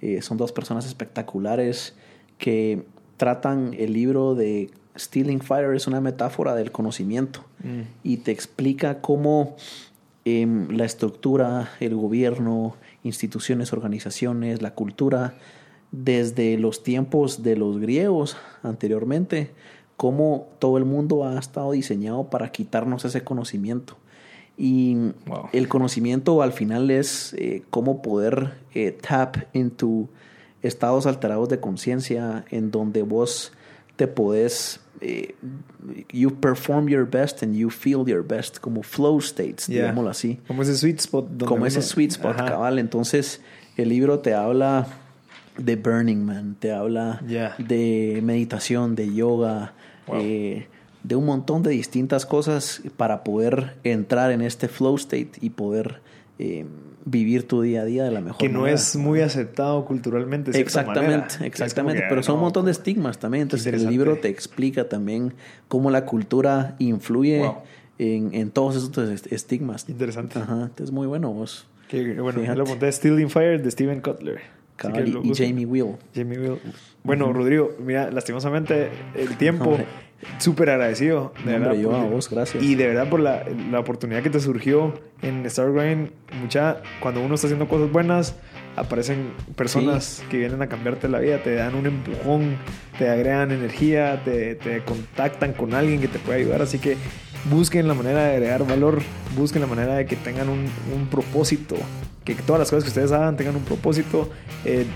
Eh, 0.00 0.22
son 0.22 0.36
dos 0.36 0.52
personas 0.52 0.86
espectaculares 0.86 1.94
que 2.38 2.84
tratan 3.16 3.74
el 3.76 3.92
libro 3.92 4.34
de 4.34 4.70
Stealing 4.96 5.40
Fire, 5.40 5.74
es 5.74 5.86
una 5.86 6.00
metáfora 6.00 6.54
del 6.54 6.70
conocimiento 6.70 7.44
mm. 7.64 7.80
y 8.02 8.18
te 8.18 8.30
explica 8.30 9.00
cómo 9.00 9.56
em, 10.24 10.68
la 10.70 10.84
estructura, 10.84 11.70
el 11.80 11.94
gobierno, 11.94 12.76
instituciones, 13.02 13.72
organizaciones, 13.72 14.62
la 14.62 14.74
cultura, 14.74 15.34
desde 16.04 16.58
los 16.58 16.82
tiempos 16.82 17.42
de 17.42 17.56
los 17.56 17.78
griegos 17.78 18.36
anteriormente, 18.62 19.50
cómo 19.96 20.48
todo 20.58 20.76
el 20.76 20.84
mundo 20.84 21.26
ha 21.26 21.38
estado 21.38 21.72
diseñado 21.72 22.28
para 22.28 22.52
quitarnos 22.52 23.04
ese 23.04 23.24
conocimiento. 23.24 23.96
Y 24.58 24.96
el 25.52 25.68
conocimiento 25.68 26.42
al 26.42 26.52
final 26.52 26.90
es 26.90 27.34
eh, 27.34 27.62
cómo 27.70 28.02
poder 28.02 28.54
eh, 28.74 28.92
tap 28.92 29.36
into 29.54 30.08
estados 30.62 31.06
alterados 31.06 31.48
de 31.48 31.60
conciencia 31.60 32.44
en 32.50 32.70
donde 32.70 33.02
vos 33.02 33.52
te 33.96 34.06
podés 34.06 34.80
eh, 35.02 35.34
you 36.10 36.30
perform 36.40 36.88
your 36.88 37.08
best 37.08 37.42
and 37.42 37.54
you 37.54 37.68
feel 37.68 38.04
your 38.06 38.26
best 38.26 38.58
como 38.58 38.82
flow 38.82 39.18
states 39.18 39.68
digámoslo 39.68 40.10
así. 40.10 40.40
Como 40.46 40.62
ese 40.62 40.76
sweet 40.76 41.00
spot 41.00 41.44
como 41.44 41.66
ese 41.66 41.82
sweet 41.82 42.12
spot 42.12 42.36
cabal. 42.36 42.78
Entonces 42.78 43.42
el 43.76 43.90
libro 43.90 44.20
te 44.20 44.32
habla 44.32 44.86
de 45.58 45.76
Burning 45.76 46.24
Man 46.24 46.56
te 46.58 46.72
habla 46.72 47.20
de 47.58 48.20
meditación 48.22 48.94
de 48.94 49.14
yoga 49.14 49.74
eh, 50.14 50.66
de 51.02 51.16
un 51.16 51.24
montón 51.24 51.62
de 51.62 51.70
distintas 51.70 52.26
cosas 52.26 52.82
para 52.96 53.22
poder 53.24 53.76
entrar 53.84 54.32
en 54.32 54.42
este 54.42 54.68
flow 54.68 54.96
state 54.96 55.32
y 55.40 55.50
poder 55.50 56.00
eh, 56.38 56.66
vivir 57.04 57.46
tu 57.46 57.62
día 57.62 57.82
a 57.82 57.84
día 57.84 58.04
de 58.04 58.10
la 58.10 58.20
mejor 58.20 58.42
manera. 58.42 58.52
Que 58.52 58.52
no 58.52 58.66
es 58.66 58.96
muy 58.96 59.20
aceptado 59.20 59.84
culturalmente. 59.84 60.58
exactamente, 60.60 61.46
exactamente. 61.46 62.04
pero 62.08 62.22
son 62.22 62.36
un 62.36 62.42
montón 62.42 62.64
de 62.64 62.72
estigmas 62.72 63.18
también. 63.18 63.42
Entonces 63.42 63.72
el 63.72 63.88
libro 63.88 64.18
te 64.18 64.28
explica 64.28 64.88
también 64.88 65.32
cómo 65.68 65.90
la 65.90 66.04
cultura 66.04 66.74
influye 66.80 67.48
en, 67.98 68.34
en, 68.34 68.50
todos 68.50 68.76
esos 68.76 69.26
estigmas. 69.30 69.88
Interesante. 69.88 70.40
Ajá, 70.40 70.70
es 70.76 70.90
muy 70.90 71.06
bueno 71.06 71.32
vos. 71.32 71.66
Que, 71.88 72.20
bueno, 72.20 72.54
lo 72.56 72.66
monté 72.66 72.90
Stealing 72.90 73.30
Fire 73.30 73.62
de 73.62 73.70
Steven 73.70 74.00
Cutler. 74.00 74.55
Y, 74.82 75.34
Jamie 75.34 75.66
Wheel. 75.66 75.96
Jamie 76.14 76.38
Wheel. 76.38 76.58
Bueno, 77.02 77.32
Rodrigo, 77.32 77.74
mira, 77.78 78.10
lastimosamente 78.10 78.90
el 79.14 79.36
tiempo 79.36 79.78
súper 80.38 80.70
agradecido. 80.70 81.32
De 81.44 81.58
verdad, 81.58 81.74
yo 81.74 81.94
a 81.94 82.04
vos, 82.04 82.28
gracias. 82.28 82.62
Y 82.62 82.74
de 82.74 82.88
verdad 82.88 83.08
por 83.08 83.20
la, 83.20 83.44
la 83.70 83.80
oportunidad 83.80 84.22
que 84.22 84.30
te 84.30 84.40
surgió 84.40 84.94
en 85.22 85.46
Star 85.46 85.72
Grind. 85.72 86.10
Mucha, 86.40 86.82
cuando 87.00 87.20
uno 87.22 87.34
está 87.34 87.46
haciendo 87.46 87.68
cosas 87.68 87.90
buenas, 87.90 88.34
aparecen 88.76 89.32
personas 89.54 90.22
que 90.30 90.38
vienen 90.38 90.60
a 90.62 90.68
cambiarte 90.68 91.08
la 91.08 91.18
vida, 91.18 91.42
te 91.42 91.54
dan 91.54 91.74
un 91.74 91.86
empujón, 91.86 92.56
te 92.98 93.08
agregan 93.08 93.50
energía, 93.50 94.22
te, 94.24 94.54
te 94.54 94.82
contactan 94.82 95.52
con 95.52 95.74
alguien 95.74 96.00
que 96.00 96.08
te 96.08 96.18
puede 96.18 96.40
ayudar. 96.40 96.62
Así 96.62 96.78
que 96.78 96.96
busquen 97.50 97.88
la 97.88 97.94
manera 97.94 98.24
de 98.24 98.30
agregar 98.32 98.66
valor, 98.66 99.02
busquen 99.36 99.62
la 99.62 99.68
manera 99.68 99.94
de 99.94 100.06
que 100.06 100.16
tengan 100.16 100.48
un, 100.48 100.66
un 100.94 101.06
propósito, 101.10 101.76
que 102.24 102.34
todas 102.34 102.58
las 102.58 102.70
cosas 102.70 102.84
que 102.84 102.88
ustedes 102.88 103.12
hagan 103.12 103.36
tengan 103.36 103.56
un 103.56 103.64
propósito. 103.64 104.30
Eh, 104.64 104.86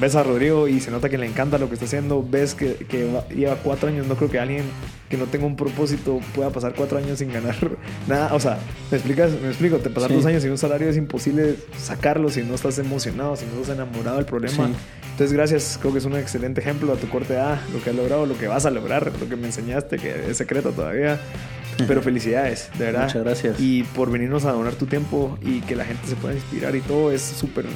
ves 0.00 0.16
a 0.16 0.22
Rodrigo 0.24 0.66
y 0.66 0.80
se 0.80 0.90
nota 0.90 1.08
que 1.08 1.16
le 1.16 1.26
encanta 1.26 1.58
lo 1.58 1.68
que 1.68 1.74
está 1.74 1.86
haciendo, 1.86 2.26
ves 2.28 2.54
que, 2.54 2.74
que, 2.74 3.08
lleva 3.34 3.56
cuatro 3.56 3.88
años, 3.88 4.06
no 4.06 4.16
creo 4.16 4.30
que 4.30 4.40
alguien 4.40 4.64
que 5.08 5.16
no 5.16 5.26
tenga 5.26 5.46
un 5.46 5.54
propósito 5.54 6.20
pueda 6.34 6.50
pasar 6.50 6.74
cuatro 6.74 6.98
años 6.98 7.20
sin 7.20 7.32
ganar 7.32 7.56
nada, 8.08 8.34
o 8.34 8.40
sea, 8.40 8.58
¿me 8.90 8.96
explicas? 8.96 9.30
Me 9.40 9.48
explico, 9.48 9.76
te 9.78 9.90
pasar 9.90 10.12
dos 10.12 10.26
años 10.26 10.42
sin 10.42 10.50
un 10.50 10.58
salario 10.58 10.88
es 10.88 10.96
imposible 10.96 11.56
sacarlo 11.78 12.30
si 12.30 12.42
no 12.42 12.54
estás 12.54 12.78
emocionado, 12.78 13.36
si 13.36 13.46
no 13.46 13.60
estás 13.60 13.76
enamorado 13.76 14.16
del 14.16 14.26
problema. 14.26 14.70
Entonces, 15.12 15.32
gracias, 15.32 15.78
creo 15.80 15.92
que 15.92 15.98
es 15.98 16.04
un 16.04 16.16
excelente 16.16 16.62
ejemplo 16.62 16.92
a 16.92 16.96
tu 16.96 17.08
corte 17.08 17.36
A, 17.36 17.60
lo 17.72 17.82
que 17.82 17.90
has 17.90 17.96
logrado, 17.96 18.26
lo 18.26 18.36
que 18.38 18.48
vas 18.48 18.64
a 18.64 18.70
lograr, 18.70 19.12
lo 19.20 19.28
que 19.28 19.36
me 19.36 19.46
enseñaste, 19.46 19.98
que 19.98 20.30
es 20.30 20.36
secreto 20.36 20.72
todavía. 20.72 21.20
Pero 21.86 22.02
felicidades, 22.02 22.70
de 22.78 22.86
verdad. 22.86 23.04
Muchas 23.04 23.24
gracias. 23.24 23.60
Y 23.60 23.82
por 23.82 24.10
venirnos 24.10 24.44
a 24.44 24.52
donar 24.52 24.74
tu 24.74 24.86
tiempo 24.86 25.38
y 25.42 25.60
que 25.60 25.76
la 25.76 25.84
gente 25.84 26.06
se 26.06 26.16
pueda 26.16 26.34
inspirar 26.34 26.74
y 26.76 26.80
todo, 26.80 27.12
es 27.12 27.22
súper 27.22 27.66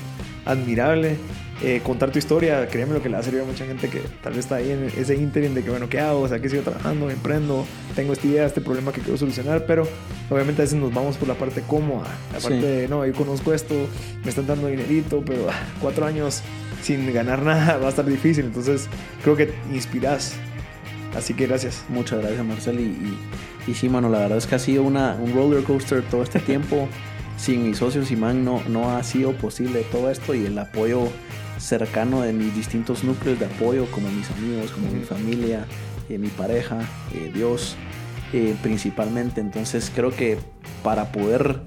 admirable. 0.45 1.17
Eh, 1.63 1.81
contar 1.83 2.11
tu 2.11 2.19
historia, 2.19 2.69
créeme 2.69 2.93
lo 2.93 3.03
que 3.03 3.09
le 3.09 3.15
va 3.15 3.21
a 3.21 3.23
servir 3.23 3.41
a 3.41 3.45
mucha 3.45 3.65
gente 3.65 3.89
que 3.89 4.01
tal 4.23 4.35
vez 4.35 4.41
está 4.41 4.57
ahí 4.57 4.71
en 4.73 4.91
ese 4.95 5.15
interim 5.15 5.55
de 5.55 5.63
que, 5.63 5.71
bueno, 5.71 5.89
¿qué 5.89 6.01
hago? 6.01 6.21
O 6.21 6.29
sea, 6.29 6.39
que 6.39 6.51
sigo 6.51 6.63
trabajando, 6.63 7.09
emprendo, 7.09 7.67
tengo 7.95 8.13
esta 8.13 8.27
idea, 8.27 8.45
este 8.45 8.61
problema 8.61 8.93
que 8.93 9.01
quiero 9.01 9.17
solucionar, 9.17 9.65
pero 9.65 9.89
obviamente 10.29 10.61
a 10.61 10.65
veces 10.65 10.79
nos 10.79 10.93
vamos 10.93 11.17
por 11.17 11.29
la 11.29 11.35
parte 11.35 11.63
cómoda, 11.63 12.09
la 12.31 12.41
parte 12.41 12.61
de, 12.61 12.89
no, 12.89 13.07
yo 13.07 13.15
conozco 13.15 13.55
esto, 13.55 13.75
me 14.23 14.29
están 14.29 14.47
dando 14.47 14.69
dinerito, 14.69 15.23
pero 15.25 15.49
ah, 15.49 15.55
cuatro 15.81 16.05
años 16.05 16.43
sin 16.83 17.11
ganar 17.15 17.43
nada 17.43 17.79
va 17.79 17.87
a 17.87 17.89
estar 17.89 18.05
difícil, 18.05 18.45
entonces 18.45 18.89
creo 19.23 19.35
que 19.35 19.55
inspiras. 19.73 20.35
Así 21.17 21.33
que 21.33 21.47
gracias. 21.47 21.85
Muchas 21.89 22.21
gracias, 22.21 22.45
Marcel. 22.45 22.79
Y, 22.79 22.83
y, 22.83 23.19
sí, 23.75 23.89
mano, 23.89 24.09
la 24.09 24.19
verdad 24.19 24.39
es 24.39 24.47
que 24.47 24.55
ha 24.55 24.59
sido 24.59 24.83
una, 24.83 25.17
un 25.21 25.35
roller 25.35 25.65
coaster 25.65 26.03
todo 26.03 26.23
este 26.23 26.39
tiempo. 26.41 26.89
Sin 27.37 27.65
mis 27.65 27.79
socios, 27.79 28.09
Simán, 28.09 28.45
no, 28.45 28.63
no 28.69 28.97
ha 28.97 29.03
sido 29.03 29.33
posible 29.33 29.85
todo 29.93 30.11
esto 30.11 30.35
y 30.35 30.47
el 30.47 30.59
apoyo 30.59 31.09
cercano 31.59 32.23
de 32.23 32.33
mis 32.33 32.55
distintos 32.55 33.05
núcleos 33.05 33.39
de 33.39 33.47
apoyo, 33.47 33.91
como 33.91 34.09
mis 34.09 34.31
amigos, 34.31 34.71
como 34.71 34.91
mi 34.91 35.03
familia, 35.03 35.67
eh, 36.09 36.17
mi 36.17 36.29
pareja, 36.29 36.79
eh, 37.15 37.31
Dios, 37.35 37.77
eh, 38.33 38.57
principalmente. 38.63 39.41
Entonces 39.41 39.93
creo 39.95 40.11
que 40.11 40.39
para 40.83 41.13
poder 41.13 41.61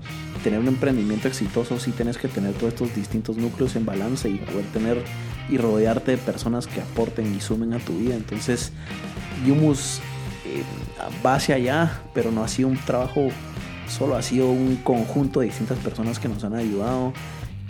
tener 0.44 0.60
un 0.60 0.68
emprendimiento 0.68 1.28
exitoso 1.28 1.80
sí 1.80 1.92
tienes 1.92 2.18
que 2.18 2.30
tener 2.30 2.54
todos 2.54 2.74
estos 2.74 2.96
distintos 2.96 3.38
núcleos 3.38 3.76
en 3.76 3.86
balance 3.86 4.30
y 4.30 4.38
poder 4.38 4.66
tener 4.74 5.04
y 5.50 5.58
rodearte 5.58 6.12
de 6.12 6.18
personas 6.18 6.68
que 6.68 6.82
aporten 6.82 7.36
y 7.36 7.42
sumen 7.42 7.74
a 7.74 7.80
tu 7.80 7.98
vida. 7.98 8.16
Entonces, 8.16 8.72
Yumus 9.46 10.02
va 11.26 11.36
hacia 11.36 11.56
allá, 11.56 12.02
pero 12.14 12.32
no 12.32 12.44
ha 12.44 12.48
sido 12.48 12.70
un 12.70 12.78
trabajo 12.78 13.30
solo, 13.88 14.16
ha 14.16 14.22
sido 14.22 14.50
un 14.52 14.78
conjunto 14.78 15.40
de 15.40 15.48
distintas 15.48 15.78
personas 15.80 16.20
que 16.20 16.28
nos 16.28 16.44
han 16.44 16.56
ayudado 16.56 17.14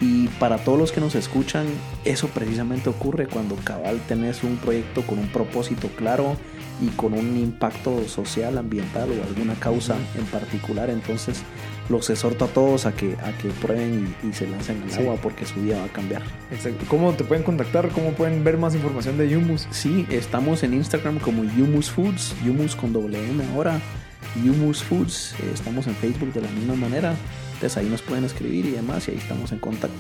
y 0.02 0.28
para 0.40 0.58
todos 0.60 0.80
los 0.80 0.92
que 0.92 1.02
nos 1.02 1.16
escuchan, 1.16 1.68
eso 2.06 2.28
precisamente 2.30 2.90
ocurre 2.90 3.28
cuando 3.28 3.56
cabal 3.56 4.00
tenés 4.08 4.44
un 4.44 4.56
proyecto 4.58 5.02
con 5.02 5.20
un 5.20 5.28
propósito 5.28 5.90
claro 5.98 6.38
y 6.82 6.88
con 6.90 7.14
un 7.14 7.36
impacto 7.38 8.08
social, 8.08 8.58
ambiental 8.58 9.10
o 9.12 9.24
alguna 9.28 9.56
causa 9.56 9.98
en 10.18 10.26
particular. 10.26 10.90
Entonces 10.90 11.42
los 11.90 12.10
exhorto 12.10 12.46
a 12.46 12.48
todos 12.48 12.86
a 12.86 12.94
que, 12.94 13.16
a 13.16 13.32
que 13.38 13.50
prueben 13.50 14.16
y, 14.24 14.34
se 14.34 14.48
lancen 14.48 14.84
al 14.84 15.00
agua 15.00 15.16
porque 15.22 15.46
su 15.46 15.62
vida 15.62 15.80
va 15.80 15.86
a 15.86 15.90
cambiar. 15.90 16.22
¿Cómo 16.88 17.14
te 17.14 17.24
pueden 17.24 17.44
contactar? 17.44 17.90
¿Cómo 17.90 18.12
pueden 18.12 18.44
ver 18.44 18.58
más 18.58 18.76
información 18.76 19.18
de 19.18 19.30
Yumus? 19.30 19.68
Sí, 19.72 20.06
estamos 20.10 20.64
en 20.64 20.74
Instagram 20.74 21.20
como 21.20 21.44
Yumus 21.44 21.90
Foods, 21.90 22.36
Yumus 22.46 22.76
con 22.76 22.94
doble 22.94 23.18
M 23.30 23.44
ahora, 23.54 23.80
Yumus 24.44 24.84
Foods. 24.84 25.34
Eh, 25.40 25.52
estamos 25.54 25.88
en 25.88 25.96
Facebook 25.96 26.32
de 26.34 26.42
la 26.42 26.50
misma 26.50 26.76
manera. 26.76 27.16
Entonces 27.54 27.78
ahí 27.78 27.90
nos 27.90 28.02
pueden 28.02 28.24
escribir 28.24 28.66
y 28.68 28.72
demás 28.72 29.08
y 29.10 29.12
ahí 29.12 29.18
estamos 29.18 29.52
en 29.52 29.60
contacto. 29.60 29.98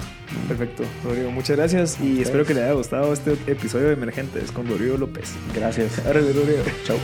Perfecto, 0.47 0.83
Rodrigo. 1.03 1.29
Muchas 1.31 1.57
gracias 1.57 1.99
y 1.99 2.21
espero 2.21 2.45
que 2.45 2.53
le 2.53 2.63
haya 2.63 2.71
gustado 2.71 3.11
este 3.11 3.33
episodio 3.47 3.87
de 3.87 3.93
Emergentes 3.93 4.51
con 4.53 4.65
Rodrigo 4.65 4.95
López. 4.95 5.33
Gracias. 5.53 5.99
Ahora 6.05 6.21
Rodrigo. 6.21 6.63
Chao. 6.85 6.97